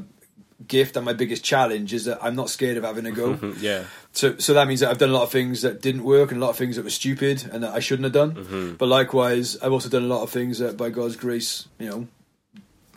gift 0.68 0.96
and 0.96 1.06
my 1.06 1.14
biggest 1.14 1.44
challenge 1.44 1.94
is 1.94 2.06
that 2.06 2.20
I'm 2.22 2.36
not 2.36 2.50
scared 2.50 2.78
of 2.78 2.84
having 2.84 3.06
a 3.06 3.12
go. 3.12 3.40
Yeah. 3.60 3.86
So, 4.12 4.38
so 4.38 4.54
that 4.54 4.68
means 4.68 4.82
that 4.82 4.90
I've 4.90 4.98
done 4.98 5.10
a 5.10 5.14
lot 5.14 5.24
of 5.24 5.32
things 5.32 5.62
that 5.62 5.82
didn't 5.82 6.04
work 6.04 6.32
and 6.32 6.42
a 6.42 6.46
lot 6.46 6.52
of 6.52 6.58
things 6.58 6.76
that 6.76 6.84
were 6.84 6.92
stupid 6.92 7.50
and 7.52 7.64
that 7.64 7.74
I 7.74 7.80
shouldn't 7.80 8.04
have 8.04 8.14
done. 8.14 8.36
Mm-hmm. 8.36 8.74
But 8.74 8.88
likewise, 8.88 9.58
I've 9.62 9.72
also 9.72 9.90
done 9.90 10.04
a 10.04 10.08
lot 10.08 10.22
of 10.22 10.30
things 10.30 10.60
that, 10.60 10.78
by 10.78 10.90
God's 10.90 11.16
grace, 11.16 11.68
you 11.80 11.90
know, 11.90 12.08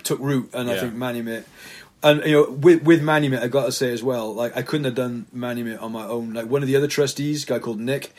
took 0.03 0.19
root. 0.19 0.51
And 0.53 0.71
I 0.71 0.79
think 0.79 0.95
Manumit, 0.95 1.45
and 2.03 2.23
you 2.25 2.33
know, 2.33 2.51
with 2.51 2.83
with 2.83 3.03
Manumit, 3.03 3.43
I 3.43 3.49
got 3.49 3.67
to 3.67 3.73
say 3.73 3.93
as 3.93 4.03
well, 4.03 4.33
like 4.33 4.57
I 4.57 4.63
couldn't 4.63 4.85
have 4.85 4.95
done 4.95 5.27
Manumit 5.35 5.83
on 5.83 5.93
my 5.93 6.07
own. 6.07 6.35
Like 6.35 6.47
one 6.47 6.63
of 6.63 6.69
the 6.69 6.77
other 6.77 6.87
trustees, 6.87 7.45
a 7.45 7.47
guy 7.47 7.59
called 7.59 7.81
Nick, 7.81 8.15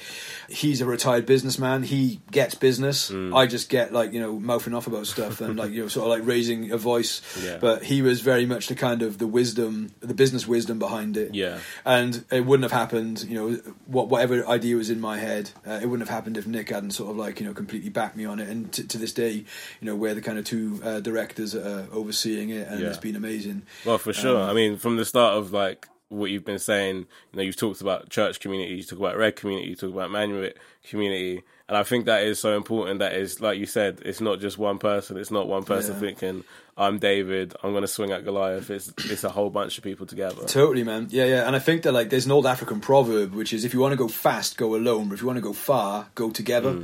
he's 0.49 0.81
a 0.81 0.85
retired 0.85 1.25
businessman. 1.25 1.83
He 1.83 2.19
gets 2.31 2.55
business. 2.55 3.11
I 3.11 3.47
just 3.47 3.69
get 3.69 3.91
like 3.93 4.13
you 4.13 4.19
know 4.19 4.39
mouthing 4.39 4.73
off 4.73 4.87
about 4.87 5.07
stuff 5.07 5.41
and 5.41 5.57
like 5.57 5.71
you 5.71 5.81
know 5.81 5.87
sort 5.87 6.05
of 6.05 6.09
like 6.19 6.27
raising 6.27 6.71
a 6.71 6.77
voice. 6.77 7.21
Yeah. 7.43 7.57
But 7.59 7.83
he 7.83 8.01
was 8.01 8.21
very 8.21 8.45
much 8.45 8.67
the 8.67 8.75
kind 8.75 9.01
of 9.01 9.17
the 9.17 9.27
wisdom, 9.27 9.91
the 9.99 10.13
business 10.13 10.47
wisdom 10.47 10.79
behind 10.79 11.17
it 11.17 11.33
Yeah. 11.35 11.59
and 11.85 12.23
it 12.31 12.45
wouldn't 12.45 12.63
have 12.69 12.77
happened. 12.79 13.25
You 13.27 13.35
know, 13.35 13.57
what 13.85 14.09
whatever 14.09 14.45
idea 14.47 14.75
was 14.75 14.89
in 14.89 14.99
my 14.99 15.17
head, 15.17 15.51
uh, 15.65 15.79
it 15.81 15.85
wouldn't 15.87 16.07
have 16.07 16.15
happened 16.15 16.37
if 16.37 16.47
Nick 16.47 16.69
hadn't 16.69 16.91
sort 16.91 17.11
of 17.11 17.17
like 17.17 17.39
you 17.39 17.45
know 17.45 17.53
completely 17.53 17.89
backed 17.89 18.15
me 18.15 18.25
on 18.25 18.39
it. 18.39 18.47
And 18.49 18.71
t- 18.71 18.83
to 18.83 18.97
this 18.97 19.13
day, 19.13 19.31
you 19.31 19.45
know, 19.81 19.95
we're 19.95 20.13
the 20.15 20.21
kind 20.21 20.37
of 20.37 20.45
two 20.45 20.79
uh, 20.83 20.99
directors 20.99 21.51
that 21.51 21.65
are 21.67 21.87
overseeing 21.93 22.49
it, 22.49 22.67
and 22.67 22.79
Yeah. 22.79 22.87
it's 22.87 22.97
been 22.97 23.15
amazing. 23.15 23.63
Well, 23.85 23.97
for 23.97 24.13
sure. 24.13 24.41
Um, 24.43 24.49
I 24.49 24.53
mean, 24.53 24.77
from 24.77 24.97
the 24.97 25.05
start 25.05 25.35
of 25.37 25.51
like 25.51 25.87
what 26.09 26.31
you've 26.31 26.45
been 26.45 26.59
saying, 26.59 26.97
you 26.99 27.05
know, 27.37 27.41
you've 27.43 27.57
talked 27.57 27.81
about 27.81 28.09
church 28.09 28.39
community, 28.39 28.75
you 28.75 28.83
talk 28.83 28.99
about 28.99 29.17
red 29.17 29.35
community, 29.35 29.69
you 29.69 29.75
talk 29.75 29.91
about 29.91 30.09
Manumit 30.09 30.53
community, 30.89 31.43
and 31.67 31.75
I 31.75 31.83
think 31.83 32.05
that 32.05 32.23
is 32.23 32.39
so 32.39 32.55
important. 32.55 32.99
That 32.99 33.13
is, 33.13 33.41
like 33.41 33.59
you 33.59 33.65
said, 33.65 34.01
it's 34.05 34.21
not 34.21 34.39
just 34.39 34.57
one 34.57 34.77
person. 34.77 35.17
It's 35.17 35.31
not 35.31 35.47
one 35.49 35.65
person 35.65 35.95
Yeah. 35.95 35.99
thinking, 35.99 36.43
"I'm 36.77 36.97
David, 36.97 37.53
I'm 37.61 37.71
going 37.71 37.81
to 37.81 37.89
swing 37.89 38.11
at 38.11 38.23
Goliath." 38.23 38.69
It's 38.69 38.93
it's 39.09 39.25
a 39.25 39.29
whole 39.29 39.49
bunch 39.49 39.77
of 39.77 39.83
people 39.83 40.05
together. 40.05 40.45
Totally, 40.47 40.85
man. 40.85 41.07
Yeah, 41.09 41.25
yeah. 41.25 41.45
And 41.45 41.57
I 41.57 41.59
think 41.59 41.81
that 41.81 41.91
like 41.91 42.09
there's 42.09 42.25
an 42.25 42.31
old 42.31 42.45
African 42.45 42.79
proverb 42.79 43.33
which 43.33 43.51
is 43.51 43.65
if 43.65 43.73
you 43.73 43.81
want 43.81 43.91
to 43.91 43.97
go 43.97 44.07
fast, 44.07 44.55
go 44.55 44.75
alone. 44.75 45.09
But 45.09 45.15
if 45.15 45.21
you 45.21 45.27
want 45.27 45.37
to 45.37 45.41
go 45.41 45.51
far, 45.51 46.07
go 46.15 46.29
together. 46.31 46.83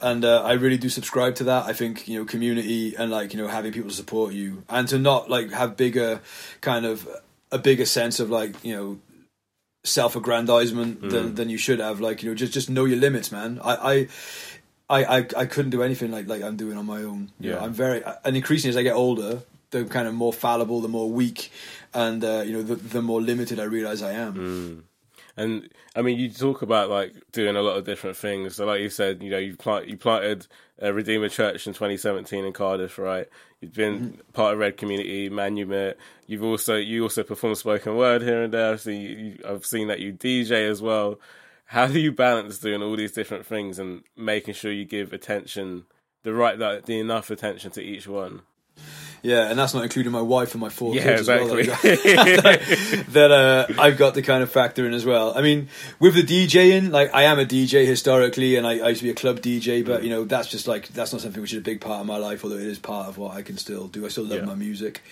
And 0.00 0.24
uh, 0.24 0.42
I 0.44 0.52
really 0.52 0.78
do 0.78 0.88
subscribe 0.88 1.34
to 1.36 1.44
that. 1.44 1.64
I 1.66 1.72
think 1.72 2.06
you 2.06 2.16
know 2.20 2.24
community 2.24 2.94
and 2.94 3.10
like 3.10 3.34
you 3.34 3.42
know 3.42 3.48
having 3.48 3.72
people 3.72 3.90
to 3.90 3.96
support 3.96 4.32
you 4.32 4.62
and 4.68 4.86
to 4.88 4.98
not 5.00 5.28
like 5.28 5.50
have 5.50 5.76
bigger 5.76 6.20
kind 6.60 6.86
of 6.86 7.08
a 7.52 7.58
bigger 7.58 7.86
sense 7.86 8.20
of 8.20 8.30
like 8.30 8.62
you 8.64 8.74
know 8.76 8.98
self-aggrandizement 9.84 11.00
than, 11.10 11.34
than 11.34 11.48
you 11.48 11.58
should 11.58 11.78
have. 11.80 12.00
Like 12.00 12.22
you 12.22 12.28
know 12.30 12.34
just 12.34 12.52
just 12.52 12.70
know 12.70 12.84
your 12.84 12.98
limits, 12.98 13.32
man. 13.32 13.60
I. 13.62 13.74
I 13.92 14.08
I, 14.92 15.04
I, 15.04 15.26
I 15.36 15.46
couldn't 15.46 15.70
do 15.70 15.84
anything 15.84 16.10
like, 16.10 16.26
like 16.26 16.42
I'm 16.42 16.56
doing 16.56 16.76
on 16.76 16.84
my 16.84 17.04
own. 17.04 17.30
You 17.38 17.50
know, 17.52 17.58
Yeah. 17.58 17.64
I'm 17.64 17.72
very 17.72 18.02
and 18.24 18.36
increasingly 18.36 18.70
as 18.70 18.76
I 18.76 18.82
get 18.82 18.94
older, 18.96 19.42
the 19.70 19.84
kind 19.84 20.08
of 20.08 20.14
more 20.14 20.32
fallible, 20.32 20.80
the 20.80 20.88
more 20.88 21.08
weak, 21.08 21.52
and 21.94 22.24
uh, 22.24 22.42
you 22.44 22.54
know 22.54 22.62
the, 22.64 22.74
the 22.74 23.00
more 23.00 23.22
limited 23.22 23.60
I 23.60 23.64
realize 23.64 24.02
I 24.02 24.14
am. 24.14 24.82
And 25.40 25.70
I 25.96 26.02
mean, 26.02 26.18
you 26.18 26.28
talk 26.28 26.60
about 26.60 26.90
like 26.90 27.14
doing 27.32 27.56
a 27.56 27.62
lot 27.62 27.78
of 27.78 27.86
different 27.86 28.18
things. 28.18 28.56
So, 28.56 28.66
like 28.66 28.82
you 28.82 28.90
said, 28.90 29.22
you 29.22 29.30
know, 29.30 29.38
you 29.38 29.56
plant 29.56 29.88
you 29.88 29.96
planted 29.96 30.46
a 30.78 30.92
Redeemer 30.92 31.30
Church 31.30 31.66
in 31.66 31.72
2017 31.72 32.44
in 32.44 32.52
Cardiff, 32.52 32.98
right? 32.98 33.26
You've 33.60 33.72
been 33.72 34.00
mm-hmm. 34.00 34.32
part 34.34 34.52
of 34.52 34.58
Red 34.58 34.76
Community, 34.76 35.30
Manumit. 35.30 35.94
You've 36.26 36.44
also 36.44 36.76
you 36.76 37.04
also 37.04 37.22
perform 37.22 37.54
spoken 37.54 37.96
word 37.96 38.20
here 38.20 38.42
and 38.42 38.52
there. 38.52 38.76
So 38.76 38.90
you, 38.90 39.08
you, 39.08 39.38
I've 39.48 39.64
seen 39.64 39.88
that 39.88 40.00
you 40.00 40.12
DJ 40.12 40.68
as 40.68 40.82
well. 40.82 41.18
How 41.64 41.86
do 41.86 41.98
you 41.98 42.12
balance 42.12 42.58
doing 42.58 42.82
all 42.82 42.96
these 42.96 43.12
different 43.12 43.46
things 43.46 43.78
and 43.78 44.02
making 44.18 44.54
sure 44.54 44.70
you 44.70 44.84
give 44.84 45.14
attention, 45.14 45.84
the 46.22 46.34
right, 46.34 46.58
the 46.58 46.98
enough 46.98 47.30
attention 47.30 47.70
to 47.72 47.82
each 47.82 48.06
one? 48.06 48.42
Yeah, 49.22 49.50
and 49.50 49.58
that's 49.58 49.74
not 49.74 49.82
including 49.84 50.12
my 50.12 50.22
wife 50.22 50.52
and 50.54 50.60
my 50.62 50.70
four 50.70 50.94
Yeah, 50.94 51.02
kids 51.02 51.20
as 51.22 51.28
well. 51.28 51.46
that, 51.48 53.04
that 53.10 53.30
uh, 53.30 53.66
I've 53.78 53.98
got 53.98 54.14
to 54.14 54.22
kind 54.22 54.42
of 54.42 54.50
factor 54.50 54.86
in 54.86 54.94
as 54.94 55.04
well. 55.04 55.36
I 55.36 55.42
mean, 55.42 55.68
with 55.98 56.14
the 56.14 56.22
DJing, 56.22 56.90
like 56.90 57.14
I 57.14 57.24
am 57.24 57.38
a 57.38 57.44
DJ 57.44 57.86
historically, 57.86 58.56
and 58.56 58.66
I, 58.66 58.78
I 58.78 58.88
used 58.88 59.00
to 59.00 59.04
be 59.04 59.10
a 59.10 59.14
club 59.14 59.40
DJ, 59.40 59.84
but 59.84 60.02
you 60.04 60.10
know 60.10 60.24
that's 60.24 60.48
just 60.48 60.66
like 60.66 60.88
that's 60.88 61.12
not 61.12 61.20
something 61.20 61.40
which 61.42 61.52
is 61.52 61.58
a 61.58 61.62
big 61.62 61.80
part 61.80 62.00
of 62.00 62.06
my 62.06 62.16
life. 62.16 62.44
Although 62.44 62.56
it 62.56 62.62
is 62.66 62.78
part 62.78 63.08
of 63.08 63.18
what 63.18 63.34
I 63.36 63.42
can 63.42 63.56
still 63.58 63.88
do. 63.88 64.04
I 64.06 64.08
still 64.08 64.24
love 64.24 64.40
Yeah. 64.40 64.44
my 64.46 64.54
music. 64.54 65.02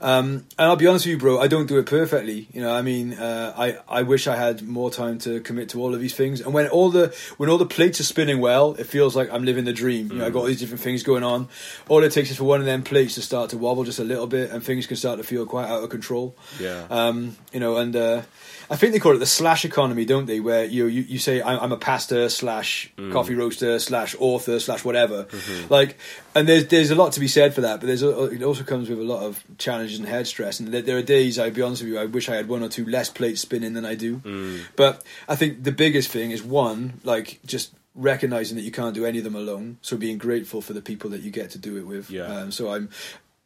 Um, 0.00 0.46
and 0.58 0.68
I'll 0.68 0.76
be 0.76 0.86
honest 0.86 1.06
with 1.06 1.12
you, 1.12 1.18
bro. 1.18 1.40
I 1.40 1.48
don't 1.48 1.66
do 1.66 1.78
it 1.78 1.86
perfectly. 1.86 2.48
You 2.52 2.60
know, 2.60 2.72
I 2.72 2.82
mean, 2.82 3.14
uh, 3.14 3.54
I 3.56 3.78
I 3.88 4.02
wish 4.02 4.26
I 4.26 4.36
had 4.36 4.62
more 4.62 4.90
time 4.90 5.18
to 5.20 5.40
commit 5.40 5.70
to 5.70 5.80
all 5.80 5.94
of 5.94 6.00
these 6.00 6.14
things. 6.14 6.40
And 6.40 6.52
when 6.52 6.68
all 6.68 6.90
the 6.90 7.14
when 7.36 7.48
all 7.50 7.58
the 7.58 7.66
plates 7.66 8.00
are 8.00 8.04
spinning 8.04 8.40
well, 8.40 8.74
it 8.74 8.84
feels 8.84 9.16
like 9.16 9.30
I'm 9.32 9.44
living 9.44 9.64
the 9.64 9.72
dream. 9.72 10.10
You 10.10 10.18
know, 10.18 10.26
I 10.26 10.30
got 10.30 10.40
all 10.40 10.46
these 10.46 10.60
different 10.60 10.82
things 10.82 11.02
going 11.02 11.24
on. 11.24 11.48
All 11.88 12.02
it 12.02 12.12
takes 12.12 12.30
is 12.30 12.36
for 12.36 12.44
one 12.44 12.60
of 12.60 12.66
them 12.66 12.82
plates 12.82 13.14
to 13.14 13.22
start 13.22 13.50
to 13.50 13.58
wobble 13.58 13.84
just 13.84 13.98
a 13.98 14.04
little 14.04 14.26
bit, 14.26 14.50
and 14.50 14.62
things 14.62 14.86
can 14.86 14.96
start 14.96 15.18
to 15.18 15.24
feel 15.24 15.46
quite 15.46 15.68
out 15.68 15.82
of 15.82 15.90
control. 15.90 16.36
Yeah. 16.60 16.86
Um, 16.90 17.36
you 17.52 17.60
know, 17.60 17.76
and 17.76 17.94
uh, 17.94 18.22
I 18.70 18.76
think 18.76 18.92
they 18.92 18.98
call 18.98 19.14
it 19.14 19.18
the 19.18 19.26
slash 19.26 19.64
economy, 19.64 20.04
don't 20.04 20.26
they? 20.26 20.40
Where 20.40 20.64
you 20.64 20.86
you, 20.86 21.02
you 21.02 21.18
say 21.18 21.42
I'm, 21.42 21.58
I'm 21.60 21.72
a 21.72 21.76
pastor 21.76 22.28
slash 22.28 22.92
mm. 22.96 23.12
coffee 23.12 23.34
roaster 23.34 23.78
slash 23.78 24.16
author 24.18 24.58
slash 24.60 24.84
whatever. 24.84 25.24
Mm-hmm. 25.24 25.72
Like, 25.72 25.98
and 26.34 26.48
there's 26.48 26.66
there's 26.66 26.90
a 26.90 26.94
lot 26.94 27.12
to 27.12 27.20
be 27.20 27.28
said 27.28 27.54
for 27.54 27.60
that, 27.62 27.80
but 27.80 27.86
there's 27.86 28.02
a, 28.02 28.24
it 28.24 28.42
also 28.42 28.64
comes 28.64 28.88
with 28.88 28.98
a 28.98 29.04
lot 29.04 29.22
of 29.22 29.42
challenges 29.58 29.98
and 29.98 30.08
head 30.08 30.26
stress. 30.26 30.60
And 30.60 30.68
there, 30.68 30.82
there 30.82 30.98
are 30.98 31.02
days, 31.02 31.38
I'll 31.38 31.50
be 31.50 31.62
honest 31.62 31.82
with 31.82 31.92
you, 31.92 31.98
I 31.98 32.06
wish 32.06 32.28
I 32.28 32.36
had 32.36 32.48
one 32.48 32.62
or 32.62 32.68
two 32.68 32.84
less 32.84 33.08
plates 33.08 33.40
spinning 33.40 33.74
than 33.74 33.84
I 33.84 33.94
do. 33.94 34.18
Mm. 34.18 34.62
But 34.74 35.02
I 35.28 35.36
think 35.36 35.62
the 35.64 35.72
biggest 35.72 36.10
thing 36.10 36.30
is 36.30 36.42
one, 36.42 37.00
like 37.04 37.40
just 37.46 37.72
recognizing 37.94 38.56
that 38.56 38.62
you 38.62 38.70
can't 38.70 38.94
do 38.94 39.06
any 39.06 39.18
of 39.18 39.24
them 39.24 39.34
alone. 39.34 39.78
So 39.80 39.96
being 39.96 40.18
grateful 40.18 40.60
for 40.60 40.74
the 40.74 40.82
people 40.82 41.10
that 41.10 41.22
you 41.22 41.30
get 41.30 41.50
to 41.50 41.58
do 41.58 41.76
it 41.78 41.86
with. 41.86 42.10
Yeah. 42.10 42.24
Um, 42.24 42.50
so 42.52 42.70
I'm 42.70 42.90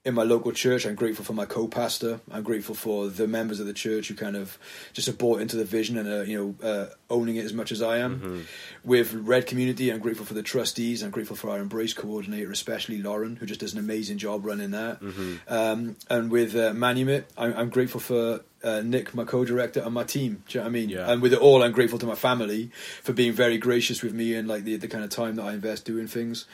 in 0.04 0.14
my 0.14 0.22
local 0.22 0.50
church. 0.52 0.86
I'm 0.86 0.94
grateful 0.94 1.24
for 1.26 1.34
my 1.34 1.44
co-pastor. 1.44 2.20
I'm 2.30 2.42
grateful 2.42 2.74
for 2.74 3.08
the 3.08 3.28
members 3.28 3.60
of 3.60 3.66
the 3.66 3.74
church 3.74 4.08
who 4.08 4.14
kind 4.14 4.34
of 4.34 4.58
just 4.94 5.08
are 5.08 5.12
bought 5.12 5.42
into 5.42 5.56
the 5.56 5.64
vision 5.64 5.98
and 5.98 6.08
are, 6.08 6.24
you 6.24 6.56
know 6.62 6.66
uh, 6.66 6.86
owning 7.10 7.36
it 7.36 7.44
as 7.44 7.52
much 7.52 7.70
as 7.70 7.82
I 7.82 7.98
am. 7.98 8.46
With 8.82 9.12
Red 9.12 9.46
Community, 9.46 9.90
I'm 9.92 9.98
grateful 10.00 10.24
for 10.24 10.32
the 10.34 10.42
trustees. 10.42 11.02
I'm 11.02 11.10
grateful 11.10 11.36
for 11.36 11.50
our 11.50 11.58
Embrace 11.58 11.92
coordinator, 11.92 12.50
especially 12.50 13.02
Lauren, 13.02 13.36
who 13.36 13.44
just 13.44 13.60
does 13.60 13.74
an 13.74 13.78
amazing 13.78 14.16
job 14.16 14.46
running 14.46 14.70
that. 14.70 15.02
Um, 15.48 15.96
and 16.08 16.30
with 16.30 16.54
uh, 16.56 16.72
Manumit, 16.72 17.24
I'm, 17.36 17.54
I'm 17.54 17.68
grateful 17.68 18.00
for. 18.00 18.40
Uh, 18.62 18.82
Nick, 18.84 19.14
my 19.14 19.24
co-director, 19.24 19.80
and 19.80 19.94
my 19.94 20.04
team. 20.04 20.42
Do 20.46 20.58
you 20.58 20.60
know 20.60 20.64
what 20.64 20.68
I 20.68 20.72
mean? 20.72 20.90
Yeah. 20.90 21.10
And 21.10 21.22
with 21.22 21.32
it 21.32 21.38
all, 21.38 21.62
I'm 21.62 21.72
grateful 21.72 21.98
to 21.98 22.04
my 22.04 22.14
family 22.14 22.70
for 23.02 23.14
being 23.14 23.32
very 23.32 23.56
gracious 23.56 24.02
with 24.02 24.12
me 24.12 24.34
and 24.34 24.46
like 24.46 24.64
the 24.64 24.76
the 24.76 24.86
kind 24.86 25.02
of 25.02 25.08
time 25.08 25.36
that 25.36 25.44
I 25.44 25.54
invest 25.54 25.86
doing 25.86 26.06
things, 26.06 26.44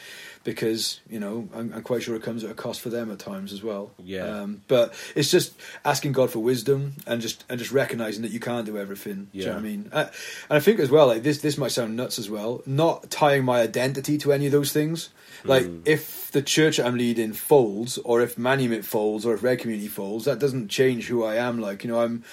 because 0.47 1.01
you 1.11 1.19
know 1.19 1.49
I'm, 1.53 1.73
I'm 1.75 1.83
quite 1.83 2.03
sure 2.05 2.15
it 2.15 2.23
comes 2.23 2.45
at 2.45 2.51
a 2.51 2.55
cost 2.55 2.81
for 2.81 2.89
them 2.89 3.11
at 3.11 3.19
times 3.19 3.53
as 3.53 3.63
well. 3.63 3.91
Yeah. 4.03 4.25
Um, 4.25 4.63
but 4.69 4.95
it's 5.15 5.31
just 5.31 5.53
asking 5.85 6.13
God 6.13 6.31
for 6.31 6.39
wisdom 6.39 6.95
and 7.07 7.21
just 7.21 7.45
and 7.51 7.59
just 7.59 7.73
recognizing 7.73 8.23
that 8.23 8.31
you 8.31 8.41
can't 8.41 8.65
do 8.65 8.79
everything. 8.79 9.29
Do 9.33 9.39
you 9.39 9.45
know 9.47 9.53
what 9.53 9.59
I 9.59 9.63
mean? 9.63 9.91
Uh, 9.93 10.07
and 10.49 10.57
I 10.57 10.61
think 10.61 10.79
as 10.81 10.89
well, 10.91 11.09
like 11.09 11.23
this 11.25 11.39
this 11.41 11.59
might 11.59 11.73
sound 11.73 11.97
nuts 11.97 12.19
as 12.19 12.31
well. 12.31 12.63
Not 12.65 13.11
tying 13.11 13.45
my 13.45 13.61
identity 13.61 14.17
to 14.19 14.33
any 14.33 14.47
of 14.47 14.53
those 14.53 14.73
things. 14.73 15.11
Like 15.45 15.65
Mm. 15.65 15.83
if 15.85 16.31
the 16.33 16.43
church 16.43 16.79
I'm 16.81 16.97
leading 16.97 17.33
folds, 17.33 17.99
or 17.99 18.23
if 18.23 18.37
Manumit 18.37 18.85
folds, 18.85 19.27
or 19.27 19.35
if 19.35 19.43
Red 19.43 19.59
Community 19.59 19.89
folds, 19.89 20.25
that 20.25 20.39
doesn't 20.39 20.69
change 20.69 21.09
who 21.09 21.25
I 21.25 21.37
am. 21.37 21.61
Like 21.61 21.85
you 21.85 21.91
know, 21.91 22.01
I'm 22.01 22.25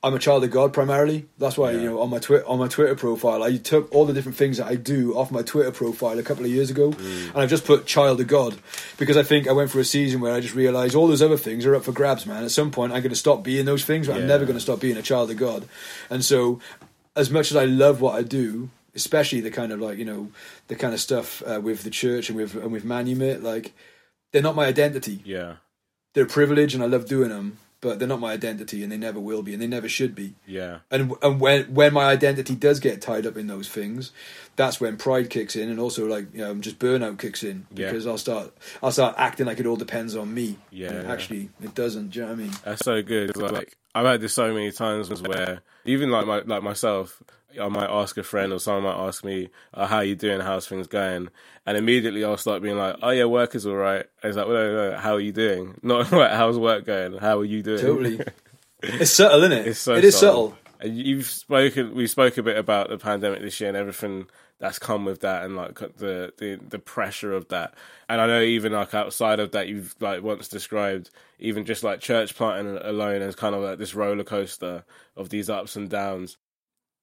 I'm 0.00 0.14
a 0.14 0.18
child 0.20 0.44
of 0.44 0.52
God 0.52 0.72
primarily. 0.72 1.26
That's 1.38 1.58
why 1.58 1.72
Yeah. 1.72 1.80
you 1.80 1.90
know 1.90 2.00
on 2.00 2.10
my 2.10 2.20
Twitter 2.20 2.46
on 2.46 2.58
my 2.60 2.68
Twitter 2.68 2.94
profile, 2.94 3.42
I 3.42 3.56
took 3.56 3.92
all 3.92 4.04
the 4.06 4.12
different 4.12 4.38
things 4.38 4.58
that 4.58 4.66
I 4.66 4.76
do 4.76 5.14
off 5.16 5.32
my 5.32 5.42
Twitter 5.42 5.72
profile 5.72 6.16
a 6.18 6.22
couple 6.22 6.44
of 6.44 6.50
years 6.52 6.70
ago, 6.70 6.92
Mm. 6.92 7.28
and 7.30 7.36
I've 7.36 7.50
just 7.50 7.64
put 7.64 7.84
child 7.86 8.20
of 8.20 8.28
God 8.28 8.54
because 8.96 9.16
I 9.16 9.24
think 9.24 9.48
I 9.48 9.52
went 9.52 9.70
through 9.72 9.80
a 9.80 9.84
season 9.84 10.20
where 10.20 10.32
I 10.32 10.40
just 10.40 10.54
realised 10.54 10.94
all 10.94 11.08
those 11.08 11.20
other 11.22 11.36
things 11.36 11.66
are 11.66 11.74
up 11.74 11.82
for 11.84 11.90
grabs, 11.92 12.26
man. 12.26 12.44
At 12.44 12.52
some 12.52 12.70
point, 12.70 12.92
I'm 12.92 13.00
going 13.02 13.10
to 13.10 13.16
stop 13.16 13.42
being 13.42 13.64
those 13.66 13.84
things, 13.84 14.06
but 14.06 14.16
I'm 14.16 14.26
never 14.28 14.44
going 14.44 14.56
to 14.56 14.62
stop 14.62 14.78
being 14.78 14.96
a 14.96 15.02
child 15.02 15.30
of 15.32 15.36
God. 15.36 15.64
And 16.10 16.24
so, 16.24 16.60
as 17.16 17.28
much 17.30 17.50
as 17.50 17.56
I 17.56 17.64
love 17.64 18.00
what 18.00 18.14
I 18.14 18.22
do, 18.22 18.70
especially 18.94 19.40
the 19.40 19.50
kind 19.50 19.72
of 19.72 19.80
like 19.80 19.98
you 19.98 20.04
know 20.04 20.28
the 20.68 20.76
kind 20.76 20.94
of 20.94 21.00
stuff 21.00 21.42
uh, 21.44 21.60
with 21.60 21.82
the 21.82 21.90
church 21.90 22.28
and 22.30 22.36
with 22.38 22.54
and 22.54 22.70
with 22.70 22.84
Manumit, 22.84 23.42
like 23.42 23.72
they're 24.32 24.42
not 24.42 24.54
my 24.54 24.66
identity 24.66 25.20
Yeah. 25.24 25.54
they're 26.14 26.24
a 26.24 26.26
privilege 26.38 26.72
and 26.74 26.82
I 26.82 26.86
love 26.86 27.06
doing 27.06 27.30
them, 27.30 27.58
but 27.80 27.98
they're 27.98 28.08
not 28.08 28.20
my 28.20 28.32
identity 28.32 28.82
and 28.82 28.90
they 28.90 28.96
never 28.96 29.20
will 29.20 29.42
be 29.42 29.52
and 29.52 29.62
they 29.62 29.66
never 29.66 29.88
should 29.88 30.14
be. 30.14 30.34
Yeah. 30.46 30.78
And 30.90 31.12
and 31.22 31.40
when 31.40 31.72
when 31.74 31.92
my 31.92 32.06
identity 32.06 32.54
does 32.54 32.80
get 32.80 33.00
tied 33.00 33.26
up 33.26 33.36
in 33.36 33.46
those 33.46 33.68
things, 33.68 34.12
that's 34.56 34.80
when 34.80 34.96
pride 34.96 35.30
kicks 35.30 35.54
in 35.56 35.68
and 35.68 35.78
also 35.78 36.06
like 36.06 36.32
you 36.34 36.40
know, 36.40 36.54
just 36.56 36.78
burnout 36.78 37.18
kicks 37.18 37.42
in 37.44 37.66
Yeah. 37.74 37.86
because 37.86 38.06
I'll 38.06 38.18
start 38.18 38.52
I'll 38.82 38.92
start 38.92 39.14
acting 39.18 39.46
like 39.46 39.60
it 39.60 39.66
all 39.66 39.76
depends 39.76 40.16
on 40.16 40.32
me. 40.34 40.58
Yeah, 40.70 41.02
yeah. 41.02 41.12
actually 41.12 41.50
it 41.62 41.74
doesn't. 41.74 42.10
Do 42.10 42.18
you 42.20 42.24
know 42.24 42.32
what 42.32 42.38
I 42.40 42.42
mean? 42.42 42.52
That's 42.64 42.84
so 42.84 43.02
good. 43.02 43.36
Like 43.36 43.76
I've 43.94 44.06
had 44.06 44.20
this 44.20 44.34
so 44.34 44.52
many 44.52 44.72
times 44.72 45.08
where 45.22 45.60
even 45.84 46.10
like 46.10 46.26
my 46.26 46.40
like 46.40 46.62
myself, 46.62 47.22
I 47.60 47.68
might 47.68 47.88
ask 47.88 48.16
a 48.16 48.22
friend 48.22 48.52
or 48.52 48.60
someone 48.60 48.84
might 48.84 49.06
ask 49.06 49.24
me, 49.24 49.48
oh, 49.74 49.86
"How 49.86 50.00
you 50.00 50.14
doing? 50.14 50.40
How's 50.40 50.68
things 50.68 50.86
going?" 50.86 51.30
And 51.64 51.76
immediately 51.76 52.24
I'll 52.24 52.36
start 52.36 52.62
being 52.62 52.76
like, 52.76 52.96
"Oh 53.02 53.10
yeah, 53.10 53.24
work 53.24 53.54
is 53.54 53.66
all 53.66 53.76
right." 53.76 54.04
And 54.22 54.30
it's 54.30 54.36
like, 54.36 54.46
well, 54.46 54.56
no, 54.56 54.90
no, 54.90 54.96
"How 54.98 55.14
are 55.14 55.20
you 55.20 55.32
doing?" 55.32 55.78
Not 55.82 56.12
like, 56.12 56.32
"How's 56.32 56.58
work 56.58 56.84
going?" 56.84 57.18
How 57.18 57.38
are 57.38 57.44
you 57.44 57.62
doing? 57.62 57.80
Totally. 57.80 58.20
it's 58.82 59.12
subtle, 59.12 59.42
isn't 59.44 59.52
it? 59.52 59.66
It's 59.68 59.80
so 59.80 59.94
it 59.94 60.04
is 60.04 60.18
subtle. 60.18 60.50
subtle. 60.50 60.58
And 60.80 60.96
you've 60.96 61.26
spoken. 61.26 61.94
We 61.94 62.06
spoke 62.06 62.36
a 62.38 62.42
bit 62.42 62.56
about 62.56 62.90
the 62.90 62.98
pandemic 62.98 63.40
this 63.40 63.60
year 63.60 63.68
and 63.68 63.76
everything 63.76 64.28
that's 64.60 64.78
come 64.78 65.04
with 65.04 65.20
that, 65.20 65.44
and 65.44 65.56
like 65.56 65.78
the 65.78 66.32
the 66.36 66.58
the 66.68 66.78
pressure 66.78 67.32
of 67.32 67.48
that. 67.48 67.74
And 68.08 68.20
I 68.20 68.26
know 68.26 68.42
even 68.42 68.72
like 68.72 68.94
outside 68.94 69.40
of 69.40 69.52
that, 69.52 69.68
you've 69.68 69.94
like 70.00 70.22
once 70.22 70.48
described 70.48 71.10
even 71.38 71.64
just 71.64 71.82
like 71.82 72.00
church 72.00 72.34
planting 72.34 72.78
alone 72.82 73.22
as 73.22 73.34
kind 73.34 73.54
of 73.54 73.62
like 73.62 73.78
this 73.78 73.94
roller 73.94 74.24
coaster 74.24 74.84
of 75.16 75.30
these 75.30 75.48
ups 75.48 75.76
and 75.76 75.88
downs. 75.88 76.36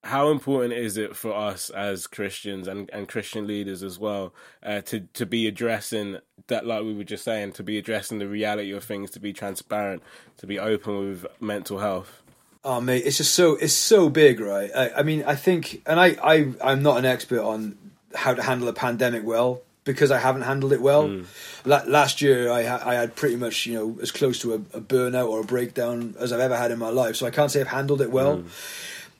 How 0.05 0.29
important 0.29 0.73
is 0.73 0.97
it 0.97 1.15
for 1.15 1.33
us 1.33 1.69
as 1.71 2.07
Christians 2.07 2.67
and, 2.67 2.89
and 2.93 3.07
Christian 3.07 3.47
leaders 3.47 3.81
as 3.81 3.97
well 3.97 4.33
uh, 4.63 4.81
to 4.81 5.01
to 5.13 5.25
be 5.25 5.47
addressing 5.47 6.19
that, 6.47 6.65
like 6.65 6.83
we 6.83 6.93
were 6.93 7.03
just 7.03 7.23
saying, 7.23 7.53
to 7.53 7.63
be 7.63 7.77
addressing 7.77 8.19
the 8.19 8.27
reality 8.27 8.71
of 8.71 8.83
things, 8.83 9.09
to 9.11 9.19
be 9.19 9.33
transparent, 9.33 10.03
to 10.37 10.45
be 10.45 10.59
open 10.59 10.99
with 10.99 11.25
mental 11.39 11.79
health. 11.79 12.21
Oh 12.63 12.81
mate, 12.81 13.03
it's 13.05 13.17
just 13.17 13.33
so 13.33 13.55
it's 13.55 13.73
so 13.73 14.09
big, 14.09 14.39
right? 14.39 14.71
I, 14.75 14.89
I 14.97 15.03
mean, 15.03 15.23
I 15.23 15.35
think, 15.35 15.81
and 15.85 15.99
I, 15.99 16.15
I 16.23 16.53
I'm 16.63 16.83
not 16.83 16.97
an 16.97 17.05
expert 17.05 17.41
on 17.41 17.77
how 18.13 18.33
to 18.33 18.41
handle 18.41 18.67
a 18.67 18.73
pandemic 18.73 19.23
well 19.23 19.61
because 19.85 20.09
I 20.09 20.17
haven't 20.17 20.41
handled 20.41 20.73
it 20.73 20.81
well. 20.81 21.07
Mm. 21.07 21.25
La- 21.63 21.83
last 21.87 22.21
year, 22.21 22.51
I 22.51 22.63
ha- 22.63 22.81
I 22.83 22.95
had 22.95 23.15
pretty 23.15 23.35
much 23.35 23.65
you 23.65 23.73
know 23.73 23.97
as 24.01 24.11
close 24.11 24.39
to 24.39 24.53
a, 24.53 24.55
a, 24.77 24.81
burnout 24.81 25.29
or 25.29 25.41
a 25.41 25.43
breakdown 25.43 26.15
as 26.19 26.33
I've 26.33 26.39
ever 26.39 26.57
had 26.57 26.71
in 26.71 26.79
my 26.79 26.89
life, 26.89 27.15
so 27.15 27.25
I 27.25 27.31
can't 27.31 27.51
say 27.51 27.61
I've 27.61 27.67
handled 27.67 28.01
it 28.01 28.11
well. 28.11 28.39
Mm. 28.39 28.49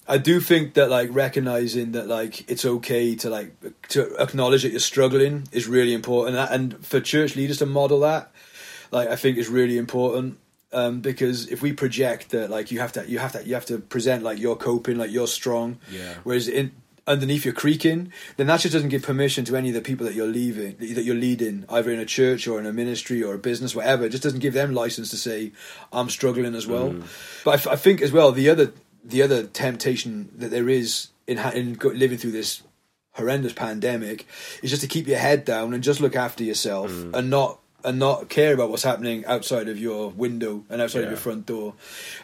I 0.08 0.18
do 0.18 0.40
think 0.40 0.76
that 0.76 0.90
like 0.90 1.10
recognizing 1.12 1.94
that 1.94 2.08
like 2.08 2.50
it's 2.50 2.66
okay 2.66 3.16
to 3.16 3.30
like 3.30 3.54
to 3.90 4.16
acknowledge 4.22 4.64
that 4.64 4.70
you're 4.70 4.80
struggling 4.80 5.48
is 5.52 5.68
really 5.68 5.94
important, 5.94 6.38
and 6.38 6.86
for 6.86 7.00
church 7.00 7.36
leaders 7.36 7.58
to 7.60 7.66
model 7.66 8.02
that, 8.02 8.32
like 8.92 9.10
I 9.10 9.16
think 9.16 9.38
is 9.38 9.50
really 9.50 9.78
important 9.78 10.38
um, 10.76 11.00
because 11.00 11.48
if 11.48 11.62
we 11.62 11.74
project 11.74 12.30
that 12.32 12.50
like 12.50 12.70
you 12.72 12.80
have 12.80 12.92
to 12.94 13.10
you 13.10 13.18
have 13.20 13.32
to 13.32 13.48
you 13.48 13.54
have 13.54 13.66
to 13.68 13.80
present 13.80 14.24
like 14.24 14.38
you're 14.38 14.58
coping 14.58 14.98
like 14.98 15.12
you're 15.12 15.28
strong. 15.28 15.80
Yeah. 15.90 16.16
Whereas 16.24 16.48
in 16.48 16.74
underneath 17.08 17.46
you're 17.46 17.54
creaking 17.54 18.12
then 18.38 18.48
that 18.48 18.60
just 18.60 18.74
doesn't 18.74 18.90
give 18.90 19.04
permission 19.04 19.46
to 19.46 19.56
any 19.56 19.70
of 19.70 19.76
the 19.76 19.82
people 19.82 20.08
that 20.08 20.16
you're 20.16 20.26
leaving 20.26 20.76
that 20.80 21.04
you're 21.04 21.14
leading 21.14 21.64
either 21.70 21.92
in 21.92 22.00
a 22.00 22.06
church 22.06 22.48
or 22.48 22.60
in 22.60 22.66
a 22.66 22.74
ministry 22.74 23.22
or 23.22 23.36
a 23.36 23.38
business 23.38 23.76
whatever. 23.76 24.06
It 24.06 24.10
just 24.10 24.24
doesn't 24.24 24.40
give 24.40 24.54
them 24.54 24.74
license 24.74 25.12
to 25.12 25.18
say 25.18 25.52
i'm 25.94 26.10
struggling 26.10 26.56
as 26.56 26.66
well. 26.66 26.90
Mm. 26.92 27.04
but 27.46 27.68
I, 27.68 27.76
think 27.76 28.02
as 28.02 28.12
well 28.12 28.32
the 28.32 28.50
other 28.50 28.74
the 29.06 29.22
other 29.22 29.46
temptation 29.46 30.30
that 30.36 30.52
there 30.52 30.68
is 30.68 31.10
in, 31.28 31.38
in 31.38 31.78
living 31.82 32.18
through 32.18 32.32
this 32.32 32.64
horrendous 33.14 33.54
pandemic 33.54 34.28
is 34.62 34.70
just 34.70 34.82
to 34.82 34.88
keep 34.88 35.08
your 35.08 35.18
head 35.18 35.46
down 35.46 35.74
and 35.74 35.82
just 35.84 36.02
look 36.02 36.16
after 36.16 36.44
yourself 36.44 36.92
mm. 36.92 37.14
and 37.14 37.30
not 37.30 37.60
and 37.86 38.00
not 38.00 38.30
care 38.30 38.54
about 38.54 38.72
what's 38.72 38.84
happening 38.84 39.24
outside 39.26 39.70
of 39.70 39.78
your 39.78 40.10
window 40.10 40.64
and 40.70 40.82
outside 40.82 41.00
yeah. 41.00 41.06
of 41.06 41.12
your 41.12 41.20
front 41.20 41.46
door. 41.46 41.76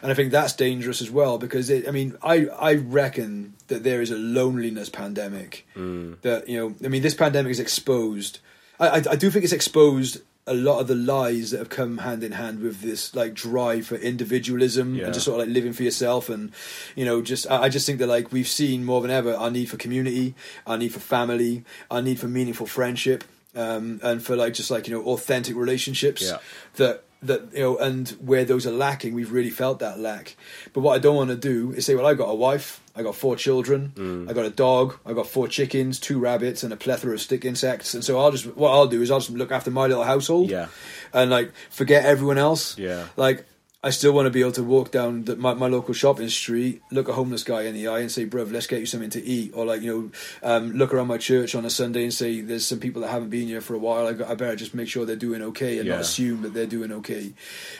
And 0.02 0.10
I 0.10 0.14
think 0.14 0.32
that's 0.32 0.54
dangerous 0.54 1.00
as 1.00 1.08
well 1.08 1.38
because 1.38 1.70
it, 1.70 1.86
I 1.86 1.92
mean, 1.92 2.16
I 2.22 2.46
I 2.46 2.74
reckon 2.74 3.54
that 3.68 3.84
there 3.84 4.02
is 4.02 4.10
a 4.10 4.16
loneliness 4.16 4.88
pandemic 4.88 5.66
mm. 5.76 6.20
that 6.22 6.48
you 6.48 6.58
know. 6.58 6.74
I 6.84 6.88
mean, 6.88 7.02
this 7.02 7.14
pandemic 7.14 7.52
is 7.52 7.60
exposed. 7.60 8.40
I, 8.80 8.88
I, 8.88 8.96
I 8.96 9.16
do 9.16 9.30
think 9.30 9.44
it's 9.44 9.52
exposed 9.52 10.20
a 10.46 10.54
lot 10.54 10.80
of 10.80 10.88
the 10.88 10.94
lies 10.94 11.52
that 11.52 11.58
have 11.58 11.68
come 11.68 11.98
hand 11.98 12.24
in 12.24 12.32
hand 12.32 12.60
with 12.60 12.80
this 12.80 13.14
like 13.14 13.32
drive 13.32 13.86
for 13.86 13.94
individualism 13.94 14.96
yeah. 14.96 15.04
and 15.04 15.14
just 15.14 15.26
sort 15.26 15.40
of 15.40 15.46
like 15.46 15.54
living 15.54 15.72
for 15.72 15.84
yourself 15.84 16.28
and 16.28 16.50
you 16.96 17.04
know 17.04 17.22
just 17.22 17.48
I, 17.48 17.64
I 17.64 17.68
just 17.68 17.86
think 17.86 18.00
that 18.00 18.08
like 18.08 18.32
we've 18.32 18.48
seen 18.48 18.84
more 18.84 19.00
than 19.00 19.10
ever 19.10 19.34
our 19.34 19.50
need 19.50 19.66
for 19.66 19.76
community 19.76 20.34
our 20.66 20.76
need 20.76 20.92
for 20.92 20.98
family 20.98 21.64
our 21.90 22.02
need 22.02 22.18
for 22.18 22.26
meaningful 22.26 22.66
friendship 22.66 23.22
um, 23.54 24.00
and 24.02 24.22
for 24.22 24.34
like 24.34 24.54
just 24.54 24.70
like 24.70 24.88
you 24.88 24.94
know 24.94 25.04
authentic 25.04 25.54
relationships 25.54 26.22
yeah. 26.22 26.38
that 26.74 27.04
that 27.22 27.52
you 27.52 27.60
know 27.60 27.76
and 27.78 28.10
where 28.20 28.44
those 28.44 28.66
are 28.66 28.72
lacking 28.72 29.14
we've 29.14 29.32
really 29.32 29.50
felt 29.50 29.78
that 29.78 29.98
lack. 29.98 30.36
But 30.72 30.80
what 30.80 30.94
i 30.94 30.98
don't 30.98 31.16
want 31.16 31.30
to 31.30 31.36
do 31.36 31.72
is 31.72 31.86
say 31.86 31.94
well 31.94 32.06
i 32.06 32.14
got 32.14 32.28
a 32.28 32.34
wife 32.34 32.80
i 32.94 33.02
got 33.02 33.14
four 33.14 33.36
children 33.36 33.92
mm. 33.94 34.28
i 34.28 34.32
got 34.32 34.44
a 34.44 34.50
dog 34.50 34.98
i 35.06 35.12
got 35.12 35.26
four 35.26 35.48
chickens 35.48 35.98
two 36.00 36.18
rabbits 36.18 36.62
and 36.62 36.72
a 36.72 36.76
plethora 36.76 37.14
of 37.14 37.20
stick 37.20 37.44
insects. 37.44 37.94
And 37.94 38.04
so 38.04 38.18
i'll 38.18 38.30
just 38.30 38.46
what 38.56 38.70
i'll 38.72 38.86
do 38.86 39.02
is 39.02 39.10
i'll 39.10 39.20
just 39.20 39.30
look 39.30 39.52
after 39.52 39.70
my 39.70 39.86
little 39.86 40.04
household 40.04 40.50
yeah. 40.50 40.68
and 41.12 41.30
like 41.30 41.52
forget 41.70 42.04
everyone 42.04 42.38
else. 42.38 42.76
Yeah. 42.78 43.06
Like 43.16 43.46
I 43.84 43.90
still 43.90 44.12
want 44.12 44.26
to 44.26 44.30
be 44.30 44.40
able 44.40 44.52
to 44.52 44.62
walk 44.62 44.92
down 44.92 45.24
the, 45.24 45.34
my, 45.34 45.54
my 45.54 45.66
local 45.66 45.92
shopping 45.92 46.28
street, 46.28 46.82
look 46.92 47.08
a 47.08 47.14
homeless 47.14 47.42
guy 47.42 47.62
in 47.62 47.74
the 47.74 47.88
eye, 47.88 47.98
and 47.98 48.12
say, 48.12 48.26
"Bruv, 48.26 48.52
let's 48.52 48.68
get 48.68 48.78
you 48.78 48.86
something 48.86 49.10
to 49.10 49.24
eat." 49.24 49.52
Or 49.54 49.66
like 49.66 49.82
you 49.82 50.12
know, 50.42 50.48
um, 50.48 50.72
look 50.72 50.94
around 50.94 51.08
my 51.08 51.18
church 51.18 51.56
on 51.56 51.64
a 51.64 51.70
Sunday 51.70 52.04
and 52.04 52.14
say, 52.14 52.42
"There's 52.42 52.64
some 52.64 52.78
people 52.78 53.02
that 53.02 53.08
haven't 53.08 53.30
been 53.30 53.48
here 53.48 53.60
for 53.60 53.74
a 53.74 53.78
while. 53.78 54.06
I, 54.06 54.12
got, 54.12 54.30
I 54.30 54.36
better 54.36 54.54
just 54.54 54.72
make 54.72 54.88
sure 54.88 55.04
they're 55.04 55.16
doing 55.16 55.42
okay 55.42 55.78
and 55.78 55.86
yeah. 55.88 55.94
not 55.94 56.02
assume 56.02 56.42
that 56.42 56.54
they're 56.54 56.66
doing 56.66 56.92
okay." 56.92 57.32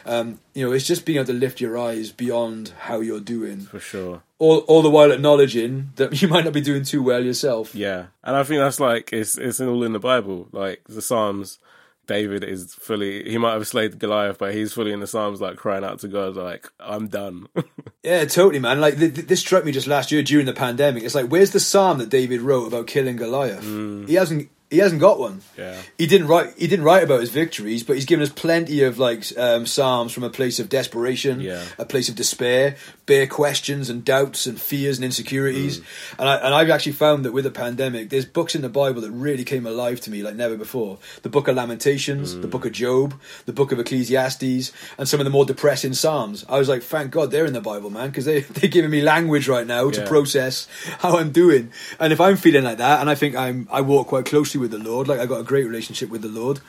Um, 0.04 0.40
you 0.54 0.66
know, 0.66 0.72
it's 0.72 0.86
just 0.86 1.04
being 1.04 1.18
able 1.18 1.26
to 1.26 1.34
lift 1.34 1.60
your 1.60 1.78
eyes 1.78 2.10
beyond 2.10 2.72
how 2.80 2.98
you're 2.98 3.20
doing, 3.20 3.60
for 3.60 3.78
sure. 3.78 4.22
All, 4.40 4.58
all 4.60 4.82
the 4.82 4.90
while 4.90 5.12
acknowledging 5.12 5.92
that 5.96 6.20
you 6.22 6.26
might 6.26 6.44
not 6.44 6.52
be 6.52 6.60
doing 6.60 6.82
too 6.82 7.04
well 7.04 7.24
yourself. 7.24 7.76
Yeah, 7.76 8.06
and 8.24 8.34
I 8.34 8.42
think 8.42 8.58
that's 8.58 8.80
like 8.80 9.12
it's 9.12 9.38
it's 9.38 9.60
all 9.60 9.84
in 9.84 9.92
the 9.92 10.00
Bible, 10.00 10.48
like 10.50 10.82
the 10.88 11.00
Psalms 11.00 11.60
David 12.06 12.42
is 12.44 12.74
fully 12.74 13.28
he 13.28 13.38
might 13.38 13.52
have 13.52 13.66
slayed 13.66 13.98
Goliath, 13.98 14.38
but 14.38 14.54
he's 14.54 14.72
fully 14.72 14.92
in 14.92 15.00
the 15.00 15.06
Psalms 15.06 15.40
like 15.40 15.56
crying 15.56 15.84
out 15.84 16.00
to 16.00 16.08
God 16.08 16.36
like 16.36 16.70
I'm 16.80 17.08
done. 17.08 17.48
yeah, 18.02 18.24
totally, 18.24 18.58
man. 18.58 18.80
Like 18.80 18.98
th- 18.98 19.14
th- 19.14 19.26
this 19.26 19.40
struck 19.40 19.64
me 19.64 19.72
just 19.72 19.86
last 19.86 20.10
year 20.10 20.22
during 20.22 20.46
the 20.46 20.52
pandemic. 20.52 21.04
It's 21.04 21.14
like 21.14 21.26
where's 21.26 21.52
the 21.52 21.60
psalm 21.60 21.98
that 21.98 22.08
David 22.08 22.40
wrote 22.40 22.66
about 22.66 22.86
killing 22.86 23.16
Goliath? 23.16 23.64
Mm. 23.64 24.08
He 24.08 24.14
hasn't 24.14 24.50
he 24.72 24.78
hasn't 24.78 25.02
got 25.02 25.18
one. 25.18 25.42
Yeah. 25.58 25.76
He 25.98 26.06
didn't 26.06 26.28
write. 26.28 26.54
He 26.56 26.66
didn't 26.66 26.86
write 26.86 27.04
about 27.04 27.20
his 27.20 27.28
victories, 27.28 27.82
but 27.82 27.96
he's 27.96 28.06
given 28.06 28.22
us 28.22 28.30
plenty 28.30 28.82
of 28.82 28.98
like 28.98 29.26
um, 29.36 29.66
psalms 29.66 30.12
from 30.12 30.24
a 30.24 30.30
place 30.30 30.58
of 30.58 30.70
desperation, 30.70 31.42
yeah. 31.42 31.62
a 31.78 31.84
place 31.84 32.08
of 32.08 32.14
despair, 32.14 32.76
bare 33.04 33.26
questions 33.26 33.90
and 33.90 34.02
doubts 34.02 34.46
and 34.46 34.58
fears 34.58 34.96
and 34.96 35.04
insecurities. 35.04 35.80
Mm. 35.80 35.84
And 36.20 36.28
I 36.28 36.36
and 36.36 36.54
I've 36.54 36.70
actually 36.70 36.92
found 36.92 37.26
that 37.26 37.32
with 37.32 37.44
the 37.44 37.50
pandemic, 37.50 38.08
there's 38.08 38.24
books 38.24 38.54
in 38.54 38.62
the 38.62 38.70
Bible 38.70 39.02
that 39.02 39.10
really 39.10 39.44
came 39.44 39.66
alive 39.66 40.00
to 40.02 40.10
me 40.10 40.22
like 40.22 40.36
never 40.36 40.56
before. 40.56 40.96
The 41.20 41.28
Book 41.28 41.48
of 41.48 41.56
Lamentations, 41.56 42.34
mm. 42.34 42.40
the 42.40 42.48
Book 42.48 42.64
of 42.64 42.72
Job, 42.72 43.14
the 43.44 43.52
Book 43.52 43.72
of 43.72 43.78
Ecclesiastes, 43.78 44.72
and 44.96 45.06
some 45.06 45.20
of 45.20 45.24
the 45.24 45.30
more 45.30 45.44
depressing 45.44 45.92
psalms. 45.92 46.46
I 46.48 46.58
was 46.58 46.70
like, 46.70 46.82
thank 46.82 47.10
God 47.10 47.30
they're 47.30 47.44
in 47.44 47.52
the 47.52 47.60
Bible, 47.60 47.90
man, 47.90 48.08
because 48.08 48.24
they 48.24 48.40
they're 48.56 48.70
giving 48.70 48.90
me 48.90 49.02
language 49.02 49.48
right 49.48 49.66
now 49.66 49.90
to 49.90 50.06
process 50.06 50.66
how 51.00 51.18
I'm 51.18 51.30
doing. 51.30 51.72
And 52.00 52.10
if 52.10 52.22
I'm 52.22 52.38
feeling 52.38 52.64
like 52.64 52.78
that, 52.78 53.02
and 53.02 53.10
I 53.10 53.14
think 53.14 53.36
I'm 53.36 53.68
I 53.70 53.82
walk 53.82 54.06
quite 54.06 54.24
closely 54.24 54.61
with 54.62 54.70
the 54.70 54.78
Lord, 54.78 55.08
like 55.08 55.20
I 55.20 55.26
got 55.26 55.40
a 55.40 55.44
great 55.44 55.66
relationship 55.66 56.08
with 56.08 56.22
the 56.22 56.28
Lord. 56.28 56.60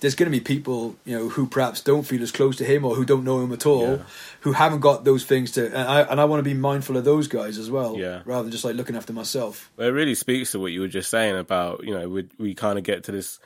There's 0.00 0.16
going 0.16 0.30
to 0.32 0.36
be 0.36 0.42
people, 0.42 0.96
you 1.04 1.16
know, 1.16 1.28
who 1.28 1.46
perhaps 1.46 1.80
don't 1.80 2.02
feel 2.02 2.20
as 2.22 2.32
close 2.32 2.56
to 2.56 2.64
Him 2.64 2.84
or 2.84 2.96
who 2.96 3.04
don't 3.04 3.22
know 3.22 3.40
Him 3.40 3.52
at 3.52 3.64
all, 3.66 3.88
Yeah. 3.98 4.02
who 4.40 4.52
haven't 4.52 4.80
got 4.80 5.04
those 5.04 5.24
things 5.24 5.52
to. 5.52 5.66
And 5.66 5.76
I 5.76 6.00
and 6.02 6.20
I 6.20 6.24
want 6.24 6.40
to 6.40 6.44
be 6.50 6.54
mindful 6.54 6.96
of 6.96 7.04
those 7.04 7.28
guys 7.28 7.58
as 7.58 7.70
well, 7.70 7.96
Yeah. 7.96 8.22
rather 8.24 8.42
than 8.42 8.50
just 8.50 8.64
like 8.64 8.74
looking 8.74 8.96
after 8.96 9.12
myself. 9.12 9.70
But 9.76 9.86
it 9.86 9.92
really 9.92 10.16
speaks 10.16 10.50
to 10.52 10.58
what 10.58 10.72
you 10.72 10.80
were 10.80 10.88
just 10.88 11.10
saying 11.10 11.36
about 11.36 11.84
you 11.84 11.94
know 11.94 12.08
we 12.08 12.28
we 12.38 12.54
kind 12.54 12.76
of 12.78 12.84
get 12.84 13.04
to 13.04 13.12
this 13.12 13.38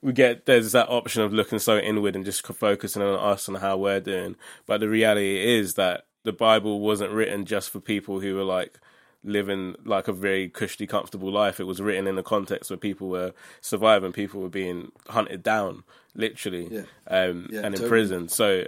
we 0.00 0.12
get 0.12 0.46
there's 0.46 0.72
that 0.72 0.88
option 0.88 1.22
of 1.22 1.32
looking 1.32 1.60
so 1.60 1.78
inward 1.78 2.16
and 2.16 2.24
just 2.24 2.44
focusing 2.44 3.02
on 3.02 3.14
us 3.18 3.46
and 3.46 3.58
how 3.58 3.76
we're 3.76 4.00
doing 4.00 4.34
but 4.66 4.80
the 4.80 4.88
reality 4.88 5.38
is 5.56 5.74
that 5.74 6.06
the 6.24 6.32
bible 6.32 6.80
wasn't 6.80 7.12
written 7.12 7.44
just 7.44 7.70
for 7.70 7.78
people 7.78 8.18
who 8.18 8.34
were 8.34 8.42
like 8.42 8.80
living 9.24 9.74
like 9.84 10.08
a 10.08 10.12
very 10.12 10.48
cushy 10.48 10.86
comfortable 10.86 11.30
life 11.30 11.60
it 11.60 11.64
was 11.64 11.80
written 11.80 12.06
in 12.06 12.18
a 12.18 12.22
context 12.22 12.70
where 12.70 12.76
people 12.76 13.08
were 13.08 13.32
surviving 13.60 14.12
people 14.12 14.40
were 14.40 14.48
being 14.48 14.90
hunted 15.08 15.42
down 15.42 15.84
literally 16.14 16.68
Yeah. 16.70 16.82
um 17.06 17.48
Yeah, 17.50 17.58
and 17.58 17.66
in 17.66 17.72
totally. 17.72 17.88
prison 17.88 18.28
so 18.28 18.64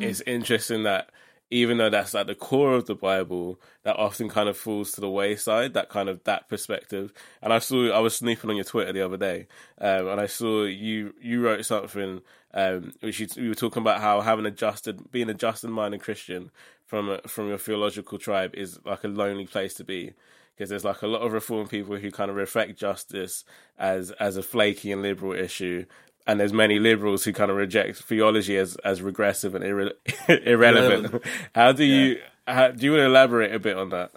it's 0.00 0.20
interesting 0.22 0.82
that 0.82 1.10
even 1.50 1.78
though 1.78 1.90
that's 1.90 2.16
at 2.16 2.26
the 2.26 2.34
core 2.34 2.74
of 2.74 2.86
the 2.86 2.96
Bible, 2.96 3.60
that 3.84 3.94
often 3.96 4.28
kind 4.28 4.48
of 4.48 4.56
falls 4.56 4.90
to 4.92 5.00
the 5.00 5.08
wayside. 5.08 5.74
That 5.74 5.88
kind 5.88 6.08
of 6.08 6.24
that 6.24 6.48
perspective. 6.48 7.12
And 7.40 7.52
I 7.52 7.60
saw 7.60 7.90
I 7.92 8.00
was 8.00 8.16
snooping 8.16 8.50
on 8.50 8.56
your 8.56 8.64
Twitter 8.64 8.92
the 8.92 9.02
other 9.04 9.16
day, 9.16 9.46
um, 9.78 10.08
and 10.08 10.20
I 10.20 10.26
saw 10.26 10.64
you 10.64 11.14
you 11.20 11.40
wrote 11.42 11.64
something 11.64 12.22
um, 12.54 12.92
which 13.00 13.20
you, 13.20 13.28
you 13.36 13.48
were 13.50 13.54
talking 13.54 13.82
about 13.82 14.00
how 14.00 14.20
having 14.20 14.46
adjusted, 14.46 15.12
being 15.12 15.28
a 15.30 15.34
just 15.34 15.62
and 15.62 15.72
minded 15.72 16.00
Christian 16.00 16.50
from 16.86 17.10
a, 17.10 17.18
from 17.22 17.48
your 17.48 17.58
theological 17.58 18.18
tribe 18.18 18.54
is 18.54 18.78
like 18.84 19.04
a 19.04 19.08
lonely 19.08 19.46
place 19.46 19.74
to 19.74 19.84
be. 19.84 20.12
Because 20.56 20.70
there's 20.70 20.84
like 20.84 21.02
a 21.02 21.08
lot 21.08 21.22
of 21.22 21.32
reform 21.32 21.66
people 21.66 21.96
who 21.96 22.12
kind 22.12 22.30
of 22.30 22.36
reflect 22.36 22.78
justice 22.78 23.44
as 23.76 24.12
as 24.12 24.36
a 24.36 24.42
flaky 24.42 24.92
and 24.92 25.02
liberal 25.02 25.32
issue, 25.32 25.84
and 26.28 26.38
there's 26.38 26.52
many 26.52 26.78
liberals 26.78 27.24
who 27.24 27.32
kind 27.32 27.50
of 27.50 27.56
reject 27.56 28.02
theology 28.02 28.56
as 28.56 28.76
as 28.84 29.02
regressive 29.02 29.56
and 29.56 29.64
irre- 29.64 29.92
irrelevant. 30.46 31.24
How 31.56 31.72
do 31.72 31.82
you 31.82 32.20
how, 32.46 32.70
do 32.70 32.84
you 32.84 32.92
want 32.92 33.00
to 33.00 33.06
elaborate 33.06 33.54
a 33.54 33.58
bit 33.58 33.76
on 33.76 33.90
that? 33.90 34.12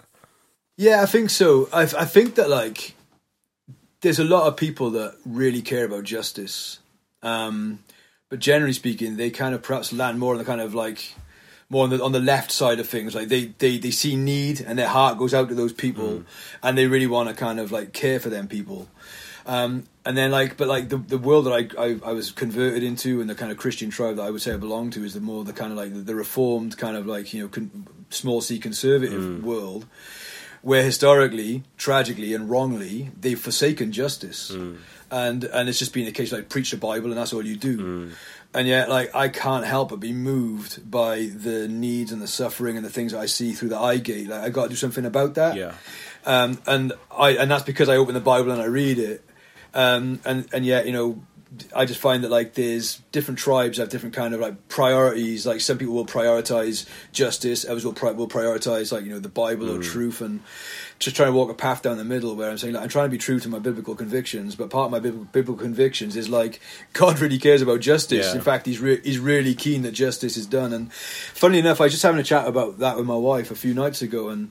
Yeah, 0.76 1.02
I 1.02 1.06
think 1.06 1.30
so. 1.30 1.68
I, 1.72 1.82
I 1.82 2.04
think 2.04 2.36
that 2.36 2.48
like 2.48 2.94
there's 4.00 4.18
a 4.18 4.24
lot 4.24 4.46
of 4.46 4.56
people 4.56 4.90
that 4.90 5.16
really 5.24 5.62
care 5.62 5.84
about 5.84 6.04
justice, 6.04 6.78
um, 7.22 7.80
but 8.28 8.38
generally 8.38 8.74
speaking, 8.74 9.16
they 9.16 9.30
kind 9.30 9.54
of 9.54 9.62
perhaps 9.62 9.92
land 9.92 10.20
more 10.20 10.34
on 10.34 10.38
the 10.38 10.44
kind 10.44 10.60
of 10.60 10.74
like 10.74 11.14
more 11.70 11.84
on 11.84 11.90
the 11.90 12.02
on 12.02 12.12
the 12.12 12.20
left 12.20 12.50
side 12.50 12.80
of 12.80 12.88
things. 12.88 13.14
Like 13.14 13.28
they 13.28 13.46
they 13.58 13.78
they 13.78 13.90
see 13.90 14.16
need 14.16 14.60
and 14.60 14.78
their 14.78 14.88
heart 14.88 15.18
goes 15.18 15.34
out 15.34 15.48
to 15.48 15.54
those 15.54 15.72
people, 15.72 16.08
mm. 16.08 16.24
and 16.62 16.78
they 16.78 16.86
really 16.86 17.06
want 17.06 17.28
to 17.28 17.34
kind 17.34 17.60
of 17.60 17.70
like 17.72 17.92
care 17.92 18.20
for 18.20 18.28
them 18.28 18.48
people. 18.48 18.88
Um, 19.46 19.84
and 20.04 20.16
then 20.16 20.30
like, 20.30 20.56
but 20.56 20.68
like 20.68 20.90
the 20.90 20.98
the 20.98 21.18
world 21.18 21.46
that 21.46 21.52
I, 21.52 21.82
I 21.82 21.98
I 22.04 22.12
was 22.12 22.30
converted 22.30 22.82
into, 22.82 23.20
and 23.20 23.28
the 23.28 23.34
kind 23.34 23.50
of 23.50 23.58
Christian 23.58 23.90
tribe 23.90 24.16
that 24.16 24.22
I 24.22 24.30
would 24.30 24.42
say 24.42 24.54
I 24.54 24.56
belong 24.56 24.90
to 24.90 25.04
is 25.04 25.14
the 25.14 25.20
more 25.20 25.44
the 25.44 25.52
kind 25.52 25.72
of 25.72 25.78
like 25.78 25.92
the, 25.92 26.00
the 26.00 26.14
reformed 26.14 26.76
kind 26.76 26.96
of 26.96 27.06
like 27.06 27.32
you 27.32 27.42
know 27.42 27.48
con- 27.48 27.86
small 28.10 28.40
c 28.40 28.58
conservative 28.58 29.22
mm. 29.22 29.42
world, 29.42 29.86
where 30.62 30.82
historically, 30.82 31.64
tragically, 31.78 32.34
and 32.34 32.50
wrongly 32.50 33.10
they've 33.18 33.40
forsaken 33.40 33.90
justice, 33.90 34.50
mm. 34.50 34.76
and 35.10 35.44
and 35.44 35.68
it's 35.68 35.78
just 35.78 35.94
been 35.94 36.06
a 36.06 36.12
case 36.12 36.30
like 36.30 36.50
preach 36.50 36.70
the 36.70 36.76
Bible 36.76 37.08
and 37.08 37.16
that's 37.16 37.32
all 37.32 37.44
you 37.44 37.56
do. 37.56 38.10
And 38.58 38.66
yet, 38.66 38.88
like, 38.88 39.14
I 39.14 39.28
can't 39.28 39.64
help 39.64 39.90
but 39.90 40.00
be 40.00 40.12
moved 40.12 40.90
by 40.90 41.30
the 41.32 41.68
needs 41.68 42.10
and 42.10 42.20
the 42.20 42.26
suffering 42.26 42.76
and 42.76 42.84
the 42.84 42.90
things 42.90 43.12
that 43.12 43.20
I 43.20 43.26
see 43.26 43.52
through 43.52 43.68
the 43.68 43.78
eye 43.78 43.98
gate. 43.98 44.26
Like, 44.28 44.42
I 44.42 44.48
got 44.48 44.64
to 44.64 44.68
do 44.70 44.74
something 44.74 45.04
about 45.06 45.34
that 45.34 45.54
Yeah. 45.56 45.74
um, 46.26 46.58
and 46.66 46.92
I 47.16 47.28
and 47.40 47.48
that's 47.50 47.62
because 47.62 47.88
I 47.88 47.96
open 47.96 48.14
the 48.14 48.20
Bible 48.32 48.50
and 48.50 48.60
I 48.60 48.64
read 48.66 48.98
it, 48.98 49.24
um, 49.74 50.18
and 50.24 50.48
and 50.52 50.66
yet 50.66 50.86
you 50.86 50.92
know 50.92 51.22
I 51.74 51.86
just 51.86 51.98
find 51.98 52.24
that 52.24 52.30
like 52.30 52.54
there's 52.54 53.00
different 53.10 53.38
tribes 53.38 53.78
have 53.78 53.88
different 53.88 54.14
kind 54.14 54.34
of 54.34 54.40
like 54.40 54.68
priorities. 54.68 55.46
Like 55.46 55.62
some 55.62 55.78
people 55.78 55.94
will 55.94 56.04
prioritize 56.04 56.86
justice, 57.12 57.64
others 57.64 57.86
will 57.86 57.94
pri- 57.94 58.12
will 58.12 58.28
prioritize 58.28 58.92
like 58.92 59.04
you 59.04 59.10
know 59.10 59.18
the 59.18 59.30
Bible 59.30 59.70
or 59.70 59.78
mm. 59.78 59.84
truth, 59.84 60.20
and 60.20 60.40
just 60.98 61.16
trying 61.16 61.28
to 61.28 61.32
walk 61.32 61.48
a 61.48 61.54
path 61.54 61.80
down 61.80 61.96
the 61.96 62.04
middle 62.04 62.36
where 62.36 62.50
I'm 62.50 62.58
saying 62.58 62.74
like 62.74 62.82
I'm 62.82 62.90
trying 62.90 63.06
to 63.06 63.10
be 63.10 63.18
true 63.18 63.40
to 63.40 63.48
my 63.48 63.58
biblical 63.58 63.94
convictions, 63.94 64.56
but 64.56 64.68
part 64.68 64.86
of 64.86 64.90
my 64.90 64.98
biblical, 64.98 65.26
biblical 65.32 65.64
convictions 65.64 66.16
is 66.16 66.28
like 66.28 66.60
God 66.92 67.18
really 67.18 67.38
cares 67.38 67.62
about 67.62 67.80
justice. 67.80 68.26
Yeah. 68.26 68.34
In 68.34 68.42
fact, 68.42 68.66
he's 68.66 68.80
re- 68.80 69.00
he's 69.02 69.18
really 69.18 69.54
keen 69.54 69.82
that 69.82 69.92
justice 69.92 70.36
is 70.36 70.46
done. 70.46 70.74
And 70.74 70.92
funnily 70.92 71.60
enough, 71.60 71.80
I 71.80 71.84
was 71.84 71.92
just 71.92 72.02
having 72.02 72.20
a 72.20 72.24
chat 72.24 72.46
about 72.46 72.78
that 72.80 72.98
with 72.98 73.06
my 73.06 73.16
wife 73.16 73.50
a 73.50 73.56
few 73.56 73.72
nights 73.72 74.02
ago, 74.02 74.28
and 74.28 74.50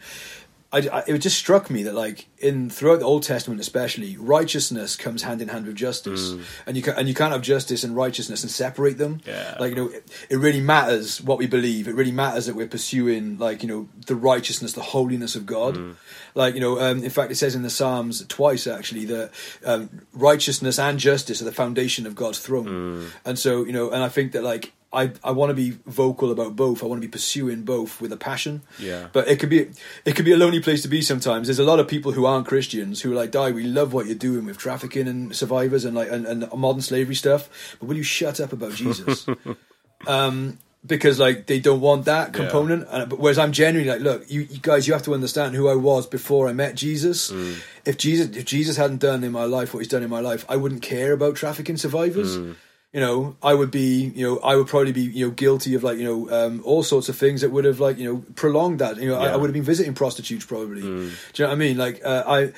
I, 0.71 0.79
I- 0.79 1.03
it 1.07 1.17
just 1.19 1.37
struck 1.37 1.69
me 1.69 1.83
that 1.83 1.93
like 1.95 2.27
in 2.39 2.69
throughout 2.69 2.99
the 2.99 3.05
Old 3.05 3.23
Testament 3.23 3.61
especially 3.61 4.17
righteousness 4.17 4.95
comes 4.97 5.23
hand 5.23 5.41
in 5.41 5.47
hand 5.47 5.65
with 5.65 5.75
justice. 5.75 6.33
And 6.65 6.75
you 6.75 6.83
can 6.83 6.95
and 6.95 7.07
you 7.07 7.13
can't 7.13 7.31
have 7.31 7.41
justice 7.41 7.85
and 7.85 7.95
righteousness 7.95 8.43
and 8.43 8.51
separate 8.51 8.97
them. 8.97 9.21
Yeah. 9.25 9.55
like 9.59 9.69
you 9.71 9.75
know 9.77 9.87
it, 9.87 10.05
it 10.29 10.35
really 10.37 10.59
matters 10.59 11.21
what 11.21 11.37
we 11.37 11.47
believe. 11.47 11.87
It 11.87 11.95
really 11.95 12.11
matters 12.11 12.47
that 12.47 12.55
we're 12.55 12.67
pursuing 12.67 13.37
like 13.37 13.63
you 13.63 13.69
know 13.69 13.87
the 14.07 14.15
righteousness 14.15 14.73
the 14.73 14.81
holiness 14.81 15.35
of 15.37 15.45
God. 15.45 15.95
Like 16.35 16.53
you 16.53 16.59
know 16.59 16.79
um, 16.81 17.01
in 17.03 17.09
fact 17.11 17.31
it 17.31 17.35
says 17.35 17.55
in 17.55 17.63
the 17.63 17.69
Psalms 17.69 18.25
twice 18.27 18.67
actually 18.67 19.05
that 19.05 19.31
um, 19.65 19.89
righteousness 20.11 20.77
and 20.79 20.99
justice 20.99 21.41
are 21.41 21.45
the 21.45 21.51
foundation 21.53 22.05
of 22.05 22.13
God's 22.15 22.39
throne. 22.39 23.09
And 23.25 23.39
so 23.39 23.63
you 23.65 23.71
know 23.71 23.89
and 23.91 24.03
I 24.03 24.09
think 24.09 24.33
that 24.33 24.43
like 24.43 24.73
I, 24.93 25.11
I 25.23 25.31
want 25.31 25.49
to 25.49 25.53
be 25.53 25.77
vocal 25.85 26.31
about 26.31 26.55
both. 26.55 26.81
I 26.81 26.85
want 26.85 27.01
to 27.01 27.07
be 27.07 27.11
pursuing 27.11 27.63
both 27.63 27.99
with 27.99 28.13
a 28.13 28.17
passion. 28.17 28.61
Yeah. 28.79 29.07
But 29.11 29.27
it 29.27 29.37
could 29.37 29.49
be 29.49 29.67
it 30.05 30.15
could 30.15 30.23
be 30.25 30.31
a 30.31 30.37
lonely 30.37 30.61
place 30.61 30.81
to 30.83 30.87
be 30.87 31.01
sometimes. 31.01 31.47
There's 31.47 31.59
a 31.59 31.65
lot 31.65 31.79
of 31.79 31.87
people 31.89 32.13
who 32.13 32.25
aren't 32.25 32.47
Christians 32.47 33.01
who 33.01 33.11
are 33.11 33.15
like, 33.15 33.31
"Dai, 33.31 33.51
we 33.51 33.63
love 33.63 33.91
what 33.93 34.05
you're 34.05 34.15
doing 34.15 34.45
with 34.45 34.57
trafficking 34.57 35.07
and 35.07 35.35
survivors 35.35 35.83
and 35.85 35.93
like 35.93 36.09
and, 36.09 36.25
and 36.25 36.47
modern 36.53 36.81
slavery 36.81 37.15
stuff, 37.15 37.49
but 37.79 37.87
will 37.87 37.97
you 37.97 38.03
shut 38.03 38.39
up 38.39 38.53
about 38.53 38.73
Jesus?" 38.73 39.27
um, 40.07 40.57
because 40.85 41.19
like 41.19 41.47
they 41.47 41.59
don't 41.59 41.81
want 41.81 42.05
that 42.05 42.27
Yeah. 42.29 42.43
component. 42.43 42.87
And, 42.89 43.09
but 43.09 43.19
whereas 43.19 43.37
I'm 43.37 43.51
genuinely 43.51 43.91
like, 43.91 44.01
look, 44.01 44.29
you, 44.31 44.41
you 44.49 44.59
guys, 44.61 44.87
you 44.87 44.93
have 44.93 45.03
to 45.03 45.13
understand 45.13 45.53
who 45.55 45.67
I 45.67 45.75
was 45.75 46.07
before 46.07 46.47
I 46.47 46.53
met 46.53 46.75
Jesus. 46.75 47.29
Mm. 47.31 47.57
If 47.85 47.97
Jesus, 47.97 48.35
if 48.37 48.45
Jesus 48.45 48.77
hadn't 48.77 48.99
done 49.01 49.23
in 49.23 49.31
my 49.33 49.43
life 49.45 49.73
what 49.73 49.79
He's 49.79 49.89
done 49.89 50.03
in 50.03 50.09
my 50.09 50.21
life, 50.21 50.45
I 50.47 50.55
wouldn't 50.55 50.81
care 50.81 51.11
about 51.11 51.35
trafficking 51.35 51.75
survivors. 51.77 52.37
Mm. 52.37 52.55
You 52.93 53.01
know, 53.01 53.35
I 53.43 53.53
would 53.53 53.69
be, 53.69 54.11
you 54.15 54.25
know, 54.25 54.39
I 54.39 54.55
would 54.55 54.67
probably 54.67 54.93
be, 54.93 55.01
you 55.01 55.25
know, 55.27 55.31
guilty 55.31 55.75
of 55.75 55.83
like, 55.83 55.97
you 55.97 56.05
know, 56.05 56.29
um, 56.47 56.61
all 56.63 56.83
sorts 56.83 57.09
of 57.09 57.17
things 57.17 57.41
that 57.41 57.51
would 57.51 57.65
have 57.65 57.79
like, 57.79 57.97
you 57.97 58.11
know, 58.11 58.23
prolonged 58.35 58.79
that. 58.79 58.97
You 58.97 59.09
know, 59.09 59.17
I, 59.19 59.25
Yeah. 59.25 59.33
I 59.33 59.35
would 59.37 59.47
have 59.47 59.53
been 59.53 59.63
visiting 59.63 59.93
prostitutes 59.93 60.45
probably. 60.45 60.81
Do 60.81 60.87
you 60.87 61.09
know 61.39 61.45
what 61.47 61.51
I 61.51 61.55
mean? 61.55 61.77
Like, 61.77 62.01
uh, 62.03 62.23
I, 62.25 62.53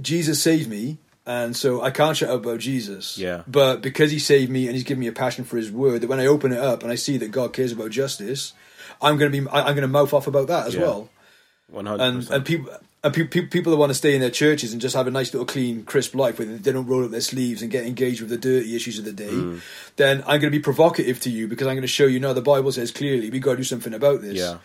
Jesus 0.00 0.40
saved 0.42 0.68
me. 0.68 0.98
And 1.26 1.56
so 1.56 1.80
I 1.82 1.90
can't 1.90 2.16
shut 2.16 2.28
up 2.30 2.44
about 2.44 2.58
Jesus. 2.60 3.16
Yeah. 3.16 3.42
But 3.46 3.82
because 3.82 4.10
he 4.10 4.18
saved 4.18 4.50
me 4.50 4.66
and 4.66 4.74
he's 4.74 4.84
given 4.84 5.00
me 5.00 5.06
a 5.06 5.12
passion 5.12 5.44
for 5.44 5.56
his 5.56 5.70
word, 5.70 6.00
that 6.02 6.08
when 6.08 6.18
I 6.20 6.26
open 6.26 6.52
it 6.52 6.58
up 6.58 6.82
and 6.82 6.90
I 6.90 6.94
see 6.96 7.16
that 7.18 7.30
God 7.30 7.52
cares 7.52 7.72
about 7.72 7.90
justice, 7.90 8.52
I'm 9.00 9.16
going 9.16 9.30
to 9.32 9.40
be, 9.40 9.48
I- 9.48 9.60
I'm 9.60 9.74
going 9.74 9.82
to 9.82 9.88
mouth 9.88 10.12
off 10.12 10.26
about 10.26 10.48
that 10.48 10.66
as 10.66 10.74
Yeah. 10.74 10.80
well. 10.82 11.08
One 11.68 11.86
hundred 11.86 12.04
And 12.04 12.16
percent. 12.18 12.34
and 12.36 12.44
people. 12.44 12.72
And 13.02 13.14
pe- 13.14 13.24
pe- 13.24 13.46
people 13.46 13.70
that 13.72 13.78
want 13.78 13.88
to 13.90 13.94
stay 13.94 14.14
in 14.14 14.20
their 14.20 14.30
churches 14.30 14.72
and 14.72 14.80
just 14.80 14.94
have 14.94 15.06
a 15.06 15.10
nice 15.10 15.32
little 15.32 15.46
clean, 15.46 15.84
crisp 15.84 16.14
life 16.14 16.38
where 16.38 16.46
they 16.46 16.70
don't 16.72 16.86
roll 16.86 17.04
up 17.04 17.10
their 17.10 17.22
sleeves 17.22 17.62
and 17.62 17.70
get 17.70 17.86
engaged 17.86 18.20
with 18.20 18.28
the 18.28 18.36
dirty 18.36 18.76
issues 18.76 18.98
of 18.98 19.06
the 19.06 19.12
day, 19.12 19.30
Mm. 19.30 19.60
then 19.96 20.18
I'm 20.26 20.38
going 20.40 20.50
to 20.52 20.58
be 20.58 20.58
provocative 20.60 21.18
to 21.20 21.30
you 21.30 21.48
because 21.48 21.66
I'm 21.66 21.74
going 21.74 21.80
to 21.82 21.86
show 21.88 22.04
you, 22.04 22.20
no, 22.20 22.34
the 22.34 22.42
Bible 22.42 22.72
says 22.72 22.90
clearly 22.90 23.30
we 23.30 23.38
got 23.38 23.52
to 23.52 23.56
do 23.56 23.64
something 23.64 23.94
about 23.94 24.20
this. 24.20 24.36
Yeah. 24.38 24.58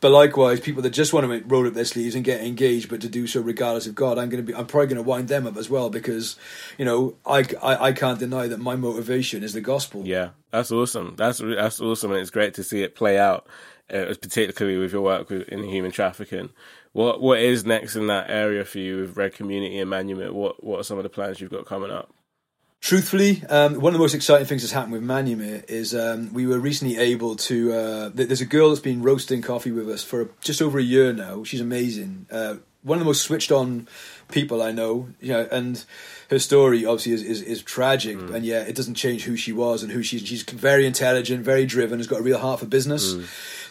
But 0.00 0.10
likewise, 0.12 0.60
people 0.60 0.82
that 0.82 0.90
just 0.90 1.12
want 1.12 1.26
to 1.26 1.42
roll 1.48 1.66
up 1.66 1.74
their 1.74 1.84
sleeves 1.84 2.14
and 2.14 2.22
get 2.24 2.42
engaged, 2.42 2.88
but 2.88 3.00
to 3.00 3.08
do 3.08 3.26
so 3.26 3.40
regardless 3.40 3.86
of 3.88 3.94
God, 3.96 4.16
I'm 4.18 4.28
going 4.28 4.44
to 4.44 4.52
be, 4.52 4.54
I'm 4.56 4.66
probably 4.66 4.86
going 4.88 5.02
to 5.02 5.08
wind 5.08 5.26
them 5.28 5.46
up 5.46 5.56
as 5.56 5.68
well 5.70 5.90
because, 5.90 6.36
you 6.78 6.84
know, 6.84 7.14
I, 7.26 7.44
I, 7.60 7.86
I 7.88 7.92
can't 7.92 8.18
deny 8.20 8.46
that 8.46 8.60
my 8.60 8.76
motivation 8.76 9.42
is 9.42 9.54
the 9.54 9.60
gospel. 9.62 10.06
Yeah, 10.06 10.30
that's 10.52 10.70
awesome. 10.70 11.14
That's 11.16 11.38
that's 11.38 11.80
awesome, 11.80 12.12
and 12.12 12.20
it's 12.20 12.30
great 12.30 12.54
to 12.54 12.62
see 12.62 12.82
it 12.82 12.94
play 12.94 13.18
out, 13.18 13.46
uh, 13.90 14.12
particularly 14.20 14.76
with 14.78 14.92
your 14.92 15.00
work 15.02 15.30
with, 15.30 15.48
in 15.48 15.64
human 15.64 15.90
trafficking. 15.90 16.50
What 16.92 17.22
what 17.22 17.38
is 17.38 17.64
next 17.64 17.96
in 17.96 18.06
that 18.08 18.28
area 18.28 18.64
for 18.64 18.78
you 18.78 19.00
with 19.00 19.16
Red 19.16 19.34
Community 19.34 19.78
and 19.78 19.90
Manumit? 19.90 20.32
What 20.32 20.62
what 20.62 20.80
are 20.80 20.84
some 20.84 20.98
of 20.98 21.04
the 21.04 21.08
plans 21.08 21.40
you've 21.40 21.50
got 21.50 21.66
coming 21.66 21.90
up? 21.90 22.12
Truthfully, 22.82 23.44
um, 23.48 23.80
one 23.80 23.94
of 23.94 23.98
the 23.98 24.02
most 24.02 24.12
exciting 24.12 24.44
things 24.44 24.62
that's 24.62 24.72
happened 24.72 24.92
with 24.92 25.04
Manumit 25.04 25.70
is 25.70 25.94
um, 25.94 26.34
we 26.34 26.48
were 26.48 26.58
recently 26.58 26.98
able 26.98 27.36
to. 27.36 27.72
Uh, 27.72 28.10
th- 28.10 28.26
there's 28.26 28.40
a 28.40 28.46
girl 28.46 28.70
that's 28.70 28.80
been 28.80 29.02
roasting 29.02 29.40
coffee 29.40 29.70
with 29.70 29.88
us 29.88 30.02
for 30.02 30.30
just 30.40 30.60
over 30.60 30.80
a 30.80 30.82
year 30.82 31.12
now. 31.12 31.44
She's 31.44 31.60
amazing. 31.60 32.26
Uh, 32.30 32.56
one 32.82 32.98
of 32.98 33.00
the 33.00 33.04
most 33.04 33.22
switched 33.22 33.52
on 33.52 33.86
people 34.32 34.60
I 34.60 34.72
know. 34.72 35.08
You 35.20 35.32
know, 35.32 35.48
and 35.52 35.82
her 36.28 36.40
story 36.40 36.84
obviously 36.84 37.12
is, 37.12 37.22
is, 37.22 37.42
is 37.42 37.62
tragic, 37.62 38.18
and 38.18 38.44
yet 38.44 38.68
it 38.68 38.74
doesn't 38.74 38.94
change 38.96 39.22
who 39.24 39.36
she 39.36 39.52
was 39.52 39.84
and 39.84 39.92
who 39.92 40.02
she. 40.02 40.18
She's 40.18 40.42
very 40.42 40.84
intelligent, 40.84 41.44
very 41.44 41.64
driven, 41.64 42.00
has 42.00 42.08
got 42.08 42.18
a 42.18 42.22
real 42.22 42.38
heart 42.38 42.58
for 42.58 42.66
business. 42.66 43.14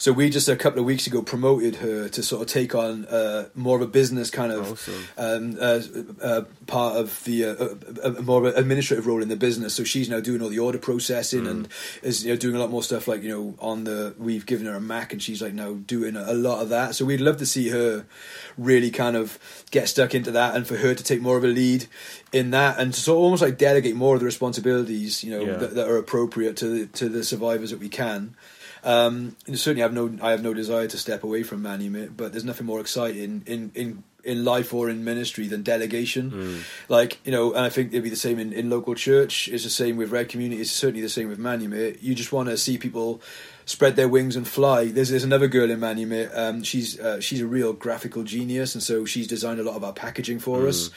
So 0.02 0.12
we 0.12 0.32
just 0.32 0.50
a 0.50 0.56
couple 0.56 0.80
of 0.80 0.86
weeks 0.86 1.06
ago 1.06 1.22
promoted 1.22 1.76
her 1.76 2.10
to 2.10 2.24
sort 2.24 2.42
of 2.42 2.48
take 2.48 2.74
on 2.74 3.06
uh, 3.06 3.50
more 3.54 3.76
of 3.76 3.84
a 3.84 3.88
business 3.88 4.32
kind 4.32 4.52
of 4.52 4.72
Awesome. 4.72 5.04
um, 5.16 5.58
uh, 5.62 5.80
uh, 6.24 6.42
part 6.66 6.96
of 6.98 7.24
the 7.26 7.46
uh, 7.46 7.50
uh, 7.54 8.10
uh, 8.18 8.22
more 8.24 8.40
of 8.40 8.46
an 8.52 8.60
administrative 8.60 9.06
role 9.06 9.22
in 9.22 9.30
the 9.30 9.36
business. 9.36 9.76
So 9.76 9.84
she's 9.84 10.10
now 10.10 10.20
doing 10.20 10.42
all 10.42 10.50
the 10.50 10.58
order 10.58 10.80
processing 10.80 11.46
and 11.46 11.68
is 12.02 12.26
you 12.26 12.32
know 12.34 12.36
doing 12.36 12.56
a 12.56 12.60
lot 12.60 12.72
more 12.72 12.82
stuff 12.82 13.08
like 13.08 13.22
you 13.22 13.30
know 13.30 13.54
on 13.60 13.84
the. 13.84 14.16
We've 14.18 14.44
given 14.44 14.66
her 14.66 14.74
a 14.74 14.82
Mac 14.82 15.14
and 15.14 15.22
she's 15.22 15.40
like 15.40 15.54
now 15.54 15.74
doing 15.74 16.16
a, 16.16 16.34
lot 16.34 16.64
of 16.64 16.70
that. 16.70 16.96
So 16.96 17.06
we'd 17.06 17.22
love 17.22 17.38
to 17.38 17.46
see 17.46 17.70
her 17.70 18.04
really 18.58 18.90
kind 18.90 19.16
of 19.16 19.38
get 19.70 19.88
stuck 19.88 20.16
into 20.16 20.32
that 20.32 20.56
and 20.56 20.66
for 20.66 20.78
her 20.78 20.96
to 20.96 21.04
take 21.04 21.22
more 21.22 21.38
of 21.38 21.44
a 21.44 21.48
lead 21.48 21.86
in 22.34 22.50
that 22.50 22.80
and 22.80 22.92
to 22.92 23.00
sort 23.00 23.18
of 23.18 23.24
almost 23.24 23.44
like 23.44 23.60
delegate 23.60 23.96
more 23.96 24.16
of 24.16 24.22
the 24.22 24.26
responsibilities 24.26 25.24
you 25.24 25.30
know 25.30 25.46
Yeah. 25.46 25.58
that, 25.58 25.76
that 25.76 25.88
are 25.88 25.98
appropriate 25.98 26.58
to 26.58 26.68
the, 26.68 26.86
to 26.98 27.08
the 27.08 27.24
survivors 27.24 27.70
that 27.70 27.80
we 27.80 27.90
can. 27.90 28.34
Um, 28.84 29.36
and 29.48 29.60
certainly, 29.60 29.84
I 29.84 29.86
have 29.86 29.94
no, 29.94 30.18
I 30.22 30.32
have 30.32 30.44
no 30.44 30.54
desire 30.54 30.88
to 30.88 30.98
step 30.98 31.24
away 31.24 31.44
from 31.44 31.62
Manumit, 31.62 32.18
but 32.18 32.32
there's 32.32 32.46
nothing 32.46 32.66
more 32.66 32.80
exciting 32.80 33.44
in 33.46 33.72
in 33.76 34.04
in 34.24 34.46
life 34.46 34.74
or 34.74 34.90
in 34.90 35.04
ministry 35.04 35.48
than 35.48 35.64
delegation. 35.64 36.64
Like 36.90 37.20
you 37.26 37.32
know, 37.32 37.54
and 37.54 37.66
I 37.66 37.70
think 37.70 37.92
it'd 37.92 38.04
be 38.04 38.10
the 38.10 38.16
same 38.16 38.40
in, 38.40 38.54
in 38.54 38.70
local 38.70 38.96
church. 38.96 39.48
It's 39.48 39.64
the 39.64 39.70
same 39.70 39.98
with 39.98 40.12
Red 40.12 40.30
Community. 40.30 40.62
It's 40.62 40.72
certainly 40.72 41.02
the 41.02 41.10
same 41.10 41.30
with 41.30 41.40
Manumit. 41.40 42.02
You 42.02 42.16
just 42.16 42.32
want 42.32 42.50
to 42.50 42.58
see 42.58 42.78
people 42.78 43.22
spread 43.66 43.96
their 43.96 44.08
wings 44.08 44.36
and 44.36 44.48
fly. 44.48 44.86
There's 44.86 45.10
there's 45.10 45.24
another 45.24 45.48
girl 45.48 45.70
in 45.70 45.80
Manumit. 45.80 46.36
Um, 46.38 46.64
she's 46.64 47.00
uh, 47.00 47.20
she's 47.20 47.42
a 47.42 47.48
real 47.48 47.74
graphical 47.74 48.24
genius, 48.24 48.76
and 48.76 48.84
so 48.84 49.06
she's 49.06 49.28
designed 49.28 49.60
a 49.60 49.64
lot 49.64 49.76
of 49.76 49.84
our 49.84 49.94
packaging 49.94 50.40
for 50.40 50.68
us. 50.68 50.90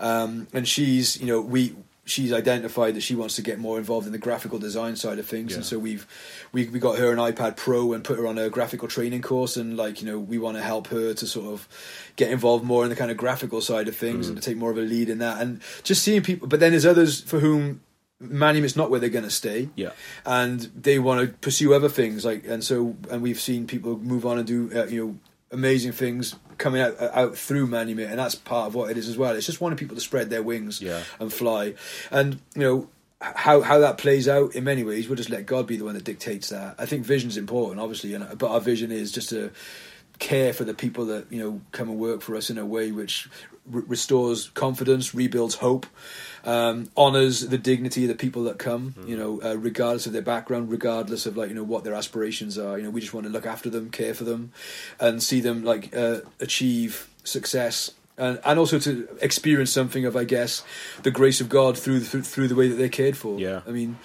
Um, 0.00 0.48
and 0.52 0.66
she's 0.66 1.20
you 1.20 1.26
know 1.26 1.40
we 1.40 1.74
she's 2.06 2.32
identified 2.32 2.94
that 2.94 3.02
she 3.02 3.14
wants 3.14 3.36
to 3.36 3.42
get 3.42 3.58
more 3.58 3.76
involved 3.76 4.06
in 4.06 4.12
the 4.12 4.18
graphical 4.18 4.58
design 4.58 4.96
side 4.96 5.18
of 5.18 5.26
things, 5.26 5.54
and 5.54 5.64
so 5.64 5.78
we've 5.78 6.06
we 6.52 6.66
we 6.68 6.78
got 6.78 6.98
her 6.98 7.12
an 7.12 7.18
iPad 7.18 7.56
Pro 7.56 7.92
and 7.92 8.02
put 8.02 8.16
her 8.18 8.26
on 8.26 8.38
a 8.38 8.48
graphical 8.48 8.88
training 8.88 9.20
course, 9.22 9.56
and 9.58 9.76
like 9.76 10.00
you 10.00 10.06
know 10.06 10.18
we 10.18 10.38
want 10.38 10.56
to 10.56 10.62
help 10.62 10.86
her 10.86 11.12
to 11.12 11.26
sort 11.26 11.52
of 11.52 11.68
get 12.16 12.30
involved 12.30 12.64
more 12.64 12.84
in 12.84 12.88
the 12.90 12.96
kind 12.96 13.10
of 13.10 13.16
graphical 13.18 13.60
side 13.60 13.88
of 13.88 13.96
things 13.96 14.28
and 14.28 14.36
to 14.36 14.42
take 14.42 14.56
more 14.56 14.70
of 14.70 14.78
a 14.78 14.80
lead 14.82 15.10
in 15.10 15.18
that, 15.18 15.40
and 15.42 15.60
just 15.82 16.02
seeing 16.02 16.22
people. 16.22 16.48
But 16.48 16.60
then 16.60 16.70
there's 16.72 16.86
others 16.86 17.20
for 17.20 17.40
whom. 17.40 17.82
Manumit's 18.18 18.76
not 18.76 18.88
where 18.90 18.98
they're 18.98 19.10
going 19.10 19.24
to 19.26 19.30
stay, 19.30 19.68
Yeah. 19.76 19.90
and 20.24 20.60
they 20.74 20.98
want 20.98 21.20
to 21.20 21.36
pursue 21.36 21.74
other 21.74 21.90
things. 21.90 22.24
Like, 22.24 22.46
and 22.46 22.64
so, 22.64 22.96
and 23.10 23.20
we've 23.20 23.38
seen 23.38 23.66
people 23.66 23.98
move 23.98 24.24
on 24.24 24.38
and 24.38 24.46
do, 24.46 24.70
uh, 24.74 24.86
you 24.86 25.06
know, 25.06 25.16
amazing 25.50 25.92
things 25.92 26.34
coming 26.58 26.80
out 26.80 27.00
out 27.00 27.36
through 27.36 27.66
Manumit, 27.66 28.08
and 28.10 28.18
that's 28.18 28.34
part 28.34 28.66
of 28.68 28.74
what 28.74 28.90
it 28.90 28.96
is 28.96 29.08
as 29.08 29.16
well. 29.16 29.34
It's 29.36 29.46
just 29.46 29.60
wanting 29.60 29.78
people 29.78 29.94
to 29.96 30.00
spread 30.02 30.30
their 30.30 30.42
wings 30.42 30.80
Yeah. 30.80 31.02
and 31.20 31.32
fly, 31.32 31.74
and 32.10 32.40
you 32.54 32.62
know 32.62 32.88
how 33.20 33.60
how 33.60 33.78
that 33.78 33.98
plays 33.98 34.28
out 34.28 34.54
in 34.54 34.64
many 34.64 34.84
ways. 34.84 35.08
We'll 35.08 35.16
just 35.16 35.30
let 35.30 35.46
God 35.46 35.66
be 35.66 35.76
the 35.76 35.84
one 35.84 35.94
that 35.94 36.04
dictates 36.04 36.48
that. 36.50 36.74
I 36.78 36.86
think 36.86 37.04
vision's 37.04 37.36
important, 37.36 37.80
obviously, 37.80 38.14
and 38.14 38.38
but 38.38 38.50
our 38.50 38.60
vision 38.60 38.90
is 38.90 39.12
just 39.12 39.30
to 39.30 39.50
care 40.18 40.52
for 40.54 40.64
the 40.64 40.72
people 40.74 41.04
that 41.06 41.30
you 41.30 41.38
know 41.38 41.60
come 41.72 41.88
and 41.90 41.98
work 41.98 42.22
for 42.22 42.36
us 42.36 42.48
in 42.50 42.56
a 42.58 42.64
way 42.64 42.90
which 42.90 43.28
re- 43.66 43.82
restores 43.86 44.48
confidence, 44.50 45.14
rebuilds 45.14 45.56
hope, 45.56 45.86
um, 46.46 46.88
honors 46.96 47.40
the 47.48 47.58
dignity 47.58 48.04
of 48.04 48.08
the 48.08 48.14
people 48.14 48.44
that 48.44 48.58
come. 48.58 48.94
You 49.04 49.16
know, 49.16 49.42
uh, 49.42 49.56
regardless 49.56 50.06
of 50.06 50.12
their 50.12 50.22
background, 50.22 50.70
regardless 50.70 51.26
of 51.26 51.36
like 51.36 51.48
you 51.50 51.54
know 51.54 51.64
what 51.64 51.84
their 51.84 51.94
aspirations 51.94 52.56
are. 52.56 52.78
You 52.78 52.84
know, 52.84 52.90
we 52.90 53.00
just 53.00 53.12
want 53.12 53.26
to 53.26 53.32
look 53.32 53.44
after 53.44 53.68
them, 53.68 53.90
care 53.90 54.14
for 54.14 54.24
them, 54.24 54.52
and 54.98 55.22
see 55.22 55.40
them 55.40 55.64
like 55.64 55.94
uh, 55.94 56.20
achieve 56.40 57.08
success. 57.24 57.90
And, 58.18 58.40
and 58.46 58.58
also 58.58 58.78
to 58.78 59.06
experience 59.20 59.70
something 59.70 60.06
of, 60.06 60.16
I 60.16 60.24
guess, 60.24 60.64
the 61.02 61.10
grace 61.10 61.42
of 61.42 61.50
God 61.50 61.76
through 61.76 62.00
the, 62.00 62.22
through 62.22 62.48
the 62.48 62.54
way 62.54 62.66
that 62.68 62.76
they're 62.76 62.88
cared 62.88 63.14
for. 63.14 63.38
Yeah. 63.38 63.60
I 63.66 63.72
mean, 63.72 63.98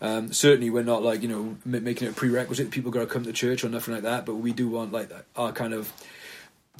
um, 0.00 0.32
certainly, 0.32 0.70
we're 0.70 0.84
not 0.84 1.02
like 1.02 1.22
you 1.22 1.28
know 1.28 1.56
m- 1.66 1.84
making 1.84 2.06
it 2.06 2.12
a 2.12 2.14
prerequisite. 2.14 2.66
that 2.66 2.70
People 2.70 2.92
got 2.92 3.00
to 3.00 3.06
come 3.06 3.24
to 3.24 3.32
church 3.32 3.64
or 3.64 3.68
nothing 3.68 3.94
like 3.94 4.04
that. 4.04 4.26
But 4.26 4.36
we 4.36 4.52
do 4.52 4.68
want 4.68 4.92
like 4.92 5.10
our 5.34 5.50
kind 5.52 5.74
of 5.74 5.92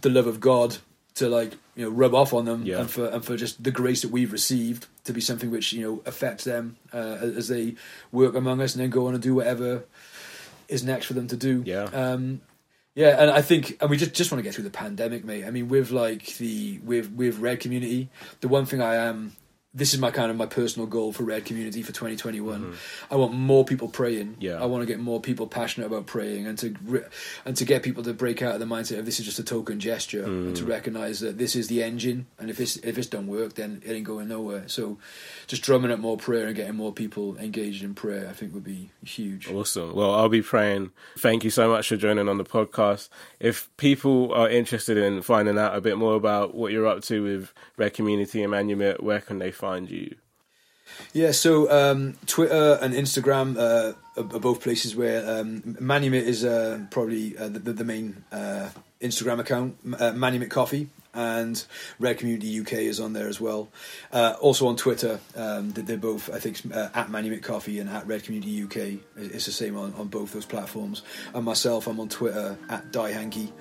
the 0.02 0.10
love 0.10 0.26
of 0.28 0.38
God 0.38 0.78
to 1.18 1.28
like 1.28 1.52
you 1.76 1.84
know 1.84 1.90
rub 1.90 2.14
off 2.14 2.32
on 2.32 2.44
them, 2.44 2.64
Yeah. 2.64 2.80
and 2.80 2.90
for 2.90 3.06
and 3.06 3.24
for 3.24 3.36
just 3.36 3.62
the 3.62 3.70
grace 3.70 4.02
that 4.02 4.10
we've 4.10 4.32
received 4.32 4.86
to 5.04 5.12
be 5.12 5.20
something 5.20 5.50
which 5.50 5.72
you 5.72 5.82
know 5.82 6.02
affects 6.06 6.44
them 6.44 6.76
uh, 6.92 7.18
as 7.36 7.48
they 7.48 7.74
work 8.12 8.34
among 8.34 8.60
us 8.60 8.74
and 8.74 8.82
then 8.82 8.90
go 8.90 9.06
on 9.06 9.14
and 9.14 9.22
do 9.22 9.34
whatever 9.34 9.84
is 10.68 10.82
next 10.84 11.06
for 11.06 11.14
them 11.14 11.26
to 11.28 11.36
do. 11.36 11.62
Yeah. 11.64 11.84
Um, 11.84 12.40
yeah, 12.94 13.22
and 13.22 13.30
I 13.30 13.42
think, 13.42 13.76
and 13.80 13.88
we 13.90 13.96
just 13.96 14.12
just 14.12 14.32
want 14.32 14.40
to 14.40 14.42
get 14.42 14.54
through 14.54 14.64
the 14.64 14.70
pandemic, 14.70 15.24
mate. 15.24 15.44
I 15.44 15.50
mean, 15.50 15.68
with 15.68 15.90
like 15.92 16.36
the 16.38 16.80
with 16.84 17.12
with 17.12 17.38
Red 17.38 17.60
Community, 17.60 18.08
the 18.40 18.48
one 18.48 18.66
thing 18.66 18.82
I 18.82 18.96
am, 18.96 19.32
this 19.74 19.92
is 19.92 20.00
my 20.00 20.10
kind 20.10 20.30
of 20.30 20.36
my 20.36 20.46
personal 20.46 20.86
goal 20.86 21.12
for 21.12 21.24
Red 21.24 21.44
Community 21.44 21.82
for 21.82 21.92
2021. 21.92 22.74
I 23.10 23.16
want 23.16 23.34
more 23.34 23.64
people 23.64 23.86
praying. 23.88 24.28
Mm-hmm. 24.32 24.40
Yeah. 24.42 24.62
I 24.62 24.64
want 24.64 24.82
to 24.82 24.86
get 24.86 24.98
more 24.98 25.20
people 25.20 25.46
passionate 25.46 25.86
about 25.86 26.06
praying, 26.06 26.46
and 26.46 26.56
to 26.58 26.74
re- 26.84 27.04
and 27.44 27.56
to 27.56 27.64
get 27.66 27.82
people 27.82 28.02
to 28.04 28.14
break 28.14 28.40
out 28.42 28.54
of 28.54 28.60
the 28.60 28.66
mindset 28.66 28.98
of 28.98 29.04
this 29.04 29.20
is 29.20 29.26
just 29.26 29.38
a 29.38 29.44
token 29.44 29.78
gesture, 29.78 30.24
and 30.24 30.54
Mm. 30.54 30.58
to 30.58 30.64
recognize 30.64 31.20
that 31.20 31.36
this 31.38 31.54
is 31.54 31.68
the 31.68 31.82
engine, 31.82 32.26
and 32.38 32.48
if 32.48 32.56
this 32.56 32.76
if 32.78 32.94
this 32.96 33.06
don't 33.06 33.26
work, 33.26 33.54
then 33.54 33.82
it 33.84 33.92
ain't 33.92 34.04
going 34.06 34.28
nowhere. 34.28 34.64
So, 34.68 34.98
just 35.46 35.62
drumming 35.62 35.90
up 35.90 35.98
more 36.00 36.16
prayer 36.16 36.46
and 36.46 36.56
getting 36.56 36.74
more 36.76 36.92
people 36.92 37.36
engaged 37.36 37.84
in 37.84 37.94
prayer, 37.94 38.26
I 38.28 38.32
think 38.32 38.54
would 38.54 38.64
be 38.64 38.90
huge. 39.04 39.50
Awesome. 39.50 39.94
Well, 39.94 40.14
I'll 40.14 40.28
be 40.30 40.42
praying. 40.42 40.90
Thank 41.18 41.44
you 41.44 41.50
so 41.50 41.68
much 41.70 41.88
for 41.88 41.96
joining 41.96 42.28
on 42.28 42.38
the 42.38 42.44
podcast. 42.44 43.10
If 43.38 43.68
people 43.76 44.32
are 44.32 44.48
interested 44.48 44.96
in 44.96 45.20
finding 45.22 45.58
out 45.58 45.76
a 45.76 45.80
bit 45.82 45.98
more 45.98 46.14
about 46.14 46.54
what 46.54 46.72
you're 46.72 46.86
up 46.86 47.02
to 47.04 47.22
with 47.22 47.52
Red 47.76 47.92
Community 47.94 48.42
and 48.42 48.52
Manumit, 48.52 49.02
where 49.02 49.20
can 49.20 49.38
they 49.38 49.50
find 49.50 49.67
you? 49.76 50.16
Yeah, 51.12 51.32
so 51.32 51.70
um, 51.70 52.16
Twitter 52.26 52.78
and 52.80 52.94
Instagram 52.94 53.56
uh, 53.56 53.92
are, 54.16 54.36
are 54.36 54.40
both 54.40 54.60
places 54.62 54.96
where 54.96 55.40
um, 55.40 55.62
Manumit 55.80 56.22
is 56.22 56.44
uh, 56.44 56.86
probably 56.90 57.36
uh, 57.36 57.48
the, 57.48 57.72
the 57.72 57.84
main 57.84 58.24
uh, 58.32 58.70
Instagram 59.00 59.38
account, 59.38 59.76
uh, 59.84 60.12
Manumit 60.12 60.50
Coffee, 60.50 60.88
and 61.18 61.64
Red 61.98 62.18
Community 62.18 62.60
UK 62.60 62.74
is 62.74 63.00
on 63.00 63.12
there 63.12 63.26
as 63.28 63.40
well. 63.40 63.68
Uh, 64.12 64.34
also 64.40 64.68
on 64.68 64.76
Twitter, 64.76 65.18
um, 65.36 65.72
they- 65.72 65.82
they're 65.82 65.96
both, 65.96 66.30
I 66.32 66.38
think, 66.38 66.60
uh, 66.72 66.90
at 66.94 67.08
Manumit 67.10 67.42
Coffee 67.42 67.80
and 67.80 67.90
at 67.90 68.06
Red 68.06 68.22
Community 68.22 68.52
UK. 68.62 69.00
It's 69.16 69.46
the 69.46 69.52
same 69.52 69.76
on, 69.76 69.92
on 69.94 70.06
both 70.08 70.32
those 70.32 70.46
platforms. 70.46 71.02
And 71.34 71.44
myself, 71.44 71.86
I'm 71.88 71.98
on 71.98 72.08
Twitter 72.08 72.56
at 72.68 72.92
Dai 72.92 73.10
Hankey. 73.12 73.52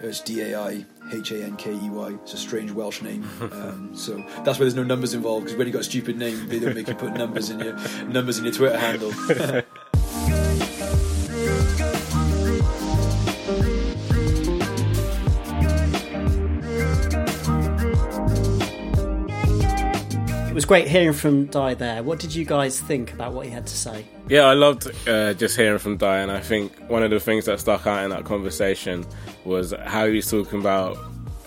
It's 0.00 0.20
D 0.20 0.40
A 0.42 0.60
I 0.60 0.84
H 1.12 1.30
A 1.30 1.42
N 1.44 1.56
K 1.56 1.72
E 1.72 1.88
Y. 1.90 2.14
It's 2.22 2.34
a 2.34 2.36
strange 2.36 2.70
Welsh 2.72 3.00
name, 3.02 3.24
um, 3.40 3.92
so 3.94 4.16
that's 4.44 4.58
why 4.58 4.64
there's 4.64 4.74
no 4.74 4.84
numbers 4.84 5.14
involved. 5.14 5.44
Because 5.46 5.56
when 5.56 5.66
you 5.68 5.72
got 5.72 5.80
a 5.82 5.84
stupid 5.84 6.18
name, 6.18 6.48
they 6.48 6.58
don't 6.58 6.74
make 6.74 6.88
you 6.88 6.94
put 6.94 7.14
numbers 7.14 7.48
in 7.48 7.60
your 7.60 7.74
numbers 8.08 8.38
in 8.38 8.44
your 8.44 8.52
Twitter 8.52 8.76
handle. 8.76 9.12
great 20.66 20.88
hearing 20.88 21.12
from 21.12 21.46
Dai 21.46 21.74
there. 21.74 22.02
What 22.02 22.18
did 22.18 22.34
you 22.34 22.44
guys 22.44 22.80
think 22.80 23.12
about 23.12 23.32
what 23.32 23.46
he 23.46 23.52
had 23.52 23.66
to 23.66 23.76
say? 23.76 24.04
Yeah, 24.28 24.42
I 24.42 24.54
loved 24.54 24.90
uh, 25.08 25.34
just 25.34 25.56
hearing 25.56 25.78
from 25.78 25.96
Dai, 25.96 26.18
and 26.18 26.32
I 26.32 26.40
think 26.40 26.76
one 26.88 27.02
of 27.02 27.10
the 27.10 27.20
things 27.20 27.44
that 27.44 27.60
stuck 27.60 27.86
out 27.86 28.02
in 28.04 28.10
that 28.10 28.24
conversation 28.24 29.06
was 29.44 29.72
how 29.84 30.06
he 30.06 30.16
was 30.16 30.30
talking 30.30 30.60
about 30.60 30.98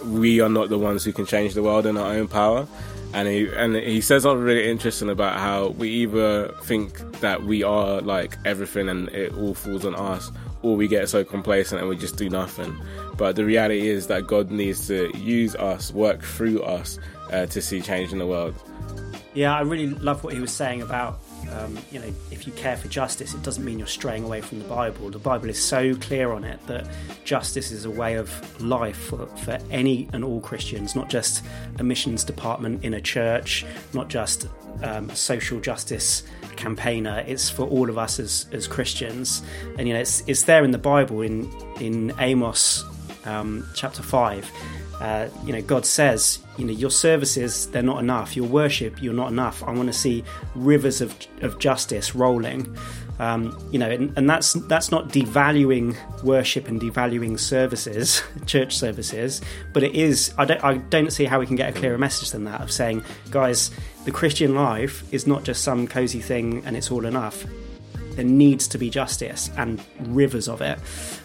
we 0.05 0.39
are 0.39 0.49
not 0.49 0.69
the 0.69 0.77
ones 0.77 1.03
who 1.03 1.11
can 1.11 1.25
change 1.25 1.53
the 1.53 1.63
world 1.63 1.85
in 1.85 1.97
our 1.97 2.13
own 2.13 2.27
power. 2.27 2.67
And 3.13 3.27
he 3.27 3.49
and 3.55 3.75
he 3.75 4.01
says 4.01 4.23
something 4.23 4.43
really 4.43 4.69
interesting 4.69 5.09
about 5.09 5.39
how 5.39 5.69
we 5.69 5.89
either 5.89 6.53
think 6.63 6.99
that 7.21 7.43
we 7.43 7.63
are 7.63 8.01
like 8.01 8.37
everything 8.45 8.87
and 8.87 9.09
it 9.09 9.33
all 9.33 9.55
falls 9.55 9.83
on 9.83 9.95
us, 9.95 10.31
or 10.61 10.75
we 10.75 10.87
get 10.87 11.09
so 11.09 11.23
complacent 11.23 11.81
and 11.81 11.89
we 11.89 11.97
just 11.97 12.17
do 12.17 12.29
nothing. 12.29 12.79
But 13.17 13.35
the 13.35 13.45
reality 13.45 13.89
is 13.89 14.07
that 14.07 14.27
God 14.27 14.51
needs 14.51 14.87
to 14.87 15.11
use 15.17 15.55
us, 15.55 15.91
work 15.91 16.21
through 16.21 16.61
us, 16.61 16.99
uh, 17.31 17.47
to 17.47 17.61
see 17.61 17.81
change 17.81 18.11
in 18.11 18.19
the 18.19 18.27
world. 18.27 18.53
Yeah, 19.33 19.55
I 19.55 19.61
really 19.61 19.87
love 19.87 20.23
what 20.23 20.33
he 20.33 20.39
was 20.39 20.51
saying 20.51 20.81
about, 20.81 21.19
um, 21.51 21.77
you 21.91 21.99
know, 21.99 22.11
if 22.31 22.47
you 22.47 22.53
care 22.53 22.75
for 22.75 22.87
justice, 22.87 23.33
it 23.33 23.43
doesn't 23.43 23.63
mean 23.63 23.77
you're 23.77 23.87
straying 23.87 24.23
away 24.23 24.41
from 24.41 24.57
the 24.59 24.65
Bible. 24.65 25.09
The 25.11 25.19
Bible 25.19 25.49
is 25.49 25.63
so 25.63 25.95
clear 25.95 26.31
on 26.31 26.43
it 26.43 26.59
that 26.65 26.89
justice 27.25 27.71
is 27.71 27.85
a 27.85 27.91
way 27.91 28.15
of 28.15 28.61
life 28.61 28.97
for, 28.97 29.27
for 29.37 29.59
any 29.69 30.09
and 30.13 30.25
all 30.25 30.41
Christians, 30.41 30.95
not 30.95 31.09
just 31.09 31.43
a 31.77 31.83
missions 31.83 32.23
department 32.23 32.83
in 32.83 32.95
a 32.95 33.01
church, 33.01 33.65
not 33.93 34.09
just 34.09 34.47
um, 34.81 35.09
a 35.09 35.15
social 35.15 35.59
justice 35.59 36.23
campaigner. 36.55 37.23
It's 37.27 37.49
for 37.49 37.63
all 37.63 37.89
of 37.89 37.99
us 37.99 38.19
as, 38.19 38.47
as 38.51 38.67
Christians. 38.67 39.43
And, 39.77 39.87
you 39.87 39.93
know, 39.93 39.99
it's, 39.99 40.23
it's 40.27 40.43
there 40.43 40.63
in 40.63 40.71
the 40.71 40.79
Bible 40.79 41.21
in, 41.21 41.51
in 41.79 42.13
Amos 42.19 42.83
um, 43.25 43.67
chapter 43.75 44.01
5. 44.01 44.51
Uh, 44.99 45.29
you 45.45 45.53
know, 45.53 45.61
God 45.61 45.85
says, 45.85 46.39
you 46.57 46.65
know, 46.65 46.73
your 46.73 46.91
services, 46.91 47.67
they're 47.67 47.81
not 47.81 47.99
enough. 47.99 48.35
Your 48.35 48.47
worship, 48.47 49.01
you're 49.01 49.13
not 49.13 49.31
enough. 49.31 49.63
I 49.63 49.71
want 49.71 49.87
to 49.87 49.93
see 49.93 50.23
rivers 50.55 50.99
of, 51.01 51.15
of 51.41 51.57
justice 51.59 52.15
rolling. 52.15 52.75
Um, 53.19 53.57
you 53.71 53.79
know, 53.79 53.89
and, 53.89 54.17
and 54.17 54.29
that's 54.29 54.53
that's 54.53 54.91
not 54.91 55.09
devaluing 55.09 55.95
worship 56.23 56.69
and 56.69 56.79
devaluing 56.79 57.37
services, 57.37 58.23
church 58.45 58.77
services, 58.77 59.41
but 59.73 59.83
it 59.83 59.93
is. 59.93 60.33
I 60.37 60.45
don't 60.45 60.63
I 60.63 60.77
don't 60.77 61.11
see 61.11 61.25
how 61.25 61.39
we 61.39 61.45
can 61.45 61.57
get 61.57 61.69
a 61.69 61.77
clearer 61.77 61.97
message 61.97 62.31
than 62.31 62.45
that 62.45 62.61
of 62.61 62.71
saying, 62.71 63.03
guys, 63.29 63.71
the 64.05 64.11
Christian 64.11 64.55
life 64.55 65.03
is 65.13 65.27
not 65.27 65.43
just 65.43 65.63
some 65.63 65.85
cozy 65.85 66.21
thing 66.21 66.63
and 66.65 66.77
it's 66.77 66.91
all 66.91 67.05
enough 67.05 67.45
there 68.19 68.27
needs 68.27 68.67
to 68.67 68.77
be 68.77 68.89
justice 68.89 69.49
and 69.55 69.81
rivers 70.07 70.49
of 70.49 70.61
it. 70.61 70.77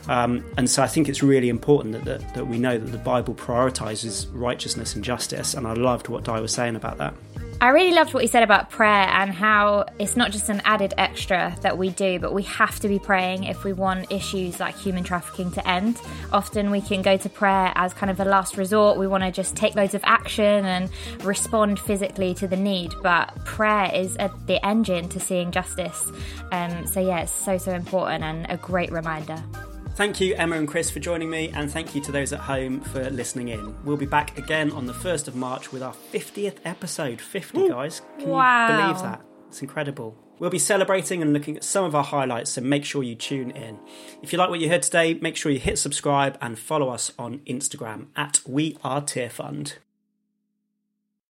Um, 0.06 0.44
and 0.56 0.70
so 0.70 0.80
I 0.80 0.86
think 0.86 1.08
it's 1.08 1.24
really 1.24 1.48
important 1.48 1.92
that, 1.94 2.04
that, 2.04 2.34
that 2.34 2.46
we 2.46 2.56
know 2.56 2.78
that 2.78 2.92
the 2.92 2.98
Bible 2.98 3.34
prioritizes 3.34 4.28
righteousness 4.32 4.94
and 4.94 5.02
justice. 5.02 5.54
And 5.54 5.66
I 5.66 5.72
loved 5.72 6.06
what 6.06 6.22
Dai 6.22 6.38
was 6.38 6.52
saying 6.52 6.76
about 6.76 6.98
that. 6.98 7.14
I 7.60 7.68
really 7.68 7.94
loved 7.94 8.12
what 8.12 8.22
he 8.22 8.26
said 8.26 8.42
about 8.42 8.68
prayer 8.68 9.08
and 9.08 9.32
how 9.32 9.86
it's 9.98 10.16
not 10.16 10.32
just 10.32 10.50
an 10.50 10.60
added 10.64 10.92
extra 10.98 11.56
that 11.62 11.78
we 11.78 11.90
do, 11.90 12.18
but 12.18 12.34
we 12.34 12.42
have 12.42 12.78
to 12.80 12.88
be 12.88 12.98
praying 12.98 13.44
if 13.44 13.64
we 13.64 13.72
want 13.72 14.12
issues 14.12 14.60
like 14.60 14.76
human 14.76 15.02
trafficking 15.02 15.50
to 15.52 15.66
end. 15.66 15.98
Often 16.32 16.70
we 16.70 16.82
can 16.82 17.00
go 17.00 17.16
to 17.16 17.28
prayer 17.28 17.72
as 17.74 17.94
kind 17.94 18.10
of 18.10 18.20
a 18.20 18.24
last 18.24 18.56
resort. 18.56 18.98
We 18.98 19.06
want 19.06 19.24
to 19.24 19.30
just 19.30 19.56
take 19.56 19.76
loads 19.76 19.94
of 19.94 20.02
action 20.04 20.64
and 20.66 20.90
respond 21.22 21.78
physically 21.78 22.34
to 22.34 22.46
the 22.46 22.56
need, 22.56 22.92
but 23.02 23.34
prayer 23.44 23.90
is 23.94 24.16
a, 24.16 24.30
the 24.46 24.64
engine 24.66 25.08
to 25.10 25.20
seeing 25.20 25.50
justice. 25.50 26.12
Um, 26.52 26.86
so, 26.86 27.00
yeah, 27.00 27.20
it's 27.20 27.32
so, 27.32 27.56
so 27.56 27.72
important 27.72 28.24
and 28.24 28.46
a 28.50 28.58
great 28.58 28.92
reminder. 28.92 29.42
Thank 29.94 30.20
you, 30.20 30.34
Emma 30.34 30.56
and 30.56 30.66
Chris, 30.66 30.90
for 30.90 30.98
joining 30.98 31.30
me, 31.30 31.50
and 31.54 31.70
thank 31.70 31.94
you 31.94 32.00
to 32.02 32.10
those 32.10 32.32
at 32.32 32.40
home 32.40 32.80
for 32.80 33.08
listening 33.10 33.48
in. 33.48 33.76
We'll 33.84 33.96
be 33.96 34.06
back 34.06 34.36
again 34.36 34.72
on 34.72 34.86
the 34.86 34.92
1st 34.92 35.28
of 35.28 35.36
March 35.36 35.70
with 35.70 35.84
our 35.84 35.94
50th 36.12 36.56
episode. 36.64 37.20
50, 37.20 37.68
guys. 37.68 38.02
Can 38.18 38.28
Wow. 38.30 38.66
you 38.68 38.82
believe 38.82 39.02
that? 39.02 39.20
It's 39.48 39.62
incredible. 39.62 40.16
We'll 40.40 40.50
be 40.50 40.58
celebrating 40.58 41.22
and 41.22 41.32
looking 41.32 41.56
at 41.56 41.62
some 41.62 41.84
of 41.84 41.94
our 41.94 42.02
highlights, 42.02 42.50
so 42.50 42.60
make 42.60 42.84
sure 42.84 43.04
you 43.04 43.14
tune 43.14 43.52
in. 43.52 43.78
If 44.20 44.32
you 44.32 44.38
like 44.38 44.50
what 44.50 44.58
you 44.58 44.68
heard 44.68 44.82
today, 44.82 45.14
make 45.14 45.36
sure 45.36 45.52
you 45.52 45.60
hit 45.60 45.78
subscribe 45.78 46.36
and 46.40 46.58
follow 46.58 46.88
us 46.88 47.12
on 47.16 47.38
Instagram 47.46 48.06
at 48.16 48.40
We 48.44 48.76
Are 48.82 49.00
Tearfund. 49.00 49.74